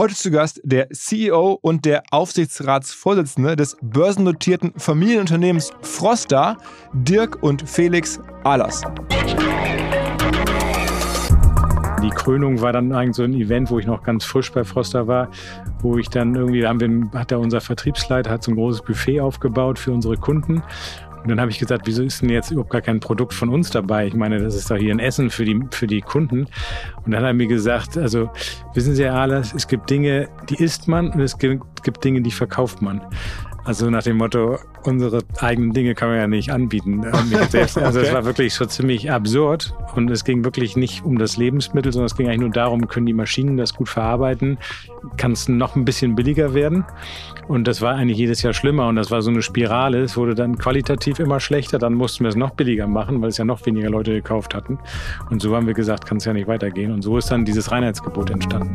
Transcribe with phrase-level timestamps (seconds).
[0.00, 6.56] Heute zu Gast der CEO und der Aufsichtsratsvorsitzende des börsennotierten Familienunternehmens Frosta,
[6.94, 8.80] Dirk und Felix Ahlers.
[12.02, 15.06] Die Krönung war dann eigentlich so ein Event, wo ich noch ganz frisch bei Froster
[15.06, 15.28] war,
[15.82, 18.80] wo ich dann irgendwie, da haben wir, hat da unser Vertriebsleiter hat so ein großes
[18.80, 20.62] Buffet aufgebaut für unsere Kunden.
[21.22, 23.70] Und dann habe ich gesagt, wieso ist denn jetzt überhaupt gar kein Produkt von uns
[23.70, 24.06] dabei?
[24.06, 26.46] Ich meine, das ist doch hier ein Essen für die, für die Kunden.
[27.04, 28.30] Und dann haben wir gesagt, also
[28.74, 32.22] wissen Sie, Herr Ahlers, es gibt Dinge, die isst man und es gibt, gibt Dinge,
[32.22, 33.02] die verkauft man.
[33.70, 37.06] Also nach dem Motto, unsere eigenen Dinge kann man ja nicht anbieten.
[37.52, 38.08] Also okay.
[38.08, 42.06] es war wirklich schon ziemlich absurd und es ging wirklich nicht um das Lebensmittel, sondern
[42.06, 44.58] es ging eigentlich nur darum, können die Maschinen das gut verarbeiten,
[45.16, 46.84] kann es noch ein bisschen billiger werden
[47.46, 50.00] und das war eigentlich jedes Jahr schlimmer und das war so eine Spirale.
[50.00, 53.38] Es wurde dann qualitativ immer schlechter, dann mussten wir es noch billiger machen, weil es
[53.38, 54.80] ja noch weniger Leute gekauft hatten
[55.30, 57.70] und so haben wir gesagt, kann es ja nicht weitergehen und so ist dann dieses
[57.70, 58.74] Reinheitsgebot entstanden.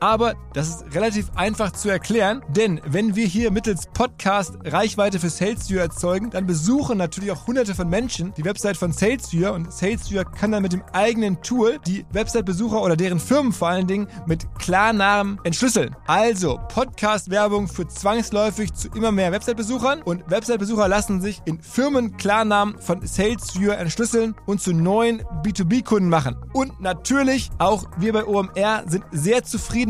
[0.00, 5.28] Aber das ist relativ einfach zu erklären, denn wenn wir hier mittels Podcast Reichweite für
[5.28, 10.24] SalesViewer erzeugen, dann besuchen natürlich auch hunderte von Menschen die Website von SalesViewer und SalesViewer
[10.24, 14.46] kann dann mit dem eigenen Tool die Website-Besucher oder deren Firmen vor allen Dingen mit
[14.58, 15.94] Klarnamen entschlüsseln.
[16.06, 23.06] Also Podcast-Werbung führt zwangsläufig zu immer mehr Website-Besuchern und Website-Besucher lassen sich in Firmen-Klarnamen von
[23.06, 26.36] SalesViewer entschlüsseln und zu neuen B2B-Kunden machen.
[26.54, 29.89] Und natürlich auch wir bei OMR sind sehr zufrieden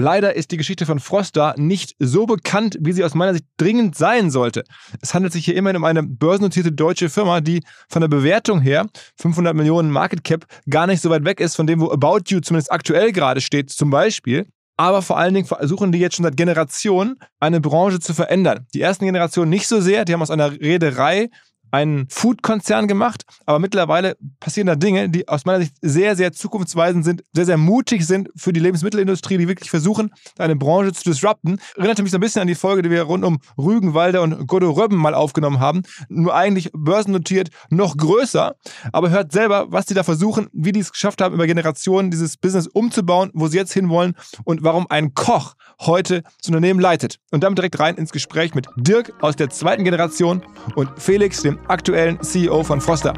[0.00, 3.96] Leider ist die Geschichte von Froster nicht so bekannt, wie sie aus meiner Sicht dringend
[3.96, 4.62] sein sollte.
[5.02, 8.86] Es handelt sich hier immerhin um eine börsennotierte deutsche Firma, die von der Bewertung her
[9.16, 12.38] 500 Millionen Market Cap gar nicht so weit weg ist von dem, wo About You
[12.38, 14.46] zumindest aktuell gerade steht, zum Beispiel.
[14.76, 18.66] Aber vor allen Dingen versuchen die jetzt schon seit Generationen eine Branche zu verändern.
[18.74, 21.28] Die ersten Generationen nicht so sehr, die haben aus einer Reederei
[21.70, 27.04] einen Food-Konzern gemacht, aber mittlerweile passieren da Dinge, die aus meiner Sicht sehr, sehr zukunftsweisend
[27.04, 31.58] sind, sehr, sehr mutig sind für die Lebensmittelindustrie, die wirklich versuchen, eine Branche zu disrupten.
[31.76, 34.76] Erinnerte mich so ein bisschen an die Folge, die wir rund um Rügenwalder und Godot
[34.76, 35.82] Röbben mal aufgenommen haben.
[36.08, 38.54] Nur eigentlich börsennotiert, noch größer,
[38.92, 42.36] aber hört selber, was die da versuchen, wie die es geschafft haben, über Generationen dieses
[42.36, 44.14] Business umzubauen, wo sie jetzt hinwollen
[44.44, 47.18] und warum ein Koch heute das Unternehmen leitet.
[47.30, 50.42] Und damit direkt rein ins Gespräch mit Dirk aus der zweiten Generation
[50.74, 53.14] und Felix, dem aktuellen CEO von Froster.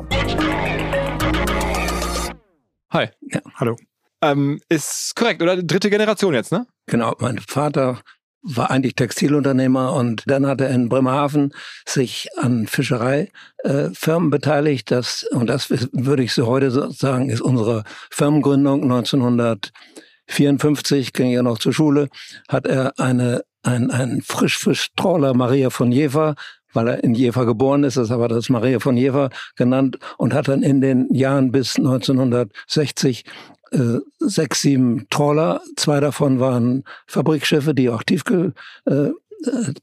[2.90, 3.08] Hi.
[3.22, 3.76] Ja, hallo.
[4.22, 5.62] Ähm, ist korrekt, oder?
[5.62, 6.66] Dritte Generation jetzt, ne?
[6.86, 8.00] Genau, mein Vater
[8.42, 11.52] war eigentlich Textilunternehmer und dann hat er in Bremerhaven
[11.86, 14.90] sich an Fischereifirmen äh, beteiligt.
[14.90, 21.58] Das, und das würde ich so heute sagen, ist unsere Firmengründung 1954, ging ja noch
[21.58, 22.08] zur Schule,
[22.48, 26.34] hat er eine ein, ein Frischfisch-Trawler Maria von Jever
[26.72, 30.48] weil er in Jever geboren ist, ist aber das Maria von Jever genannt und hat
[30.48, 33.24] dann in den Jahren bis 1960
[33.72, 35.60] äh, sechs, sieben Trawler.
[35.76, 38.54] Zwei davon waren Fabrikschiffe, die auch Tiefkühl,
[38.86, 39.10] äh,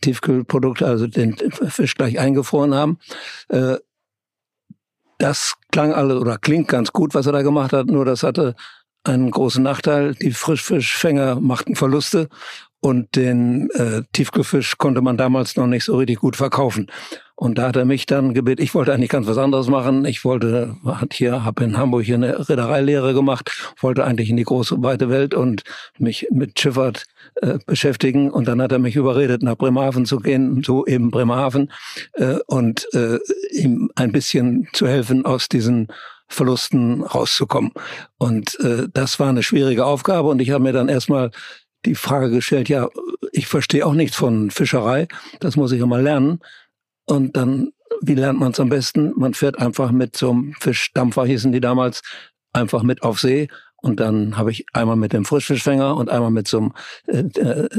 [0.01, 2.99] Tiefkühlprodukte, also den Fisch gleich eingefroren haben.
[3.49, 3.77] Äh,
[5.19, 8.55] das klang alle oder klingt ganz gut, was er da gemacht hat, nur das hatte
[9.03, 10.13] einen großen Nachteil.
[10.15, 12.29] Die Frischfischfänger machten Verluste
[12.79, 16.87] und den äh, Tiefkühlfisch konnte man damals noch nicht so richtig gut verkaufen.
[17.39, 20.05] Und da hat er mich dann gebeten, ich wollte eigentlich ganz was anderes machen.
[20.05, 24.43] Ich wollte, hat hier, habe in Hamburg hier eine Reedereilehre gemacht, wollte eigentlich in die
[24.43, 25.63] große, weite Welt und
[25.99, 28.31] mich mit Schifffahrt äh, beschäftigen.
[28.31, 31.71] Und dann hat er mich überredet, nach Bremerhaven zu gehen, so eben Bremerhaven,
[32.13, 33.19] äh, und äh,
[33.51, 35.89] ihm ein bisschen zu helfen, aus diesen
[36.27, 37.71] Verlusten rauszukommen.
[38.17, 41.29] Und äh, das war eine schwierige Aufgabe und ich habe mir dann erstmal
[41.85, 42.89] die Frage gestellt, ja,
[43.31, 45.07] ich verstehe auch nichts von Fischerei,
[45.39, 46.39] das muss ich mal lernen.
[47.05, 47.71] Und dann,
[48.01, 49.13] wie lernt man es am besten?
[49.15, 52.01] Man fährt einfach mit einem Fischdampfer, hießen die damals,
[52.53, 53.47] einfach mit auf See
[53.81, 56.73] und dann habe ich einmal mit dem Frischfischfänger und einmal mit so einem
[57.05, 57.69] äh, äh,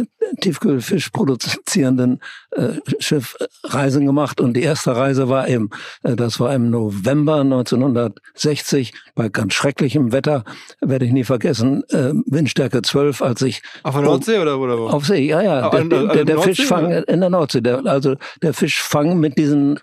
[0.40, 2.20] Tiefkühlfisch produzierenden
[2.52, 4.40] äh, Schiff Reisen gemacht.
[4.40, 5.70] Und die erste Reise war eben,
[6.04, 10.44] äh, das war im November 1960 bei ganz schrecklichem Wetter,
[10.80, 13.62] werde ich nie vergessen, äh, Windstärke 12, als ich...
[13.82, 14.86] Auf der Nordsee oder, oder wo?
[14.86, 15.68] Auf See, ja, ja.
[15.68, 19.80] Der, der, der, der Fischfang in der Nordsee, der, also der Fischfang mit diesen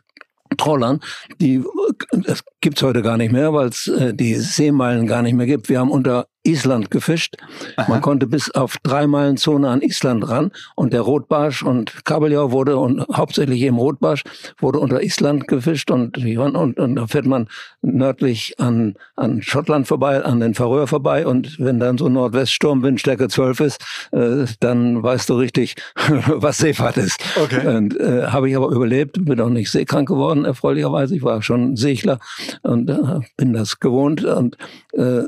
[0.58, 1.00] Trollern,
[1.40, 1.64] die
[2.12, 5.70] das gibt's heute gar nicht mehr, weil es äh, die Seemeilen gar nicht mehr gibt.
[5.70, 7.36] Wir haben unter Island gefischt.
[7.76, 7.90] Aha.
[7.90, 12.52] Man konnte bis auf drei Meilen Zone an Island ran und der Rotbarsch und Kabeljau
[12.52, 14.24] wurde und hauptsächlich eben Rotbarsch
[14.60, 17.48] wurde unter Island gefischt und, und, und da fährt man
[17.82, 23.28] nördlich an, an Schottland vorbei, an den Färöer vorbei und wenn dann so Nordweststurm Windstärke
[23.28, 25.76] 12 ist, äh, dann weißt du richtig,
[26.28, 27.20] was Seefahrt ist.
[27.36, 27.68] Okay.
[27.68, 31.16] Und äh, habe ich aber überlebt, bin auch nicht seekrank geworden, erfreulicherweise.
[31.16, 32.20] Ich war schon Segler
[32.64, 34.58] und äh, bin das gewohnt und
[34.94, 35.24] äh,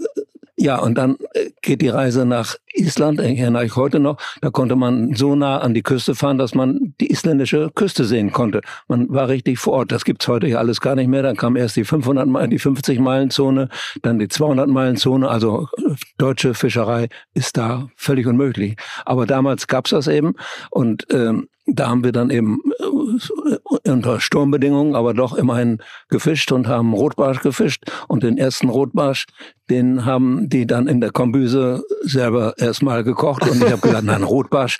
[0.59, 4.75] ja, und dann äh, geht die Reise nach Island, erinnere ich heute noch, da konnte
[4.75, 8.61] man so nah an die Küste fahren, dass man die isländische Küste sehen konnte.
[8.87, 9.91] Man war richtig vor Ort.
[9.91, 11.21] Das gibt's heute ja alles gar nicht mehr.
[11.21, 13.69] Dann kam erst die 500 Meilen, die 50 Meilen Zone,
[14.01, 15.29] dann die 200 Meilen Zone.
[15.29, 18.77] Also äh, deutsche Fischerei ist da völlig unmöglich.
[19.05, 20.33] Aber damals gab's das eben
[20.71, 25.79] und ähm, da haben wir dann eben äh, unter Sturmbedingungen, aber doch immerhin
[26.09, 27.83] gefischt und haben Rotbarsch gefischt.
[28.07, 29.25] Und den ersten Rotbarsch,
[29.69, 33.47] den haben die dann in der Kombüse selber erstmal gekocht.
[33.47, 34.79] Und ich habe gesagt, nein, Rotbarsch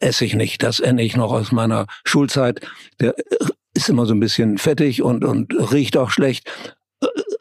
[0.00, 0.62] esse ich nicht.
[0.62, 2.60] Das enne ich noch aus meiner Schulzeit.
[3.00, 3.14] Der
[3.74, 6.50] ist immer so ein bisschen fettig und, und riecht auch schlecht.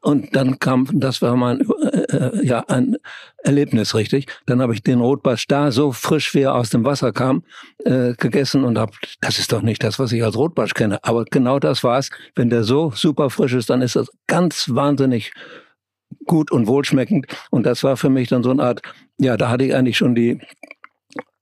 [0.06, 2.96] Und dann kam, das war mein, äh, äh, ja, ein
[3.44, 4.28] Erlebnis, richtig.
[4.46, 7.44] Dann habe ich den Rotbarsch da so frisch, wie er aus dem Wasser kam,
[7.86, 8.92] äh, gegessen und hab,
[9.22, 11.04] das ist doch nicht das, was ich als Rotbarsch kenne.
[11.04, 12.12] Aber genau das war's.
[12.36, 15.34] Wenn der so super frisch ist, dann ist das ganz wahnsinnig
[16.28, 17.26] gut und wohlschmeckend.
[17.50, 18.84] Und das war für mich dann so eine Art,
[19.18, 20.40] ja, da hatte ich eigentlich schon die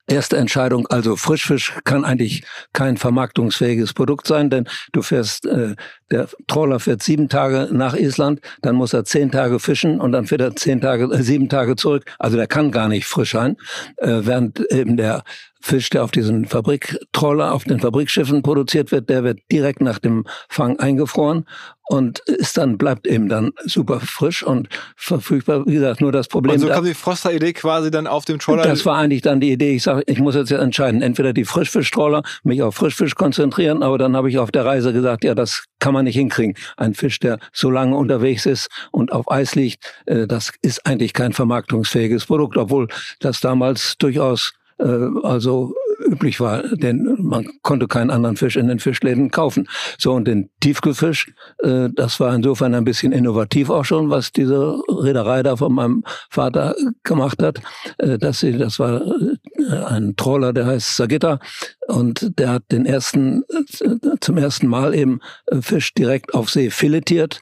[0.07, 5.75] erste Entscheidung, also Frischfisch kann eigentlich kein vermarktungsfähiges Produkt sein, denn du fährst, äh,
[6.11, 10.27] der Troller fährt sieben Tage nach Island, dann muss er zehn Tage fischen und dann
[10.27, 12.03] fährt er zehn Tage, äh, sieben Tage zurück.
[12.19, 13.55] Also der kann gar nicht frisch sein,
[13.97, 15.23] äh, während eben der
[15.65, 20.25] Fisch, der auf diesen Fabriktroller, auf den Fabrikschiffen produziert wird, der wird direkt nach dem
[20.49, 21.45] Fang eingefroren
[21.83, 24.67] und ist dann, bleibt eben dann super frisch und
[24.97, 25.65] verfügbar.
[25.65, 26.55] Wie gesagt, nur das Problem.
[26.55, 28.63] Und so kam die Froster-Idee quasi dann auf dem Troller.
[28.63, 29.75] Das war eigentlich dann die Idee.
[29.75, 31.01] Ich sage, ich muss jetzt ja entscheiden.
[31.01, 35.23] Entweder die Frischfisch-Troller, mich auf Frischfisch konzentrieren, aber dann habe ich auf der Reise gesagt,
[35.23, 36.55] ja, das kann man nicht hinkriegen.
[36.75, 41.13] Ein Fisch, der so lange unterwegs ist und auf Eis liegt, äh, das ist eigentlich
[41.13, 42.89] kein vermarktungsfähiges Produkt, obwohl
[43.21, 44.51] das damals durchaus
[45.23, 45.73] also
[46.05, 49.67] üblich war, denn man konnte keinen anderen Fisch in den Fischläden kaufen.
[49.97, 54.79] So und den Tiefkühlfisch, äh, das war insofern ein bisschen innovativ auch schon, was diese
[54.89, 57.61] Reederei da von meinem Vater gemacht hat,
[57.97, 61.39] äh, dass sie, das war äh, ein Troller, der heißt Sagitta
[61.87, 66.69] und der hat den ersten äh, zum ersten Mal eben äh, Fisch direkt auf See
[66.69, 67.41] filetiert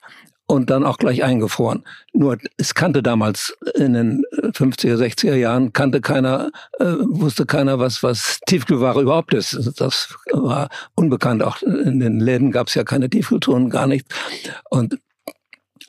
[0.51, 1.85] und dann auch gleich eingefroren.
[2.11, 8.03] Nur es kannte damals in den 50er, 60er Jahren kannte keiner, äh, wusste keiner, was
[8.03, 9.79] was Tiefkühlware überhaupt ist.
[9.79, 11.41] Das war unbekannt.
[11.41, 14.13] Auch in den Läden gab es ja keine Tiefkühltruhen, gar nichts.
[14.69, 14.99] Und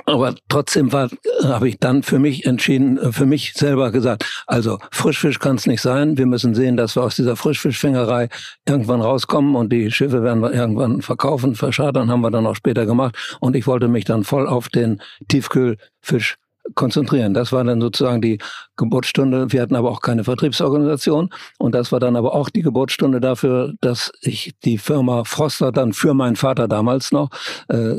[0.07, 1.09] aber trotzdem war,
[1.45, 5.67] habe ich dann für mich entschieden, äh, für mich selber gesagt, also Frischfisch kann es
[5.67, 6.19] nicht sein.
[6.19, 8.29] Wir müssen sehen, dass wir aus dieser Frischfischfängerei
[8.67, 12.87] irgendwann rauskommen und die Schiffe werden wir irgendwann verkaufen, verschadern, haben wir dann auch später
[12.87, 13.17] gemacht.
[13.41, 16.37] Und ich wollte mich dann voll auf den Tiefkühlfisch
[16.75, 17.35] konzentrieren.
[17.35, 18.39] Das war dann sozusagen die
[18.77, 19.53] Geburtsstunde.
[19.53, 23.75] Wir hatten aber auch keine Vertriebsorganisation und das war dann aber auch die Geburtsstunde dafür,
[23.81, 27.31] dass ich die Firma Froster dann für meinen Vater damals noch
[27.69, 27.95] äh,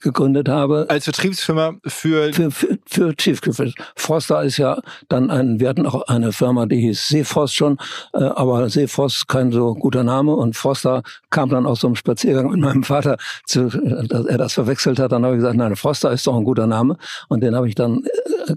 [0.00, 0.86] gegründet habe.
[0.88, 3.74] Als Vertriebsfirma für für, für, für Tiefkühlfisch.
[3.96, 7.78] Froster ist ja dann ein, wir hatten auch eine Firma, die hieß Seefrost schon,
[8.14, 12.50] äh, aber Seefrost kein so guter Name und Froster kam dann aus so einem Spaziergang
[12.50, 15.12] mit meinem Vater, zu, dass er das verwechselt hat.
[15.12, 16.96] Dann habe ich gesagt, nein, Froster ist doch ein guter Name
[17.28, 18.07] und den habe ich dann äh,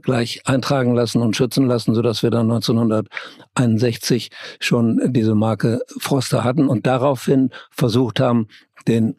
[0.01, 4.29] gleich eintragen lassen und schützen lassen, so dass wir dann 1961
[4.59, 8.47] schon diese Marke Froster hatten und daraufhin versucht haben,
[8.87, 9.15] den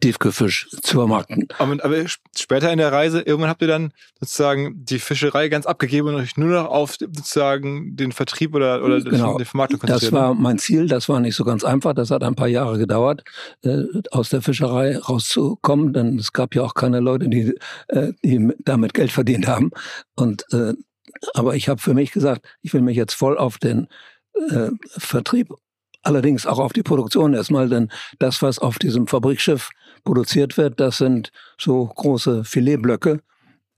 [0.00, 1.48] Tiefkühlfisch zu vermarkten.
[1.58, 2.04] Aber, aber,
[2.36, 6.36] später in der Reise, irgendwann habt ihr dann sozusagen die Fischerei ganz abgegeben und euch
[6.36, 9.38] nur noch auf sozusagen den Vertrieb oder, oder genau.
[9.38, 10.12] die Vermarktung konzentriert.
[10.12, 10.40] Das war ne?
[10.40, 13.24] mein Ziel, das war nicht so ganz einfach, das hat ein paar Jahre gedauert,
[13.62, 17.54] äh, aus der Fischerei rauszukommen, denn es gab ja auch keine Leute, die,
[17.88, 19.70] äh, die damit Geld verdient haben.
[20.14, 20.74] Und äh,
[21.34, 23.88] aber ich habe für mich gesagt, ich will mich jetzt voll auf den
[24.50, 25.52] äh, Vertrieb
[26.08, 29.70] allerdings auch auf die Produktion erstmal, denn das, was auf diesem Fabrikschiff
[30.04, 33.20] produziert wird, das sind so große Filetblöcke.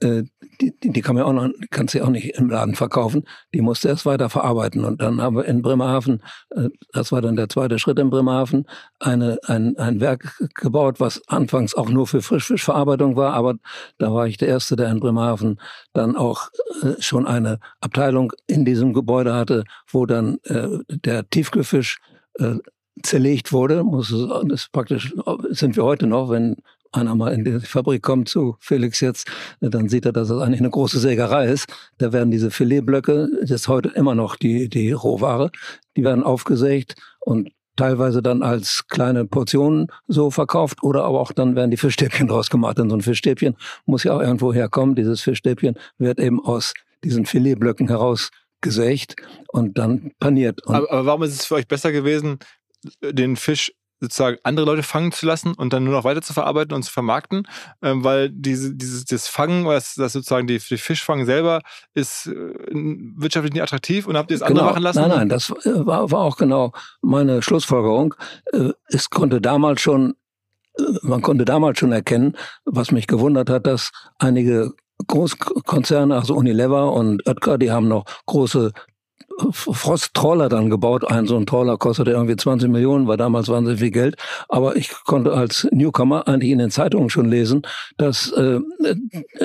[0.02, 0.22] Äh,
[0.60, 3.24] die, die kann man auch noch, kannst du auch nicht im Laden verkaufen.
[3.52, 4.84] Die musst du erst weiter verarbeiten.
[4.84, 8.66] Und dann haben wir in Bremerhaven, äh, das war dann der zweite Schritt in Bremerhaven,
[8.98, 13.34] eine, ein, ein Werk gebaut, was anfangs auch nur für Frischfischverarbeitung war.
[13.34, 13.56] Aber
[13.98, 15.60] da war ich der Erste, der in Bremerhaven
[15.92, 16.48] dann auch
[16.82, 21.98] äh, schon eine Abteilung in diesem Gebäude hatte, wo dann der Tiefkühlfisch
[23.02, 23.84] zerlegt wurde.
[23.84, 25.14] Muss es, praktisch
[25.50, 26.56] sind wir heute noch, wenn
[26.92, 29.30] einer mal in die Fabrik kommt zu Felix jetzt,
[29.60, 31.66] dann sieht er, dass das eigentlich eine große Sägerei ist.
[31.98, 35.50] Da werden diese Filetblöcke, das ist heute immer noch die, die Rohware,
[35.96, 41.54] die werden aufgesägt und teilweise dann als kleine Portionen so verkauft oder aber auch dann
[41.54, 42.78] werden die Fischstäbchen draus gemacht.
[42.78, 43.56] Denn so ein Fischstäbchen
[43.86, 44.96] muss ja auch irgendwo herkommen.
[44.96, 49.16] Dieses Fischstäbchen wird eben aus diesen Filetblöcken heraus gesägt
[49.48, 50.66] und dann paniert.
[50.66, 52.38] Und aber, aber warum ist es für euch besser gewesen,
[53.02, 56.74] den Fisch sozusagen andere Leute fangen zu lassen und dann nur noch weiter zu verarbeiten
[56.74, 57.46] und zu vermarkten,
[57.82, 61.60] ähm, weil diese, dieses das Fangen, was das sozusagen die, die Fischfang selber
[61.92, 64.60] ist äh, wirtschaftlich nicht attraktiv und habt ihr es genau.
[64.60, 65.00] andere machen lassen?
[65.00, 68.14] Nein, nein, das äh, war, war auch genau meine Schlussfolgerung.
[68.52, 70.14] Äh, es konnte damals schon,
[70.78, 74.72] äh, man konnte damals schon erkennen, was mich gewundert hat, dass einige
[75.06, 78.72] Großkonzerne, also Unilever und Oetker, die haben noch große
[79.50, 81.10] Frost-Trawler dann gebaut.
[81.10, 84.16] Ein so ein Trawler kostete irgendwie 20 Millionen, war damals wahnsinnig viel Geld.
[84.48, 87.62] Aber ich konnte als Newcomer eigentlich in den Zeitungen schon lesen,
[87.96, 88.60] dass äh,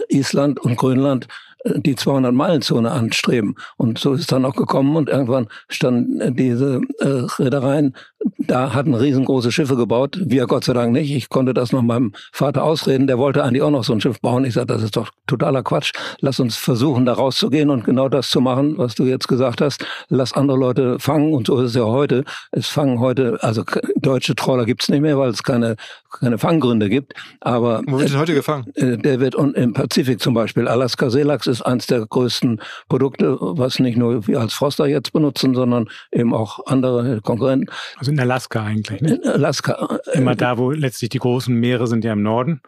[0.09, 1.27] Island und Grönland
[1.65, 3.55] die 200-Meilen-Zone anstreben.
[3.77, 7.07] Und so ist dann auch gekommen und irgendwann standen diese äh,
[7.39, 7.95] Reedereien
[8.38, 10.19] da, hatten riesengroße Schiffe gebaut.
[10.22, 11.12] Wir Gott sei Dank nicht.
[11.12, 13.07] Ich konnte das noch meinem Vater ausreden.
[13.07, 14.45] Der wollte eigentlich auch noch so ein Schiff bauen.
[14.45, 15.91] Ich sagte, das ist doch totaler Quatsch.
[16.22, 19.86] Lass uns versuchen, da rauszugehen und genau das zu machen, was du jetzt gesagt hast.
[20.10, 22.24] Lass andere Leute fangen und so ist es ja heute.
[22.51, 23.63] Es fangen heute, also
[23.95, 25.75] deutsche Trawler gibt's nicht mehr, weil es keine,
[26.19, 27.13] keine Fanggründe gibt.
[27.41, 28.72] Aber Wo wird denn heute gefangen?
[28.75, 30.67] Äh, der wird im Pazifik zum Beispiel.
[30.67, 35.55] Alaska Seelachs ist eines der größten Produkte, was nicht nur wir als Froster jetzt benutzen,
[35.55, 37.67] sondern eben auch andere Konkurrenten.
[37.97, 39.01] Also in Alaska eigentlich.
[39.01, 39.15] Ne?
[39.15, 40.00] In Alaska.
[40.13, 42.62] Äh, Immer da, wo letztlich die großen Meere sind ja im Norden.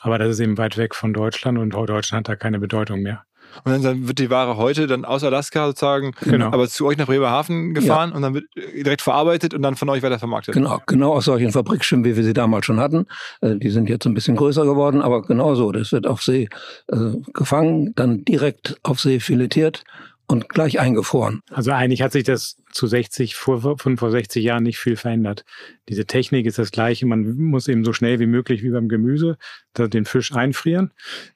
[0.00, 3.24] Aber das ist eben weit weg von Deutschland und Deutschland hat da keine Bedeutung mehr.
[3.64, 6.46] Und dann wird die Ware heute dann aus Alaska sozusagen, genau.
[6.46, 8.16] aber zu euch nach Bremerhaven gefahren ja.
[8.16, 10.54] und dann wird direkt verarbeitet und dann von euch weiter vermarktet.
[10.54, 13.06] Genau, genau aus solchen Fabrikschiffen, wie wir sie damals schon hatten.
[13.40, 15.72] Äh, die sind jetzt ein bisschen größer geworden, aber genauso.
[15.72, 16.48] Das wird auf See
[16.88, 16.96] äh,
[17.32, 19.84] gefangen, dann direkt auf See filetiert
[20.30, 21.40] und gleich eingefroren.
[21.50, 25.44] Also eigentlich hat sich das zu 60, vor, von vor 60 Jahren nicht viel verändert.
[25.88, 27.06] Diese Technik ist das gleiche.
[27.06, 29.36] Man muss eben so schnell wie möglich wie beim Gemüse
[29.76, 30.92] den Fisch einfrieren.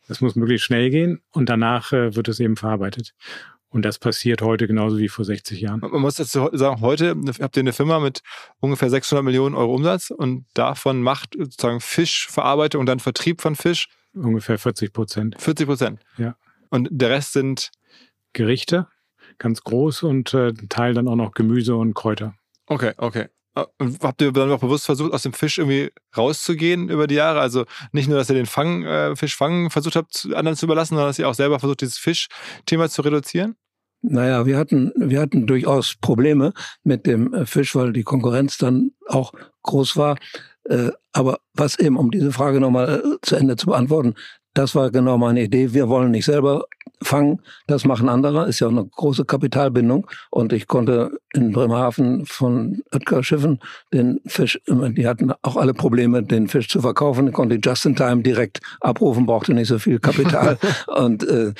[0.06, 3.14] Das muss möglichst schnell gehen und danach äh, wird es eben verarbeitet.
[3.68, 5.80] Und das passiert heute genauso wie vor 60 Jahren.
[5.80, 8.20] Man muss dazu sagen, heute habt ihr eine Firma mit
[8.60, 13.88] ungefähr 600 Millionen Euro Umsatz und davon macht sozusagen Fischverarbeitung und dann Vertrieb von Fisch
[14.14, 15.34] ungefähr 40 Prozent.
[15.40, 16.00] 40 Prozent.
[16.18, 16.36] Ja.
[16.70, 17.72] Und der Rest sind
[18.34, 18.86] Gerichte,
[19.38, 22.34] ganz groß und äh, Teil dann auch noch Gemüse und Kräuter.
[22.66, 23.28] Okay, okay.
[23.54, 27.14] Äh, und habt ihr dann auch bewusst versucht, aus dem Fisch irgendwie rauszugehen über die
[27.14, 27.40] Jahre?
[27.40, 31.08] Also nicht nur, dass ihr den Fang, äh, Fischfang versucht habt, anderen zu überlassen, sondern
[31.08, 33.56] dass ihr auch selber versucht, dieses Fischthema zu reduzieren?
[34.02, 38.92] Naja, wir hatten, wir hatten durchaus Probleme mit dem äh, Fisch, weil die Konkurrenz dann
[39.08, 40.18] auch groß war.
[40.64, 44.14] Äh, aber was eben, um diese Frage nochmal zu Ende zu beantworten,
[44.52, 45.72] das war genau meine Idee.
[45.72, 46.66] Wir wollen nicht selber
[47.02, 48.48] fangen, das machen andere.
[48.48, 50.06] Ist ja auch eine große Kapitalbindung.
[50.30, 53.60] Und ich konnte in Bremerhaven von Oetker Schiffen
[53.92, 57.28] den Fisch, die hatten auch alle Probleme, den Fisch zu verkaufen.
[57.28, 60.58] Ich konnte just in time direkt abrufen, brauchte nicht so viel Kapital.
[60.86, 61.52] und äh,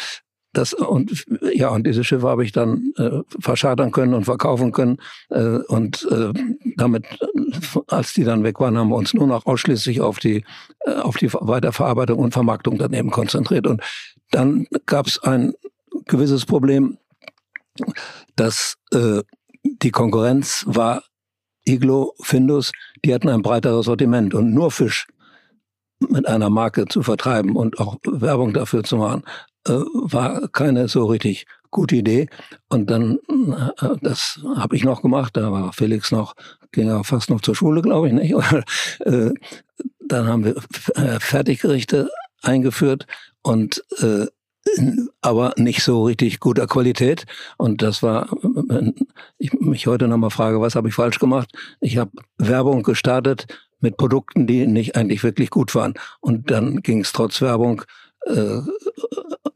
[0.55, 4.99] das und ja und diese Schiffe habe ich dann äh, verschadern können und verkaufen können
[5.31, 6.33] äh, und äh,
[6.77, 7.07] damit
[7.89, 10.45] als die dann weg waren haben wir uns nur noch ausschließlich auf die
[10.87, 13.83] äh, auf die Weiterverarbeitung und Vermarktung daneben konzentriert und
[14.35, 15.55] dann gab es ein
[16.07, 16.99] gewisses Problem
[18.37, 19.23] dass äh,
[19.63, 21.05] die Konkurrenz war
[21.67, 22.73] Iglo Findus
[23.05, 25.07] die hatten ein breiteres Sortiment und nur Fisch
[25.99, 29.23] mit einer Marke zu vertreiben und auch Werbung dafür zu machen,
[29.67, 32.29] äh, war keine so richtig gute Idee.
[32.69, 33.19] Und dann,
[33.81, 36.35] äh, das habe ich noch gemacht, da war Felix noch,
[36.73, 38.35] ging er fast noch zur Schule, glaube ich, nicht?
[39.01, 39.33] äh,
[40.07, 40.57] dann haben wir
[40.97, 42.11] äh, Fertiggerichte
[42.43, 43.07] eingeführt
[43.45, 44.27] und äh,
[45.21, 47.27] aber nicht so richtig guter Qualität.
[47.59, 48.95] Und das war, wenn
[49.39, 51.51] ich mich heute nochmal frage, was habe ich falsch gemacht?
[51.81, 53.47] Ich habe Werbung gestartet
[53.81, 55.95] mit Produkten, die nicht eigentlich wirklich gut waren.
[56.21, 57.83] Und dann ging es trotz Werbung
[58.27, 58.61] äh,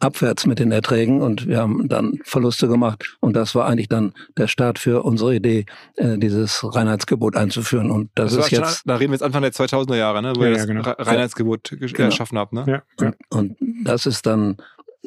[0.00, 4.12] abwärts mit den Erträgen und wir haben dann Verluste gemacht und das war eigentlich dann
[4.36, 8.78] der Start für unsere Idee, äh, dieses Reinheitsgebot einzuführen und das, das ist jetzt...
[8.78, 10.82] Schon, da reden wir jetzt Anfang der 2000er Jahre, ne, wo ja, ihr das genau.
[10.82, 11.86] Reinheitsgebot ja.
[11.86, 12.04] Genau.
[12.04, 12.52] erschaffen habt.
[12.52, 12.64] Ne?
[12.66, 12.82] Ja.
[13.06, 14.56] Und, und das ist dann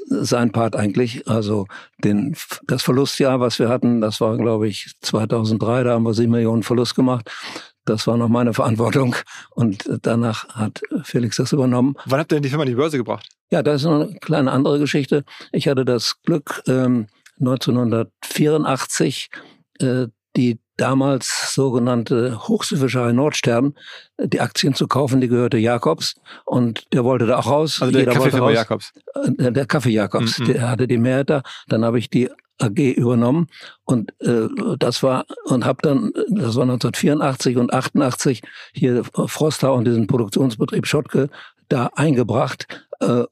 [0.08, 1.28] sein Part eigentlich.
[1.28, 1.68] Also
[2.04, 2.36] den,
[2.68, 6.64] das Verlustjahr, was wir hatten, das war, glaube ich, 2003, da haben wir sieben Millionen
[6.64, 7.30] Verlust gemacht.
[7.86, 9.16] Das war noch meine Verantwortung
[9.52, 11.96] und danach hat Felix das übernommen.
[12.06, 13.28] Wann habt ihr denn die Firma an die Börse gebracht?
[13.50, 15.24] Ja, das ist noch eine kleine andere Geschichte.
[15.52, 17.08] Ich hatte das Glück, ähm,
[17.40, 19.30] 1984
[19.80, 20.08] äh,
[20.38, 23.76] die damals sogenannte Hochseefischerei Nordstern
[24.18, 27.82] die Aktien zu kaufen, die gehörte Jakobs und der wollte da auch raus.
[27.82, 28.94] Also der Kaffeefirma Jakobs?
[29.38, 30.54] Äh, der Kaffee Jakobs, mm -mm.
[30.54, 31.44] der hatte die Mehrheit da.
[31.68, 32.30] Dann habe ich die
[32.62, 33.48] AG übernommen
[33.86, 38.42] und äh, das war und habe dann das war 1984 und 88
[38.74, 41.30] hier Froster und diesen Produktionsbetrieb Schottke
[41.70, 42.68] da eingebracht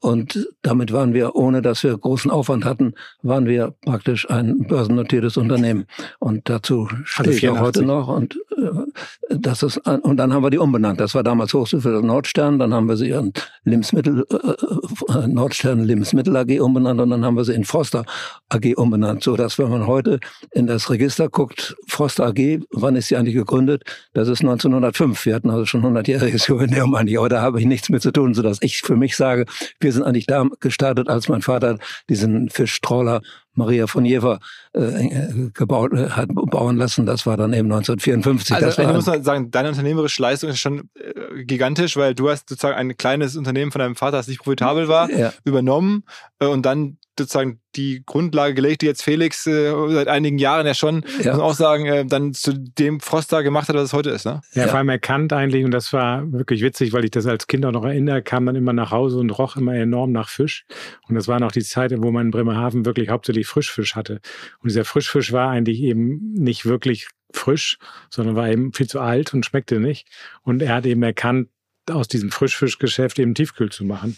[0.00, 5.36] und damit waren wir, ohne dass wir großen Aufwand hatten, waren wir praktisch ein börsennotiertes
[5.36, 5.86] Unternehmen.
[6.18, 8.08] Und dazu also stehe ich auch heute noch.
[8.08, 11.00] Und, äh, das ist, und dann haben wir die umbenannt.
[11.00, 13.32] Das war damals Hochschule Nordstern, dann haben wir sie in
[13.64, 18.04] Lebensmittel, äh, Nordstern Lebensmittel AG umbenannt und dann haben wir sie in Froster
[18.48, 19.22] AG umbenannt.
[19.22, 23.36] So dass, wenn man heute in das Register guckt, Froster AG, wann ist sie eigentlich
[23.36, 23.84] gegründet?
[24.14, 25.26] Das ist 1905.
[25.26, 28.34] Wir hatten also schon 100-jähriges Jubiläum eigentlich, aber da habe ich nichts mit zu tun,
[28.34, 29.46] sodass ich für mich sage,
[29.80, 33.20] wir sind eigentlich da gestartet, als mein Vater diesen Fischtrawler
[33.54, 34.40] Maria von Jever
[34.72, 37.06] äh, gebaut äh, hat bauen lassen.
[37.06, 38.54] Das war dann eben 1954.
[38.54, 42.30] Also das ich muss mal sagen, deine unternehmerische Leistung ist schon äh, gigantisch, weil du
[42.30, 45.32] hast sozusagen ein kleines Unternehmen von deinem Vater, das nicht profitabel war, ja.
[45.44, 46.04] übernommen
[46.38, 50.74] äh, und dann sozusagen die Grundlage gelegt, die jetzt Felix äh, seit einigen Jahren ja
[50.74, 51.32] schon, ja.
[51.32, 54.10] muss man auch sagen, äh, dann zu dem Frost da gemacht hat, was es heute
[54.10, 54.26] ist.
[54.26, 54.40] Ne?
[54.54, 57.46] Ja, ja, vor allem erkannt eigentlich, und das war wirklich witzig, weil ich das als
[57.46, 60.64] Kind auch noch erinnere, kam dann immer nach Hause und roch immer enorm nach Fisch.
[61.08, 64.20] Und das war noch die Zeit, wo man in Bremerhaven wirklich hauptsächlich Frischfisch hatte.
[64.60, 67.78] Und dieser Frischfisch war eigentlich eben nicht wirklich frisch,
[68.10, 70.08] sondern war eben viel zu alt und schmeckte nicht.
[70.42, 71.48] Und er hat eben erkannt,
[71.90, 74.16] aus diesem Frischfischgeschäft eben Tiefkühl zu machen.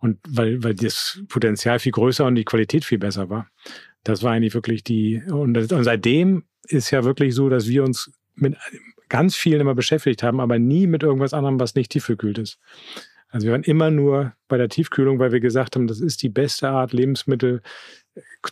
[0.00, 3.48] Und weil, weil das Potenzial viel größer und die Qualität viel besser war.
[4.02, 8.12] Das war eigentlich wirklich die, und, und seitdem ist ja wirklich so, dass wir uns
[8.34, 8.56] mit
[9.08, 12.58] ganz vielen immer beschäftigt haben, aber nie mit irgendwas anderem, was nicht tiefgekühlt ist.
[13.28, 16.28] Also wir waren immer nur bei der Tiefkühlung, weil wir gesagt haben, das ist die
[16.28, 17.62] beste Art, Lebensmittel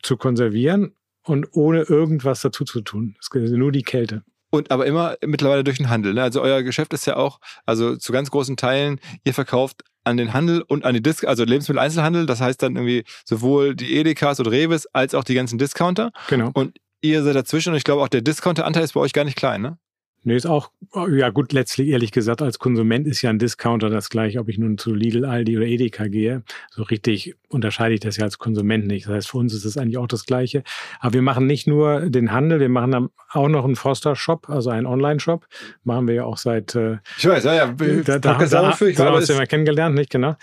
[0.02, 3.16] zu konservieren und ohne irgendwas dazu zu tun.
[3.20, 4.22] Es ist nur die Kälte.
[4.50, 6.12] Und aber immer mittlerweile durch den Handel.
[6.12, 6.22] Ne?
[6.22, 10.34] Also euer Geschäft ist ja auch, also zu ganz großen Teilen, ihr verkauft an den
[10.34, 12.26] Handel und an die Disc, also Lebensmitteleinzelhandel.
[12.26, 16.12] Das heißt dann irgendwie sowohl die Edekas und Reves als auch die ganzen Discounter.
[16.28, 16.50] Genau.
[16.52, 19.36] Und ihr seid dazwischen und ich glaube auch der Discounter-Anteil ist bei euch gar nicht
[19.36, 19.78] klein, ne?
[20.24, 20.70] Nee, ist auch,
[21.10, 24.56] ja gut, letztlich ehrlich gesagt, als Konsument ist ja ein Discounter das gleiche, ob ich
[24.56, 26.42] nun zu Lidl, Aldi oder Edeka gehe.
[26.70, 29.06] So richtig unterscheide ich das ja als Konsument nicht.
[29.06, 30.62] Das heißt, für uns ist es eigentlich auch das Gleiche.
[31.00, 34.70] Aber wir machen nicht nur den Handel, wir machen dann auch noch einen Foster-Shop, also
[34.70, 35.46] einen Online-Shop.
[35.82, 36.76] Machen wir ja auch seit...
[36.76, 37.66] Äh, ich weiß, ja, ja.
[37.66, 40.36] Da, da, da, da, da, haben wir kennengelernt, nicht genau.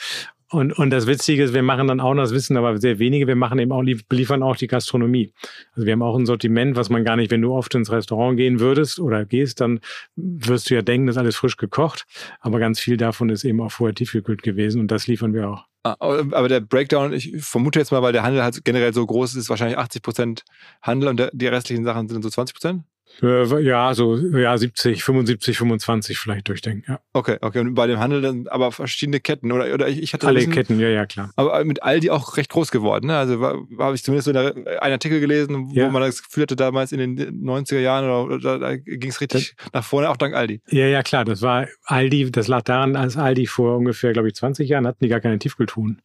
[0.52, 3.28] Und, und das Witzige ist, wir machen dann auch noch, das wissen aber sehr wenige,
[3.28, 5.32] wir machen eben auch, liefern auch die Gastronomie.
[5.74, 8.36] Also wir haben auch ein Sortiment, was man gar nicht, wenn du oft ins Restaurant
[8.36, 9.80] gehen würdest oder gehst, dann
[10.16, 12.06] wirst du ja denken, das ist alles frisch gekocht.
[12.40, 15.66] Aber ganz viel davon ist eben auch vorher tiefgekühlt gewesen und das liefern wir auch.
[15.84, 19.32] Ah, aber der Breakdown, ich vermute jetzt mal, weil der Handel halt generell so groß
[19.32, 20.46] ist, ist wahrscheinlich 80 Prozent
[20.82, 22.84] Handel und die restlichen Sachen sind so 20 Prozent?
[23.22, 26.84] Äh, ja, so ja 70, 75, 25 vielleicht durchdenken.
[26.88, 27.00] Ja.
[27.14, 27.60] Okay, okay.
[27.60, 30.54] Und bei dem Handel dann aber verschiedene Ketten oder oder ich, ich hatte alle wissen,
[30.54, 31.32] Ketten, ja, ja klar.
[31.36, 33.08] Aber mit Aldi auch recht groß geworden.
[33.08, 33.18] Ne?
[33.18, 35.90] Also habe ich zumindest so einen Artikel gelesen, wo ja.
[35.90, 39.56] man das Gefühl hatte damals in den 90er Jahren oder, oder da ging es richtig
[39.58, 40.62] das, nach vorne, auch dank Aldi.
[40.70, 41.26] Ja, ja klar.
[41.26, 42.32] Das war Aldi.
[42.32, 45.40] Das lag daran, als Aldi vor ungefähr, glaube ich, 20 Jahren hatten die gar keine
[45.40, 46.02] Tiefkühltruhen.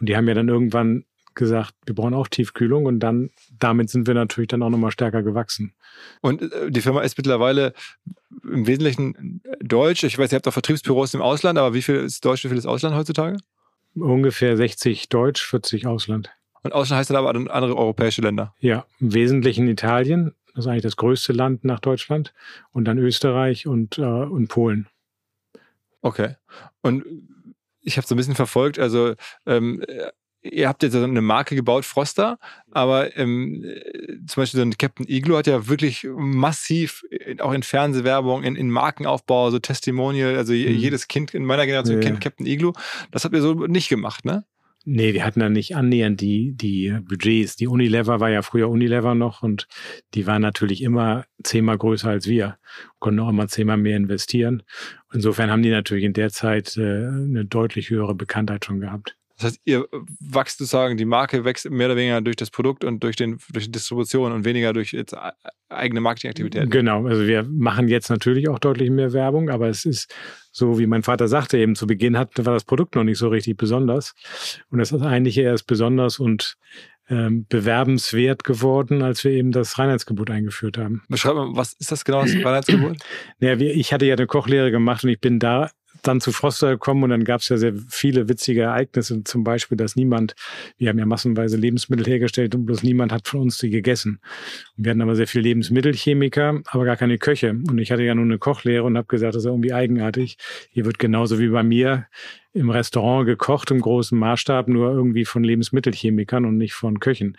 [0.00, 1.04] Und die haben ja dann irgendwann
[1.38, 5.22] gesagt, wir brauchen auch Tiefkühlung und dann damit sind wir natürlich dann auch nochmal stärker
[5.22, 5.72] gewachsen.
[6.20, 7.72] Und äh, die Firma ist mittlerweile
[8.42, 10.04] im Wesentlichen deutsch.
[10.04, 12.58] Ich weiß, ihr habt auch Vertriebsbüros im Ausland, aber wie viel ist Deutsch, wie viel
[12.58, 13.38] ist Ausland heutzutage?
[13.94, 16.30] Ungefähr 60 Deutsch, 40 Ausland.
[16.62, 18.54] Und Ausland heißt dann aber andere europäische Länder?
[18.60, 20.34] Ja, im Wesentlichen Italien.
[20.54, 22.34] Das ist eigentlich das größte Land nach Deutschland.
[22.72, 24.88] Und dann Österreich und, äh, und Polen.
[26.02, 26.34] Okay.
[26.82, 27.04] Und
[27.80, 29.14] ich habe so ein bisschen verfolgt, also
[29.46, 29.82] ähm,
[30.42, 32.38] ihr habt jetzt eine Marke gebaut, Froster,
[32.70, 33.64] aber ähm,
[34.26, 37.04] zum Beispiel so ein Captain Igloo hat ja wirklich massiv
[37.40, 40.58] auch in Fernsehwerbung, in, in Markenaufbau, so Testimonial, also mhm.
[40.58, 42.08] jedes Kind in meiner Generation ja.
[42.08, 42.72] kennt Captain Igloo.
[43.10, 44.44] Das habt ihr so nicht gemacht, ne?
[44.90, 47.56] Nee, wir hatten da nicht annähernd die, die Budgets.
[47.56, 49.68] Die Unilever war ja früher Unilever noch und
[50.14, 52.56] die waren natürlich immer zehnmal größer als wir,
[52.98, 54.62] konnten auch immer zehnmal mehr investieren.
[55.12, 59.17] Insofern haben die natürlich in der Zeit äh, eine deutlich höhere Bekanntheit schon gehabt.
[59.38, 59.86] Das heißt, ihr
[60.18, 63.66] wächst sozusagen, die Marke wächst mehr oder weniger durch das Produkt und durch, den, durch
[63.66, 65.14] die Distribution und weniger durch jetzt
[65.68, 66.70] eigene Marketingaktivitäten.
[66.70, 70.12] Genau, also wir machen jetzt natürlich auch deutlich mehr Werbung, aber es ist
[70.50, 73.28] so, wie mein Vater sagte, eben zu Beginn hat, war das Produkt noch nicht so
[73.28, 74.14] richtig besonders.
[74.70, 76.56] Und das ist eigentlich erst besonders und
[77.08, 81.02] ähm, bewerbenswert geworden, als wir eben das Reinheitsgebot eingeführt haben.
[81.08, 82.96] Beschreib mal, was ist das genau, das Reinheitsgebot?
[83.38, 85.70] naja, ich hatte ja eine Kochlehre gemacht und ich bin da
[86.02, 89.24] dann zu Froster gekommen und dann gab es ja sehr viele witzige Ereignisse.
[89.24, 90.34] Zum Beispiel, dass niemand,
[90.76, 94.20] wir haben ja massenweise Lebensmittel hergestellt und bloß niemand hat von uns die gegessen.
[94.80, 97.50] Wir hatten aber sehr viele Lebensmittelchemiker, aber gar keine Köche.
[97.50, 100.38] Und ich hatte ja nur eine Kochlehre und habe gesagt, das ist irgendwie eigenartig.
[100.70, 102.06] Hier wird genauso wie bei mir
[102.52, 107.36] im Restaurant gekocht im großen Maßstab, nur irgendwie von Lebensmittelchemikern und nicht von Köchen.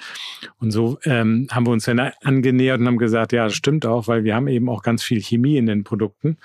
[0.60, 4.08] Und so ähm, haben wir uns dann angenähert und haben gesagt, ja, das stimmt auch,
[4.08, 6.38] weil wir haben eben auch ganz viel Chemie in den Produkten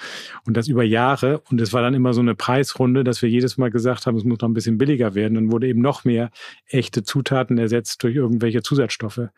[0.47, 1.41] und das über Jahre.
[1.51, 4.25] Und es war dann immer so eine Preisrunde, dass wir jedes Mal gesagt haben, es
[4.25, 5.35] muss noch ein bisschen billiger werden.
[5.35, 6.31] Dann wurde eben noch mehr
[6.67, 9.29] echte Zutaten ersetzt durch irgendwelche Zusatzstoffe.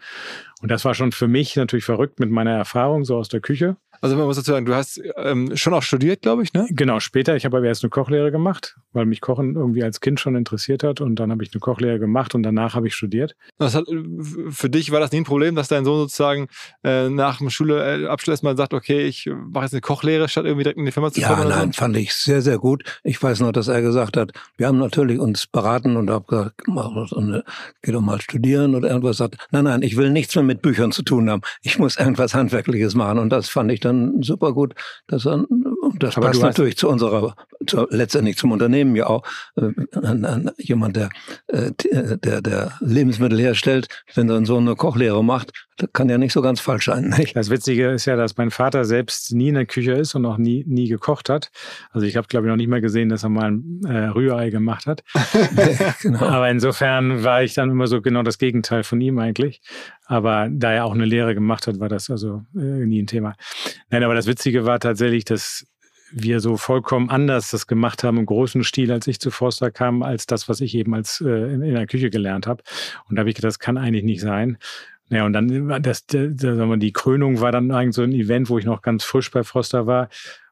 [0.62, 3.76] Und das war schon für mich natürlich verrückt mit meiner Erfahrung so aus der Küche.
[4.00, 6.66] Also man muss dazu sagen, du hast ähm, schon auch studiert, glaube ich, ne?
[6.70, 7.36] Genau, später.
[7.36, 10.82] Ich habe aber erst eine Kochlehre gemacht, weil mich Kochen irgendwie als Kind schon interessiert
[10.82, 13.36] hat und dann habe ich eine Kochlehre gemacht und danach habe ich studiert.
[13.58, 13.84] Das hat,
[14.50, 16.48] für dich war das nie ein Problem, dass dein Sohn sozusagen
[16.82, 20.78] äh, nach dem Schuleabschluss mal sagt, okay, ich mache jetzt eine Kochlehre, statt irgendwie direkt
[20.78, 21.48] in die Firma zu kommen?
[21.48, 21.80] Ja, nein, so?
[21.80, 22.84] fand ich sehr, sehr gut.
[23.02, 26.62] Ich weiß noch, dass er gesagt hat, wir haben natürlich uns beraten und habe gesagt,
[26.66, 27.44] mach so eine,
[27.82, 29.16] geh doch mal studieren oder irgendwas.
[29.16, 31.42] Sagt, nein, nein, ich will nichts mehr mit Büchern zu tun haben.
[31.62, 34.74] Ich muss irgendwas Handwerkliches machen und das fand ich dann super gut.
[35.06, 35.28] Das,
[35.98, 37.34] das passt natürlich zu unserer,
[37.66, 39.22] zu, letztendlich zum Unternehmen ja auch.
[39.56, 41.08] Äh, an, an jemand, der,
[41.48, 45.52] äh, der, der Lebensmittel herstellt, wenn er so eine Kochlehre macht,
[45.92, 47.14] kann ja nicht so ganz falsch sein.
[47.18, 47.36] Nicht?
[47.36, 50.38] Das Witzige ist ja, dass mein Vater selbst nie in der Küche ist und auch
[50.38, 51.50] nie, nie gekocht hat.
[51.90, 54.50] Also ich habe, glaube ich, noch nicht mal gesehen, dass er mal ein äh, Rührei
[54.50, 55.04] gemacht hat.
[56.02, 56.20] genau.
[56.20, 59.60] Aber insofern war ich dann immer so genau das Gegenteil von ihm eigentlich.
[60.06, 63.34] Aber da er auch eine Lehre gemacht hat, war das also äh, nie ein Thema.
[63.90, 65.66] Nein, aber das Witzige war tatsächlich, dass
[66.12, 70.02] wir so vollkommen anders das gemacht haben im großen Stil, als ich zu Forster kam,
[70.02, 72.62] als das, was ich eben als äh, in, in der Küche gelernt habe.
[73.08, 74.58] Und da habe ich gedacht, das kann eigentlich nicht sein.
[75.08, 78.48] Ja, und dann das, das, sagen wir, die Krönung war dann eigentlich so ein Event,
[78.48, 80.08] wo ich noch ganz frisch bei Froster war,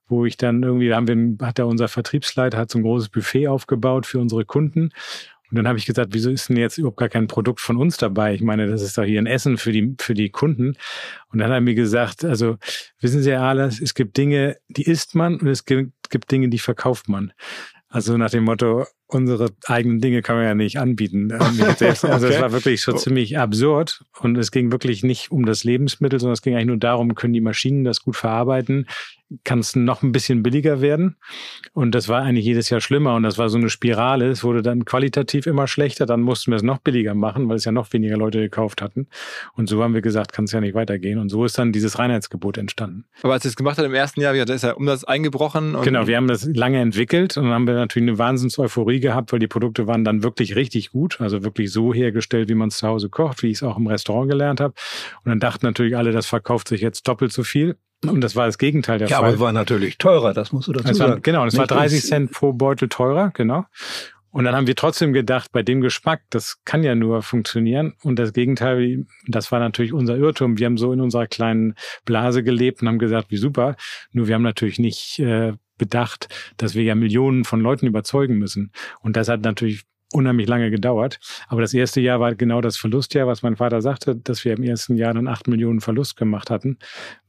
[0.06, 3.08] wo ich dann irgendwie, da haben wir, hat ja unser Vertriebsleiter hat so ein großes
[3.08, 4.90] Buffet aufgebaut für unsere Kunden.
[5.54, 7.96] Und dann habe ich gesagt, wieso ist denn jetzt überhaupt gar kein Produkt von uns
[7.96, 8.34] dabei?
[8.34, 10.76] Ich meine, das ist doch hier ein Essen für die, für die Kunden.
[11.28, 12.56] Und dann hat er mir gesagt, also
[13.00, 16.48] wissen Sie, Herr Ahlers, es gibt Dinge, die isst man und es gibt, gibt Dinge,
[16.48, 17.32] die verkauft man.
[17.88, 18.84] Also nach dem Motto,
[19.14, 21.32] unsere eigenen Dinge kann man ja nicht anbieten.
[21.84, 22.34] Also okay.
[22.34, 26.34] es war wirklich schon ziemlich absurd und es ging wirklich nicht um das Lebensmittel, sondern
[26.34, 28.86] es ging eigentlich nur darum, können die Maschinen das gut verarbeiten?
[29.42, 31.16] kann es noch ein bisschen billiger werden.
[31.72, 33.14] Und das war eigentlich jedes Jahr schlimmer.
[33.14, 34.28] Und das war so eine Spirale.
[34.28, 36.06] Es wurde dann qualitativ immer schlechter.
[36.06, 39.08] Dann mussten wir es noch billiger machen, weil es ja noch weniger Leute gekauft hatten.
[39.54, 41.18] Und so haben wir gesagt, kann es ja nicht weitergehen.
[41.18, 43.04] Und so ist dann dieses Reinheitsgebot entstanden.
[43.22, 45.76] Aber als ihr es gemacht habt im ersten Jahr, da ist ja um das eingebrochen.
[45.82, 49.38] genau, wir haben das lange entwickelt und dann haben wir natürlich eine Wahnsinns-Euphorie gehabt, weil
[49.38, 51.20] die Produkte waren dann wirklich richtig gut.
[51.20, 53.86] Also wirklich so hergestellt, wie man es zu Hause kocht, wie ich es auch im
[53.86, 54.74] Restaurant gelernt habe.
[55.24, 57.76] Und dann dachten natürlich alle, das verkauft sich jetzt doppelt so viel.
[58.04, 59.22] Und das war das Gegenteil der ja, Fall.
[59.22, 61.22] Ja, aber es war natürlich teurer, das musst du dazu war, sagen.
[61.22, 63.64] Genau, es war 30 Cent pro Beutel teurer, genau.
[64.34, 67.94] Und dann haben wir trotzdem gedacht, bei dem Geschmack, das kann ja nur funktionieren.
[68.02, 70.58] Und das Gegenteil, das war natürlich unser Irrtum.
[70.58, 73.76] Wir haben so in unserer kleinen Blase gelebt und haben gesagt, wie super.
[74.10, 78.72] Nur wir haben natürlich nicht äh, bedacht, dass wir ja Millionen von Leuten überzeugen müssen.
[79.00, 79.84] Und das hat natürlich
[80.14, 81.18] unheimlich lange gedauert.
[81.48, 84.62] Aber das erste Jahr war genau das Verlustjahr, was mein Vater sagte, dass wir im
[84.62, 86.78] ersten Jahr dann acht Millionen Verlust gemacht hatten,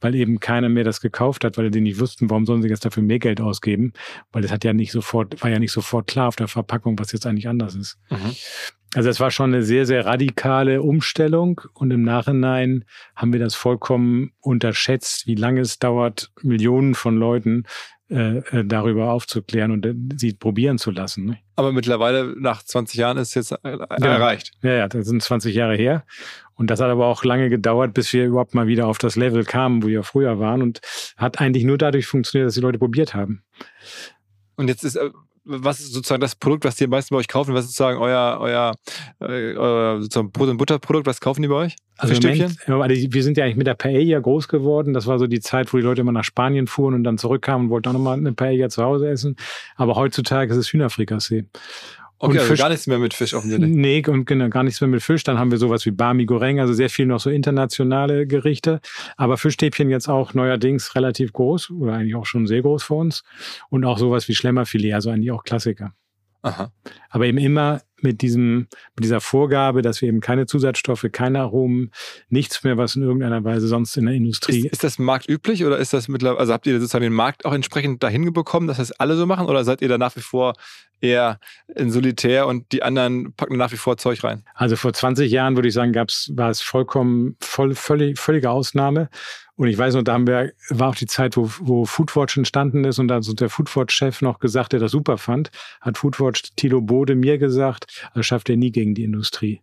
[0.00, 2.84] weil eben keiner mehr das gekauft hat, weil die nicht wussten, warum sollen sie jetzt
[2.84, 3.92] dafür mehr Geld ausgeben,
[4.32, 7.12] weil es hat ja nicht sofort, war ja nicht sofort klar auf der Verpackung, was
[7.12, 7.98] jetzt eigentlich anders ist.
[8.10, 8.34] Mhm.
[8.94, 13.54] Also es war schon eine sehr, sehr radikale Umstellung und im Nachhinein haben wir das
[13.54, 17.64] vollkommen unterschätzt, wie lange es dauert, Millionen von Leuten
[18.08, 21.24] äh, äh, darüber aufzuklären und äh, sie probieren zu lassen.
[21.24, 21.38] Ne?
[21.56, 24.52] Aber mittlerweile, nach 20 Jahren, ist es jetzt äh, erreicht.
[24.62, 26.04] Ja, ja, das sind 20 Jahre her.
[26.54, 29.44] Und das hat aber auch lange gedauert, bis wir überhaupt mal wieder auf das Level
[29.44, 30.62] kamen, wo wir früher waren.
[30.62, 30.80] Und
[31.16, 33.42] hat eigentlich nur dadurch funktioniert, dass die Leute probiert haben.
[34.54, 34.98] Und jetzt ist,
[35.46, 37.54] was ist sozusagen das Produkt, was die am meisten bei euch kaufen?
[37.54, 38.74] Was ist sozusagen euer, euer,
[39.20, 41.06] äh, euer sozusagen Brot- und Butterprodukt?
[41.06, 41.76] Was kaufen die bei euch?
[41.98, 44.92] Also Moment, wir sind ja eigentlich mit der Paella groß geworden.
[44.92, 47.66] Das war so die Zeit, wo die Leute immer nach Spanien fuhren und dann zurückkamen
[47.66, 49.36] und wollten auch nochmal eine Paella zu Hause essen.
[49.76, 51.46] Aber heutzutage ist es Hühnerfrikassee.
[52.18, 53.70] Okay, Und also Fisch- gar nichts mehr mit Fisch offensichtlich.
[53.70, 55.22] Nee, und genau, gar nichts mehr mit Fisch.
[55.24, 58.80] Dann haben wir sowas wie Barmi Goreng, also sehr viel noch so internationale Gerichte.
[59.16, 63.22] Aber Fischstäbchen jetzt auch neuerdings relativ groß oder eigentlich auch schon sehr groß für uns.
[63.68, 65.92] Und auch sowas wie Schlemmerfilet, also eigentlich auch Klassiker.
[66.42, 66.70] Aha.
[67.10, 71.90] Aber eben immer mit diesem, mit dieser Vorgabe, dass wir eben keine Zusatzstoffe, keine Aromen,
[72.28, 74.68] nichts mehr, was in irgendeiner Weise sonst in der Ist, Industrie.
[74.68, 78.02] ist das marktüblich oder ist das mittlerweile, also habt ihr sozusagen den Markt auch entsprechend
[78.02, 80.54] dahin bekommen, dass das alle so machen oder seid ihr da nach wie vor
[81.00, 81.38] eher
[81.74, 84.44] in Solitär und die anderen packen nach wie vor Zeug rein?
[84.54, 89.08] Also vor 20 Jahren würde ich sagen, gab's, war es vollkommen, voll, völlig, völlige Ausnahme.
[89.56, 92.84] Und ich weiß noch, da haben wir, war auch die Zeit, wo, wo Foodwatch entstanden
[92.84, 96.42] ist und da hat so der Foodwatch-Chef noch gesagt, der das super fand, hat Foodwatch
[96.56, 99.62] Tilo Bode mir gesagt, das schafft er nie gegen die Industrie.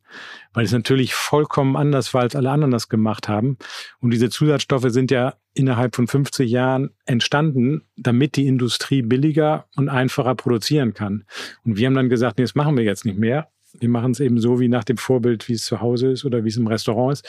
[0.51, 3.57] Weil es natürlich vollkommen anders war, als alle anderen das gemacht haben.
[3.99, 9.89] Und diese Zusatzstoffe sind ja innerhalb von 50 Jahren entstanden, damit die Industrie billiger und
[9.89, 11.23] einfacher produzieren kann.
[11.63, 13.49] Und wir haben dann gesagt, nee, das machen wir jetzt nicht mehr.
[13.79, 16.43] Wir machen es eben so wie nach dem Vorbild, wie es zu Hause ist oder
[16.43, 17.27] wie es im Restaurant ist.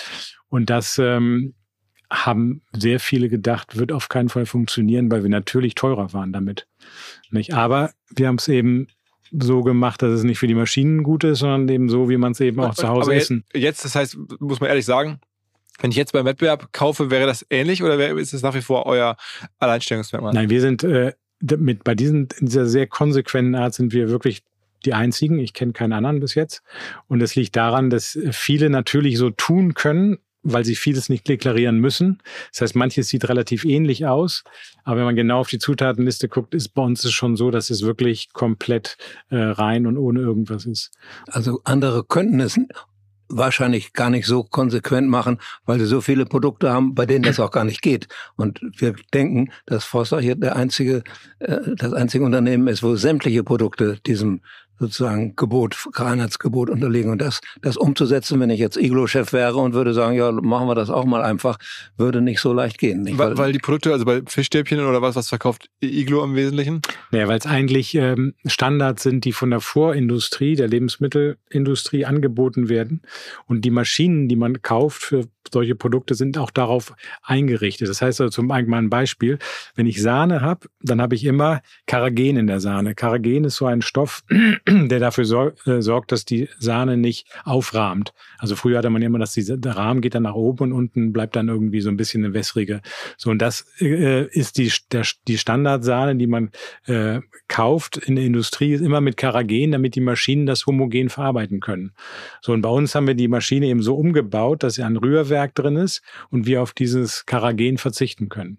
[0.48, 1.54] Und das ähm,
[2.14, 6.66] haben sehr viele gedacht, wird auf keinen Fall funktionieren, weil wir natürlich teurer waren damit.
[7.30, 7.54] Nicht?
[7.54, 8.88] Aber wir haben es eben
[9.30, 12.32] so gemacht, dass es nicht für die Maschinen gut ist, sondern eben so, wie man
[12.32, 13.44] es eben auch zu Hause Aber essen.
[13.52, 15.20] Jetzt, das heißt, muss man ehrlich sagen,
[15.80, 18.62] wenn ich jetzt beim Wettbewerb kaufe, wäre das ähnlich oder wäre, ist es nach wie
[18.62, 19.16] vor euer
[19.58, 20.32] Alleinstellungsmerkmal?
[20.32, 24.42] Nein, wir sind äh, mit bei diesen in dieser sehr konsequenten Art sind wir wirklich
[24.84, 25.38] die einzigen.
[25.38, 26.62] Ich kenne keinen anderen bis jetzt.
[27.08, 31.78] Und es liegt daran, dass viele natürlich so tun können, weil sie vieles nicht deklarieren
[31.78, 32.22] müssen.
[32.52, 34.44] Das heißt, manches sieht relativ ähnlich aus,
[34.84, 37.70] aber wenn man genau auf die Zutatenliste guckt, ist bei uns es schon so, dass
[37.70, 38.96] es wirklich komplett
[39.30, 40.92] äh, rein und ohne irgendwas ist.
[41.26, 42.58] Also andere könnten es
[43.28, 47.40] wahrscheinlich gar nicht so konsequent machen, weil sie so viele Produkte haben, bei denen das
[47.40, 48.08] auch gar nicht geht.
[48.36, 51.02] Und wir denken, dass Foster hier der einzige,
[51.38, 54.40] äh, das einzige Unternehmen ist, wo sämtliche Produkte diesem
[54.78, 57.10] sozusagen Gebot, Reinheitsgebot unterliegen.
[57.10, 60.74] Und das, das umzusetzen, wenn ich jetzt Iglo-Chef wäre und würde sagen, ja, machen wir
[60.74, 61.58] das auch mal einfach,
[61.96, 63.02] würde nicht so leicht gehen.
[63.02, 63.18] Nicht?
[63.18, 66.82] Weil, weil die Produkte, also bei Fischstäbchen oder was, was verkauft Iglo im Wesentlichen?
[67.10, 73.02] Naja, weil es eigentlich ähm, Standards sind, die von der Vorindustrie, der Lebensmittelindustrie angeboten werden.
[73.46, 77.88] Und die Maschinen, die man kauft für solche Produkte, sind auch darauf eingerichtet.
[77.88, 79.38] Das heißt also zum mal Beispiel,
[79.74, 82.94] wenn ich Sahne habe, dann habe ich immer Karagen in der Sahne.
[82.94, 84.22] Karagen ist so ein Stoff,
[84.68, 88.12] der dafür sor äh, sorgt, dass die Sahne nicht aufrahmt.
[88.38, 91.12] Also früher hatte man immer, dass die, der Rahmen geht dann nach oben und unten
[91.12, 92.80] bleibt dann irgendwie so ein bisschen eine wässrige.
[93.16, 96.50] So, und das äh, ist die, der, die Standardsahne, die man
[96.86, 101.60] äh, kauft in der Industrie, ist immer mit Karagen, damit die Maschinen das homogen verarbeiten
[101.60, 101.92] können.
[102.40, 105.33] So, und bei uns haben wir die Maschine eben so umgebaut, dass sie ein Rührwerk
[105.54, 108.58] drin ist und wir auf dieses Karagen verzichten können.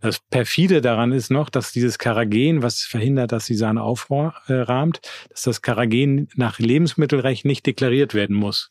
[0.00, 5.00] Das perfide daran ist noch, dass dieses Karagen, was verhindert, dass die Sahne aufrahmt,
[5.30, 8.70] dass das Karagen nach Lebensmittelrecht nicht deklariert werden muss.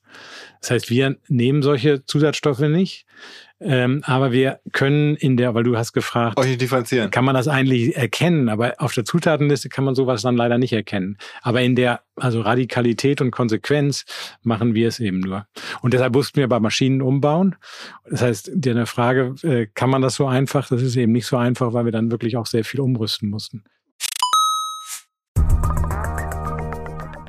[0.61, 3.05] Das heißt, wir nehmen solche Zusatzstoffe nicht,
[3.59, 7.09] ähm, aber wir können in der, weil du hast gefragt, Euch differenzieren.
[7.09, 10.73] kann man das eigentlich erkennen, aber auf der Zutatenliste kann man sowas dann leider nicht
[10.73, 11.17] erkennen.
[11.41, 14.05] Aber in der, also Radikalität und Konsequenz
[14.43, 15.47] machen wir es eben nur.
[15.81, 17.55] Und deshalb mussten wir bei Maschinen umbauen.
[18.09, 20.67] Das heißt, dir eine Frage, äh, kann man das so einfach?
[20.69, 23.63] Das ist eben nicht so einfach, weil wir dann wirklich auch sehr viel umrüsten mussten.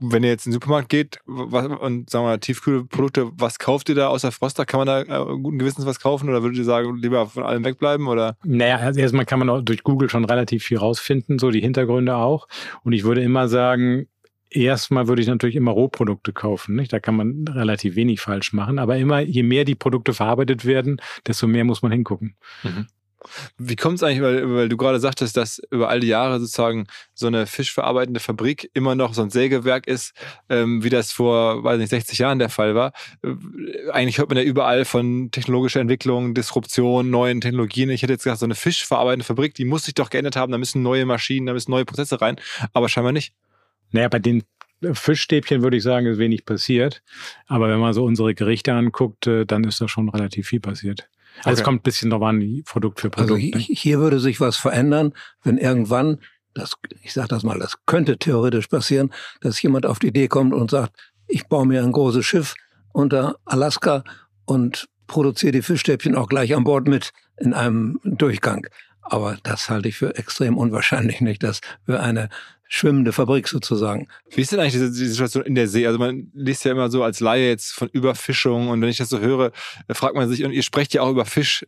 [0.00, 3.88] wenn ihr jetzt in den Supermarkt geht was, und sagen wir mal, Tiefkühlprodukte, was kauft
[3.88, 4.64] ihr da außer Froster?
[4.64, 7.64] Kann man da äh, guten Gewissens was kaufen oder würdet ihr sagen, lieber von allem
[7.64, 8.06] wegbleiben?
[8.06, 8.36] Oder?
[8.44, 12.16] Naja, also erstmal kann man auch durch Google schon relativ viel rausfinden, so die Hintergründe
[12.16, 12.48] auch.
[12.84, 14.06] Und ich würde immer sagen,
[14.50, 16.76] erstmal würde ich natürlich immer Rohprodukte kaufen.
[16.76, 16.92] Nicht?
[16.92, 18.78] Da kann man relativ wenig falsch machen.
[18.78, 22.36] Aber immer, je mehr die Produkte verarbeitet werden, desto mehr muss man hingucken.
[22.62, 22.86] Mhm.
[23.56, 26.86] Wie kommt es eigentlich, weil, weil, du gerade sagtest, dass über all die Jahre sozusagen
[27.14, 30.14] so eine fischverarbeitende Fabrik immer noch so ein Sägewerk ist,
[30.48, 32.92] ähm, wie das vor, weiß nicht, 60 Jahren der Fall war.
[33.22, 37.90] Äh, eigentlich hört man ja überall von technologischer Entwicklung, Disruption, neuen Technologien.
[37.90, 40.58] Ich hätte jetzt gesagt, so eine fischverarbeitende Fabrik, die muss sich doch geändert haben, da
[40.58, 42.36] müssen neue Maschinen, da müssen neue Prozesse rein,
[42.72, 43.34] aber scheinbar nicht.
[43.90, 44.44] Naja, bei den
[44.92, 47.02] Fischstäbchen würde ich sagen, ist wenig passiert.
[47.46, 51.08] Aber wenn man so unsere Gerichte anguckt, äh, dann ist da schon relativ viel passiert.
[51.38, 51.60] Also okay.
[51.60, 53.54] es kommt ein bisschen drauf an, Produkt für Produkt.
[53.54, 56.18] Also hier würde sich was verändern, wenn irgendwann,
[56.54, 60.52] das, ich sage das mal, das könnte theoretisch passieren, dass jemand auf die Idee kommt
[60.54, 60.96] und sagt,
[61.26, 62.54] ich baue mir ein großes Schiff
[62.92, 64.02] unter Alaska
[64.44, 68.66] und produziere die Fischstäbchen auch gleich an Bord mit in einem Durchgang.
[69.02, 72.28] Aber das halte ich für extrem unwahrscheinlich nicht, dass wir eine
[72.68, 74.08] schwimmende Fabrik sozusagen.
[74.30, 75.86] Wie ist denn eigentlich diese, diese, Situation in der See?
[75.86, 79.08] Also man liest ja immer so als Laie jetzt von Überfischung und wenn ich das
[79.08, 79.52] so höre,
[79.90, 81.64] fragt man sich, und ihr sprecht ja auch über Fisch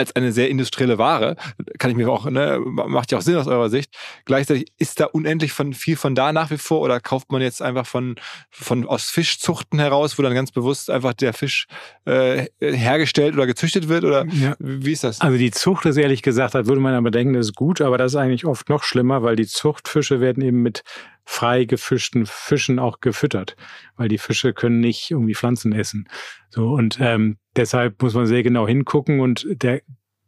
[0.00, 1.36] als eine sehr industrielle Ware.
[1.78, 3.94] Kann ich mir auch, ne, macht ja auch Sinn aus eurer Sicht.
[4.24, 7.62] Gleichzeitig ist da unendlich von viel von da nach wie vor oder kauft man jetzt
[7.62, 8.16] einfach von,
[8.50, 11.66] von aus Fischzuchten heraus, wo dann ganz bewusst einfach der Fisch
[12.06, 14.04] äh, hergestellt oder gezüchtet wird?
[14.04, 14.54] Oder ja.
[14.58, 15.20] wie ist das?
[15.20, 17.98] Also die Zucht ist ehrlich gesagt, da würde man aber denken, das ist gut, aber
[17.98, 20.82] das ist eigentlich oft noch schlimmer, weil die Zuchtfische werden eben mit
[21.30, 23.54] frei gefischten Fischen auch gefüttert,
[23.96, 26.08] weil die Fische können nicht irgendwie Pflanzen essen.
[26.48, 29.80] So und ähm, deshalb muss man sehr genau hingucken und der,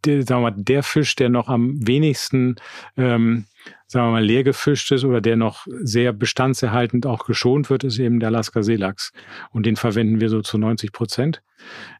[0.05, 2.55] der, sagen wir mal, der Fisch, der noch am wenigsten
[2.97, 3.47] ähm,
[3.87, 7.99] sagen wir mal, leer gefischt ist oder der noch sehr bestandserhaltend auch geschont wird, ist
[7.99, 9.13] eben der Alaska Seelachs.
[9.51, 11.43] Und den verwenden wir so zu 90 Prozent.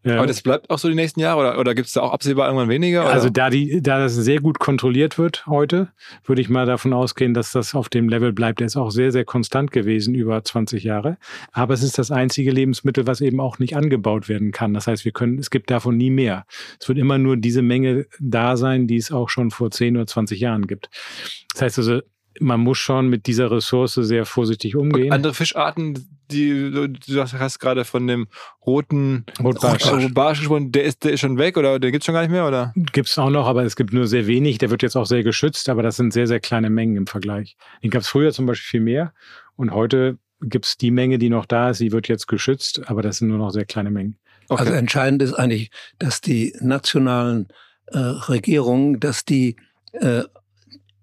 [0.05, 2.47] Aber das bleibt auch so die nächsten Jahre oder, oder gibt es da auch absehbar
[2.47, 3.05] irgendwann weniger?
[3.05, 3.13] Oder?
[3.13, 5.93] Also da, die, da das sehr gut kontrolliert wird heute,
[6.25, 8.59] würde ich mal davon ausgehen, dass das auf dem Level bleibt.
[8.59, 11.19] Der ist auch sehr, sehr konstant gewesen über 20 Jahre.
[11.53, 14.75] Aber es ist das einzige Lebensmittel, was eben auch nicht angebaut werden kann.
[14.75, 16.47] Das heißt, wir können, es gibt davon nie mehr.
[16.81, 20.07] Es wird immer nur diese Menge da sein, die es auch schon vor 10 oder
[20.07, 20.91] 20 Jahren gibt.
[21.53, 22.01] Das heißt also,
[22.41, 25.07] man muss schon mit dieser Ressource sehr vorsichtig umgehen.
[25.07, 28.27] Und andere Fischarten, die du hast gerade von dem
[28.65, 32.23] roten Rotbarsch gesprochen, der ist, der ist schon weg oder der gibt es schon gar
[32.23, 32.47] nicht mehr?
[32.47, 32.73] oder?
[32.93, 34.59] Gibt es auch noch, aber es gibt nur sehr wenig.
[34.59, 37.57] Der wird jetzt auch sehr geschützt, aber das sind sehr, sehr kleine Mengen im Vergleich.
[37.83, 39.13] Den gab es früher zum Beispiel viel mehr
[39.57, 43.03] und heute gibt es die Menge, die noch da ist, die wird jetzt geschützt, aber
[43.03, 44.19] das sind nur noch sehr kleine Mengen.
[44.49, 44.63] Okay.
[44.63, 47.49] Also entscheidend ist eigentlich, dass die nationalen
[47.87, 49.57] äh, Regierungen, dass die
[49.93, 50.25] äh,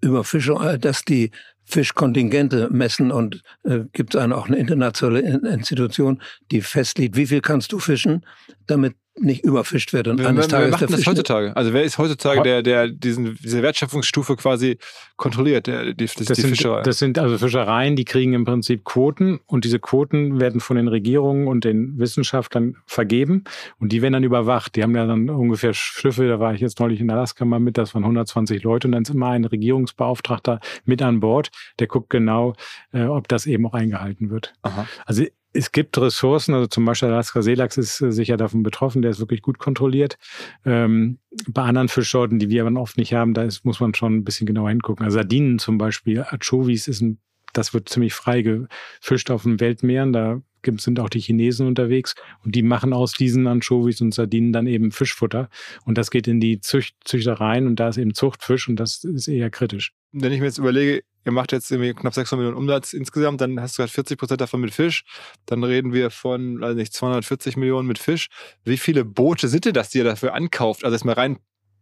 [0.02, 1.32] über Fische, äh, dass die
[1.66, 7.72] Fischkontingente messen und äh, gibt es auch eine internationale Institution, die festlegt, wie viel kannst
[7.72, 8.26] du fischen,
[8.66, 10.08] damit nicht überfischt wird.
[10.08, 11.56] Und wer, eines wer, wer macht das heutzutage?
[11.56, 14.78] Also wer ist heutzutage der, der diesen, diese Wertschöpfungsstufe quasi
[15.18, 16.82] kontrolliert, der, die, das, das die sind, Fischerei?
[16.84, 20.88] Das sind also Fischereien, die kriegen im Prinzip Quoten und diese Quoten werden von den
[20.88, 23.44] Regierungen und den Wissenschaftlern vergeben
[23.80, 24.76] und die werden dann überwacht.
[24.76, 27.78] Die haben ja dann ungefähr Schiffe, da war ich jetzt neulich in Alaska mal mit,
[27.78, 32.10] das waren 120 Leute und dann ist immer ein Regierungsbeauftragter mit an Bord, der guckt
[32.10, 32.54] genau,
[32.94, 34.54] äh, ob das eben auch eingehalten wird.
[34.62, 34.88] Aha.
[35.06, 39.12] Also es gibt Ressourcen, also zum Beispiel Alaska Seelachs ist äh, sicher davon betroffen, der
[39.12, 40.18] ist wirklich gut kontrolliert.
[40.66, 44.18] Ähm, bei anderen Fischsorten, die wir aber oft nicht haben, da ist, muss man schon
[44.18, 45.06] ein bisschen genauer hingucken.
[45.06, 47.20] Also Sardinen zum Beispiel, Anchovies ist ein,
[47.54, 50.42] das wird ziemlich frei gefischt auf den Weltmeeren, da
[50.78, 54.92] sind auch die Chinesen unterwegs und die machen aus diesen Anchovies und Sardinen dann eben
[54.92, 55.50] Fischfutter
[55.86, 59.28] und das geht in die Zücht, Züchtereien und da ist eben Zuchtfisch und das ist
[59.28, 59.94] eher kritisch.
[60.12, 63.60] Wenn ich mir jetzt überlege, ihr macht jetzt irgendwie knapp 600 Millionen Umsatz insgesamt, dann
[63.60, 65.04] hast du gerade 40 Prozent davon mit Fisch.
[65.46, 68.28] Dann reden wir von, also nicht, 240 Millionen mit Fisch.
[68.64, 70.84] Wie viele Boote sind denn das, die ihr dafür ankauft?
[70.84, 71.40] Also erstmal rein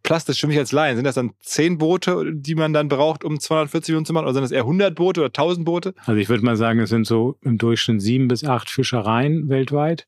[0.08, 0.96] plastisch für mich als Laien.
[0.96, 4.24] Sind das dann 10 Boote, die man dann braucht, um 240 Millionen zu machen?
[4.24, 5.94] Oder sind das eher 100 Boote oder 1000 Boote?
[6.06, 10.08] Also ich würde mal sagen, es sind so im Durchschnitt sieben bis acht Fischereien weltweit.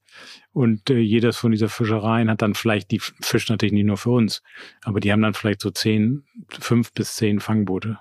[0.54, 4.12] Und äh, jedes von dieser Fischereien hat dann vielleicht, die fischen natürlich nicht nur für
[4.12, 4.42] uns,
[4.84, 8.00] aber die haben dann vielleicht so zehn, fünf bis zehn Fangboote.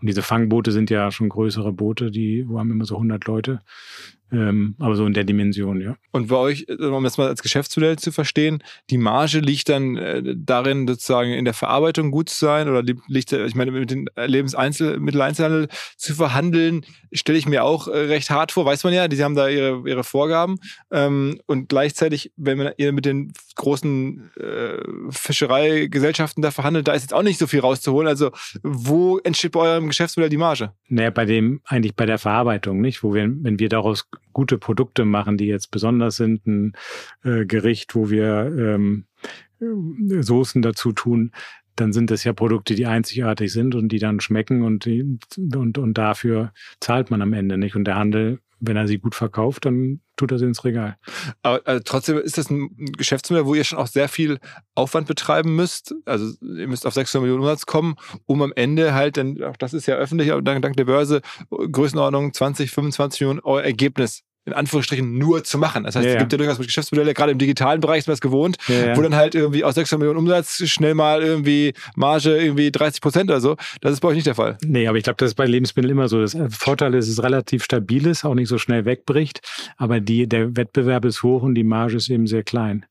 [0.00, 3.60] Und diese Fangboote sind ja schon größere Boote, die haben immer so 100 Leute.
[4.30, 5.96] Ähm, aber so in der Dimension, ja.
[6.12, 10.22] Und bei euch, um das mal als Geschäftsmodell zu verstehen, die Marge liegt dann äh,
[10.36, 15.68] darin, sozusagen in der Verarbeitung gut zu sein oder liegt, ich meine, mit den Lebensmitteleinzelhandel
[15.96, 19.34] zu verhandeln, stelle ich mir auch äh, recht hart vor, weiß man ja, die haben
[19.34, 20.56] da ihre, ihre Vorgaben.
[20.90, 24.78] Ähm, und gleichzeitig, wenn man ihr mit den großen äh,
[25.10, 28.08] Fischereigesellschaften da verhandelt, da ist jetzt auch nicht so viel rauszuholen.
[28.08, 28.30] Also,
[28.62, 30.72] wo entsteht bei eurem Geschäftsmodell die Marge?
[30.88, 33.02] Naja, bei dem, eigentlich bei der Verarbeitung, nicht?
[33.02, 36.72] Wo wir, wenn wir daraus gute Produkte machen, die jetzt besonders sind, ein
[37.24, 39.06] äh, Gericht, wo wir ähm,
[39.60, 41.32] Soßen dazu tun,
[41.76, 45.98] dann sind das ja Produkte, die einzigartig sind und die dann schmecken und, und, und
[45.98, 47.76] dafür zahlt man am Ende nicht.
[47.76, 50.96] Und der Handel, wenn er sie gut verkauft, dann tut er sie ins Regal.
[51.42, 54.38] Aber also trotzdem ist das ein Geschäftsmodell, wo ihr schon auch sehr viel
[54.74, 55.94] Aufwand betreiben müsst.
[56.04, 57.94] Also ihr müsst auf 600 Millionen Umsatz kommen,
[58.26, 62.32] um am Ende halt, denn auch das ist ja öffentlich, dank, dank der Börse, Größenordnung
[62.32, 65.84] 20, 25 Millionen Euro Ergebnis in Anführungsstrichen nur zu machen.
[65.84, 68.20] Das heißt, ja, es gibt ja durchaus Geschäftsmodelle, gerade im digitalen Bereich ist man das
[68.20, 68.56] gewohnt,
[68.94, 73.30] wo dann halt irgendwie aus 600 Millionen Umsatz schnell mal irgendwie Marge irgendwie 30 Prozent
[73.30, 73.56] oder so.
[73.80, 74.58] Das ist bei euch nicht der Fall.
[74.64, 76.20] Nee, aber ich glaube, das ist bei Lebensmitteln immer so.
[76.20, 79.40] Das Vorteil ist, es relativ stabil ist, auch nicht so schnell wegbricht,
[79.76, 82.86] aber die, der Wettbewerb ist hoch und die Marge ist eben sehr klein.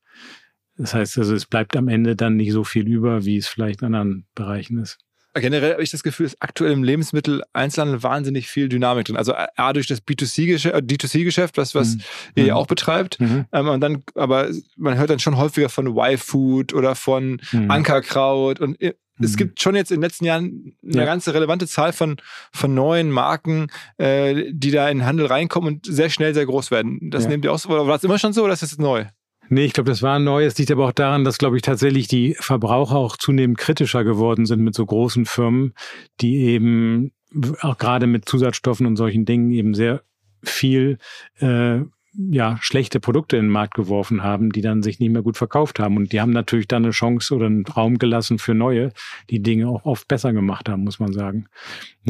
[0.76, 3.82] Das heißt also, es bleibt am Ende dann nicht so viel über, wie es vielleicht
[3.82, 4.98] in anderen Bereichen ist.
[5.34, 9.16] Generell habe ich das Gefühl, dass aktuell im Lebensmittel-Einzelhandel wahnsinnig viel Dynamik drin.
[9.16, 12.02] Also A, durch das B2C-Geschäft, äh, D2C-Geschäft, das, was mhm.
[12.34, 12.60] ihr ja mhm.
[12.60, 13.20] auch betreibt.
[13.20, 13.44] Mhm.
[13.52, 17.70] Ähm, und dann, aber man hört dann schon häufiger von Y-Food oder von mhm.
[17.70, 19.36] Ankerkraut und äh, es mhm.
[19.36, 21.04] gibt schon jetzt in den letzten Jahren eine ja.
[21.04, 22.16] ganze relevante Zahl von,
[22.52, 23.66] von neuen Marken,
[23.96, 27.10] äh, die da in den Handel reinkommen und sehr schnell sehr groß werden.
[27.10, 27.30] Das ja.
[27.30, 29.06] nehmt ihr auch so, oder war das immer schon so oder ist das jetzt neu?
[29.48, 30.44] Nee, ich glaube, das war neu.
[30.44, 34.46] Es liegt aber auch daran, dass, glaube ich, tatsächlich die Verbraucher auch zunehmend kritischer geworden
[34.46, 35.74] sind mit so großen Firmen,
[36.20, 37.12] die eben
[37.60, 40.02] auch gerade mit Zusatzstoffen und solchen Dingen eben sehr
[40.42, 40.98] viel
[41.40, 41.80] äh,
[42.18, 45.78] ja, schlechte Produkte in den Markt geworfen haben, die dann sich nicht mehr gut verkauft
[45.78, 45.96] haben.
[45.96, 48.92] Und die haben natürlich dann eine Chance oder einen Raum gelassen für neue,
[49.30, 51.46] die Dinge auch oft besser gemacht haben, muss man sagen.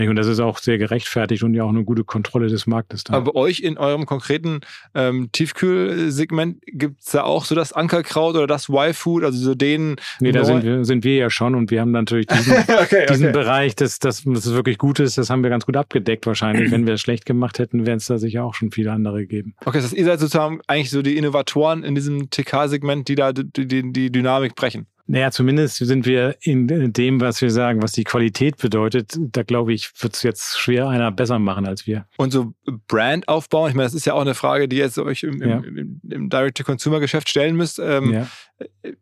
[0.06, 3.04] Und das ist auch sehr gerechtfertigt und ja auch eine gute Kontrolle des Marktes.
[3.04, 3.16] Dann.
[3.16, 4.61] Aber bei euch in eurem konkreten
[4.94, 9.96] ähm, Tiefkühlsegment gibt es da auch so das Ankerkraut oder das Y-Food, also so den.
[10.20, 13.26] Nee, da sind wir, sind wir ja schon und wir haben natürlich diesen, okay, diesen
[13.26, 13.32] okay.
[13.32, 16.70] Bereich, das, das, das wirklich gut ist, das haben wir ganz gut abgedeckt wahrscheinlich.
[16.70, 19.54] Wenn wir es schlecht gemacht hätten, wären es da sicher auch schon viele andere gegeben.
[19.64, 23.32] Okay, das heißt, ihr seid sozusagen eigentlich so die Innovatoren in diesem TK-Segment, die da
[23.32, 24.86] die, die, die Dynamik brechen.
[25.11, 29.16] Naja, zumindest sind wir in dem, was wir sagen, was die Qualität bedeutet.
[29.18, 32.07] Da glaube ich, wird es jetzt schwer einer besser machen als wir.
[32.18, 32.53] Und so
[32.88, 35.61] Brand aufbauen, ich meine, das ist ja auch eine Frage, die jetzt euch im, ja.
[35.61, 37.78] im, im Direct-to-Consumer-Geschäft stellen müsst.
[37.78, 38.26] Ähm, ja.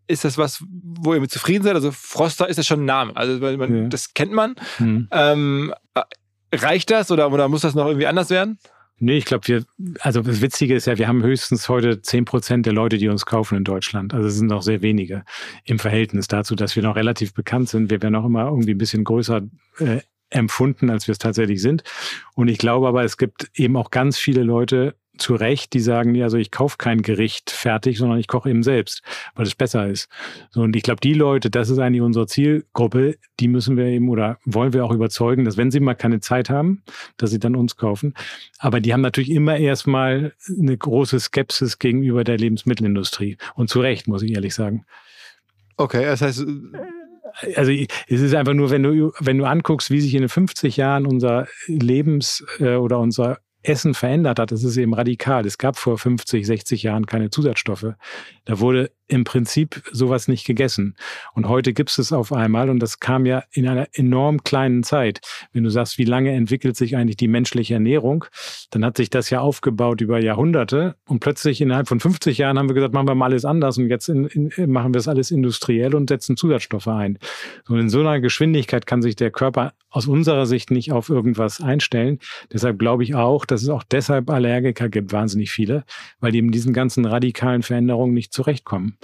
[0.07, 1.75] Ist das was, wo ihr mit zufrieden seid?
[1.75, 3.17] Also Froster ist ja schon ein Name.
[3.17, 3.89] Also man, ja.
[3.89, 4.55] das kennt man.
[4.77, 5.09] Hm.
[5.11, 6.03] Ähm, äh,
[6.55, 8.59] reicht das oder, oder muss das noch irgendwie anders werden?
[8.99, 9.65] Nee, ich glaube, wir,
[10.01, 13.27] also das Witzige ist ja, wir haben höchstens heute zehn Prozent der Leute, die uns
[13.27, 14.15] kaufen in Deutschland.
[14.15, 15.25] Also es sind noch sehr wenige
[15.65, 17.91] im Verhältnis dazu, dass wir noch relativ bekannt sind.
[17.91, 19.43] Wir werden auch immer irgendwie ein bisschen größer
[19.81, 21.85] äh, empfunden, als wir es tatsächlich sind.
[22.35, 26.15] Und ich glaube aber, es gibt eben auch ganz viele Leute, zu Recht, die sagen,
[26.15, 29.03] ja, also ich kaufe kein Gericht fertig, sondern ich koche eben selbst,
[29.35, 30.09] weil es besser ist.
[30.51, 34.09] So, und ich glaube, die Leute, das ist eigentlich unsere Zielgruppe, die müssen wir eben
[34.09, 36.83] oder wollen wir auch überzeugen, dass wenn sie mal keine Zeit haben,
[37.17, 38.15] dass sie dann uns kaufen.
[38.59, 43.37] Aber die haben natürlich immer erstmal eine große Skepsis gegenüber der Lebensmittelindustrie.
[43.55, 44.85] Und zu Recht, muss ich ehrlich sagen.
[45.77, 46.47] Okay, das heißt,
[47.55, 50.77] also es ist einfach nur, wenn du, wenn du anguckst, wie sich in den 50
[50.77, 53.39] Jahren unser Lebens- äh, oder unser
[53.69, 55.45] Essen verändert hat, das ist eben radikal.
[55.47, 57.95] Es gab vor 50, 60 Jahren keine Zusatzstoffe.
[58.45, 60.97] Da wurde im Prinzip sowas nicht gegessen.
[61.35, 65.21] Und heute gibt es auf einmal und das kam ja in einer enorm kleinen Zeit.
[65.53, 68.25] Wenn du sagst, wie lange entwickelt sich eigentlich die menschliche Ernährung,
[68.71, 72.69] dann hat sich das ja aufgebaut über Jahrhunderte und plötzlich innerhalb von 50 Jahren haben
[72.69, 75.31] wir gesagt, machen wir mal alles anders und jetzt in, in, machen wir es alles
[75.31, 77.19] industriell und setzen Zusatzstoffe ein.
[77.69, 81.61] Und in so einer Geschwindigkeit kann sich der Körper aus unserer Sicht nicht auf irgendwas
[81.61, 82.19] einstellen.
[82.53, 85.85] Deshalb glaube ich auch, dass es auch deshalb Allergiker gibt, wahnsinnig viele,
[86.21, 88.96] weil die in diesen ganzen radikalen Veränderungen nicht zurechtkommen.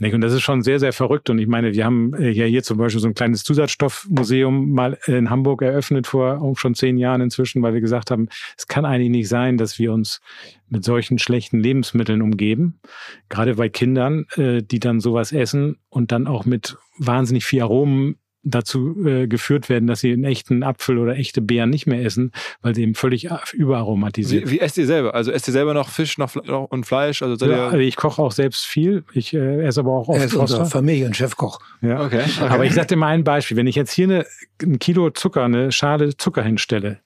[0.00, 1.28] Und das ist schon sehr, sehr verrückt.
[1.28, 4.98] Und ich meine, wir haben äh, ja hier zum Beispiel so ein kleines Zusatzstoffmuseum mal
[5.06, 9.10] in Hamburg eröffnet vor schon zehn Jahren inzwischen, weil wir gesagt haben, es kann eigentlich
[9.10, 10.22] nicht sein, dass wir uns
[10.70, 12.80] mit solchen schlechten Lebensmitteln umgeben.
[13.28, 18.16] Gerade bei Kindern, äh, die dann sowas essen und dann auch mit wahnsinnig viel Aromen
[18.42, 22.32] dazu äh, geführt werden, dass sie einen echten Apfel oder echte Beeren nicht mehr essen,
[22.62, 24.46] weil sie eben völlig überaromatisiert.
[24.46, 25.14] Wie, wie esst ihr selber?
[25.14, 27.22] Also esst ihr selber noch Fisch noch, und Fleisch?
[27.22, 29.04] Also, ja, also ich koche auch selbst viel.
[29.12, 31.60] Ich äh, esse aber auch oft Er ist unser Familienchefkoch.
[31.82, 32.04] Ja.
[32.04, 32.48] Okay, okay.
[32.48, 33.56] Aber ich sag dir mal ein Beispiel.
[33.56, 34.26] Wenn ich jetzt hier eine,
[34.62, 37.00] ein Kilo Zucker, eine Schale Zucker hinstelle,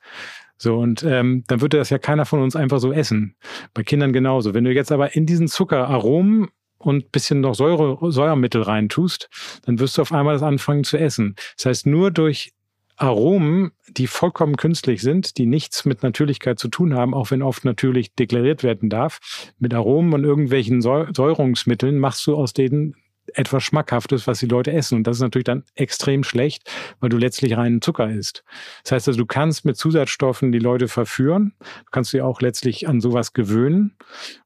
[0.56, 3.34] so, und ähm, dann würde das ja keiner von uns einfach so essen.
[3.74, 4.54] Bei Kindern genauso.
[4.54, 6.48] Wenn du jetzt aber in diesen Zucker Aromen
[6.84, 9.28] und bisschen noch Säure, Säuermittel reintust,
[9.64, 11.34] dann wirst du auf einmal das anfangen zu essen.
[11.56, 12.52] Das heißt, nur durch
[12.96, 17.64] Aromen, die vollkommen künstlich sind, die nichts mit Natürlichkeit zu tun haben, auch wenn oft
[17.64, 19.18] natürlich deklariert werden darf,
[19.58, 22.94] mit Aromen und irgendwelchen Säurungsmitteln machst du aus denen
[23.32, 24.96] etwas Schmackhaftes, was die Leute essen.
[24.96, 26.70] Und das ist natürlich dann extrem schlecht,
[27.00, 28.44] weil du letztlich reinen Zucker isst.
[28.84, 32.86] Das heißt also, du kannst mit Zusatzstoffen die Leute verführen, du kannst sie auch letztlich
[32.86, 33.96] an sowas gewöhnen.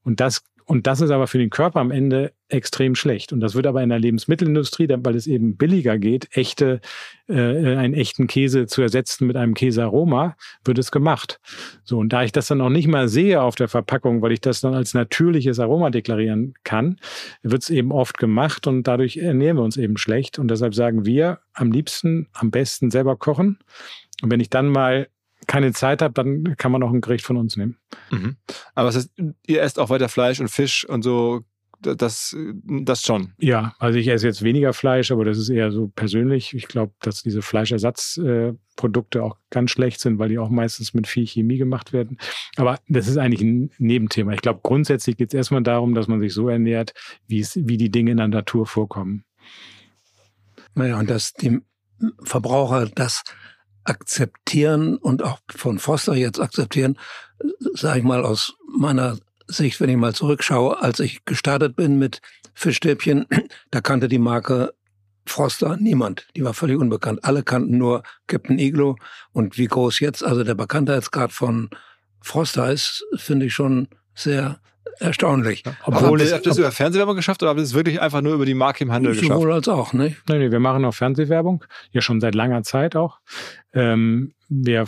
[0.03, 3.33] Und das und das ist aber für den Körper am Ende extrem schlecht.
[3.33, 6.79] Und das wird aber in der Lebensmittelindustrie, weil es eben billiger geht, echte,
[7.27, 7.33] äh,
[7.75, 11.39] einen echten Käse zu ersetzen mit einem Käsearoma, wird es gemacht.
[11.83, 14.41] So, und da ich das dann auch nicht mal sehe auf der Verpackung, weil ich
[14.41, 16.97] das dann als natürliches Aroma deklarieren kann,
[17.41, 20.37] wird es eben oft gemacht und dadurch ernähren wir uns eben schlecht.
[20.37, 23.57] Und deshalb sagen wir am liebsten, am besten selber kochen.
[24.21, 25.07] Und wenn ich dann mal
[25.49, 27.77] keine Zeit habe, dann kann man auch ein Gericht von uns nehmen.
[28.11, 28.37] Mhm.
[28.75, 29.11] Aber das heißt,
[29.47, 31.41] ihr esst auch weiter Fleisch und Fisch und so,
[31.81, 33.33] das, das schon.
[33.39, 36.53] Ja, also ich esse jetzt weniger Fleisch, aber das ist eher so persönlich.
[36.53, 41.25] Ich glaube, dass diese Fleischersatzprodukte auch ganz schlecht sind, weil die auch meistens mit viel
[41.25, 42.17] Chemie gemacht werden.
[42.57, 44.33] Aber das ist eigentlich ein Nebenthema.
[44.33, 46.93] Ich glaube, grundsätzlich geht es erstmal darum, dass man sich so ernährt,
[47.27, 49.23] wie, es, wie die Dinge in der Natur vorkommen.
[50.75, 51.59] Naja, und dass die
[52.23, 53.23] Verbraucher das
[53.89, 56.97] akzeptieren und auch von Foster jetzt akzeptieren,
[57.73, 59.17] sage ich mal aus meiner
[59.47, 62.21] Sicht, wenn ich mal zurückschaue, als ich gestartet bin mit
[62.53, 63.25] Fischstäbchen,
[63.71, 64.73] da kannte die Marke
[65.25, 66.27] Froster niemand.
[66.35, 67.23] Die war völlig unbekannt.
[67.23, 68.95] Alle kannten nur Captain Iglo.
[69.31, 71.69] Und wie groß jetzt also der Bekanntheitsgrad von
[72.21, 74.59] Froster ist, finde ich schon sehr
[74.99, 75.63] erstaunlich.
[75.83, 78.45] Obwohl, habt ihr das über Fernsehwerbung geschafft oder habt ihr das wirklich einfach nur über
[78.45, 79.31] die Marke im Handel geschafft?
[79.31, 80.15] Sowohl als auch, ne?
[80.27, 83.19] Nein, nee, wir machen auch Fernsehwerbung, ja schon seit langer Zeit auch.
[83.73, 84.85] Ähm, wir,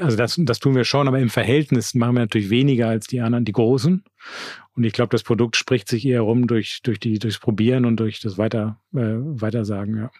[0.00, 3.20] also das, das tun wir schon, aber im Verhältnis machen wir natürlich weniger als die
[3.20, 4.04] anderen, die Großen.
[4.74, 7.98] Und ich glaube, das Produkt spricht sich eher rum durch, durch die, durchs Probieren und
[7.98, 10.10] durch das Weiter, äh, Weitersagen, ja.